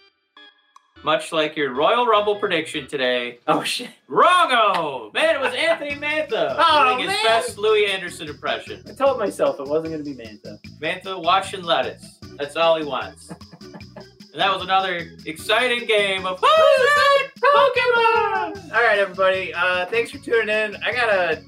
much 1.04 1.32
like 1.32 1.56
your 1.56 1.74
Royal 1.74 2.08
Rumble 2.08 2.38
prediction 2.38 2.88
today, 2.88 3.40
Oh 3.48 3.62
shit! 3.64 3.90
wrongo! 4.10 5.14
Man, 5.14 5.36
it 5.36 5.42
was 5.42 5.54
Anthony 5.54 5.96
Mantha 5.96 6.56
Oh, 6.58 6.86
doing 6.96 7.00
his 7.00 7.10
man. 7.10 7.26
best 7.26 7.58
Louie 7.58 7.86
Anderson 7.86 8.30
impression. 8.30 8.82
I 8.88 8.94
told 8.94 9.20
myself 9.20 9.60
it 9.60 9.68
wasn't 9.68 9.92
gonna 9.92 10.04
be 10.04 10.16
Mantha. 10.16 10.58
Mantha 10.82 11.22
washing 11.22 11.62
lettuce. 11.64 12.20
That's 12.38 12.56
all 12.56 12.78
he 12.78 12.86
wants. 12.86 13.30
and 13.62 14.36
that 14.36 14.52
was 14.54 14.64
another 14.64 15.12
exciting 15.26 15.86
game 15.86 16.26
of 16.26 16.40
Who's 16.40 16.50
that 16.50 17.28
Pokemon? 17.40 18.74
All 18.74 18.82
right, 18.82 18.98
everybody. 19.00 19.54
Uh, 19.54 19.86
thanks 19.88 20.12
for 20.12 20.18
tuning 20.20 20.50
in. 20.50 20.76
I 20.84 20.92
gotta. 20.94 21.44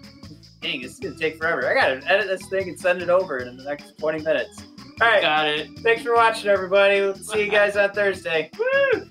Dang, 0.62 0.82
this 0.82 0.94
is 0.94 1.00
gonna 1.00 1.16
take 1.16 1.38
forever. 1.38 1.68
I 1.68 1.74
gotta 1.74 2.12
edit 2.12 2.28
this 2.28 2.48
thing 2.48 2.70
and 2.70 2.80
send 2.80 3.02
it 3.02 3.10
over 3.10 3.40
in 3.40 3.58
the 3.58 3.64
next 3.64 3.98
20 3.98 4.24
minutes. 4.24 4.64
All 5.02 5.08
right. 5.08 5.22
Got 5.22 5.48
it. 5.48 5.80
Thanks 5.80 6.04
for 6.04 6.14
watching, 6.14 6.50
everybody. 6.50 7.02
We'll 7.02 7.16
see 7.16 7.46
you 7.46 7.52
guys 7.52 7.76
on 7.76 7.92
Thursday. 7.92 8.52
Woo! 8.60 9.08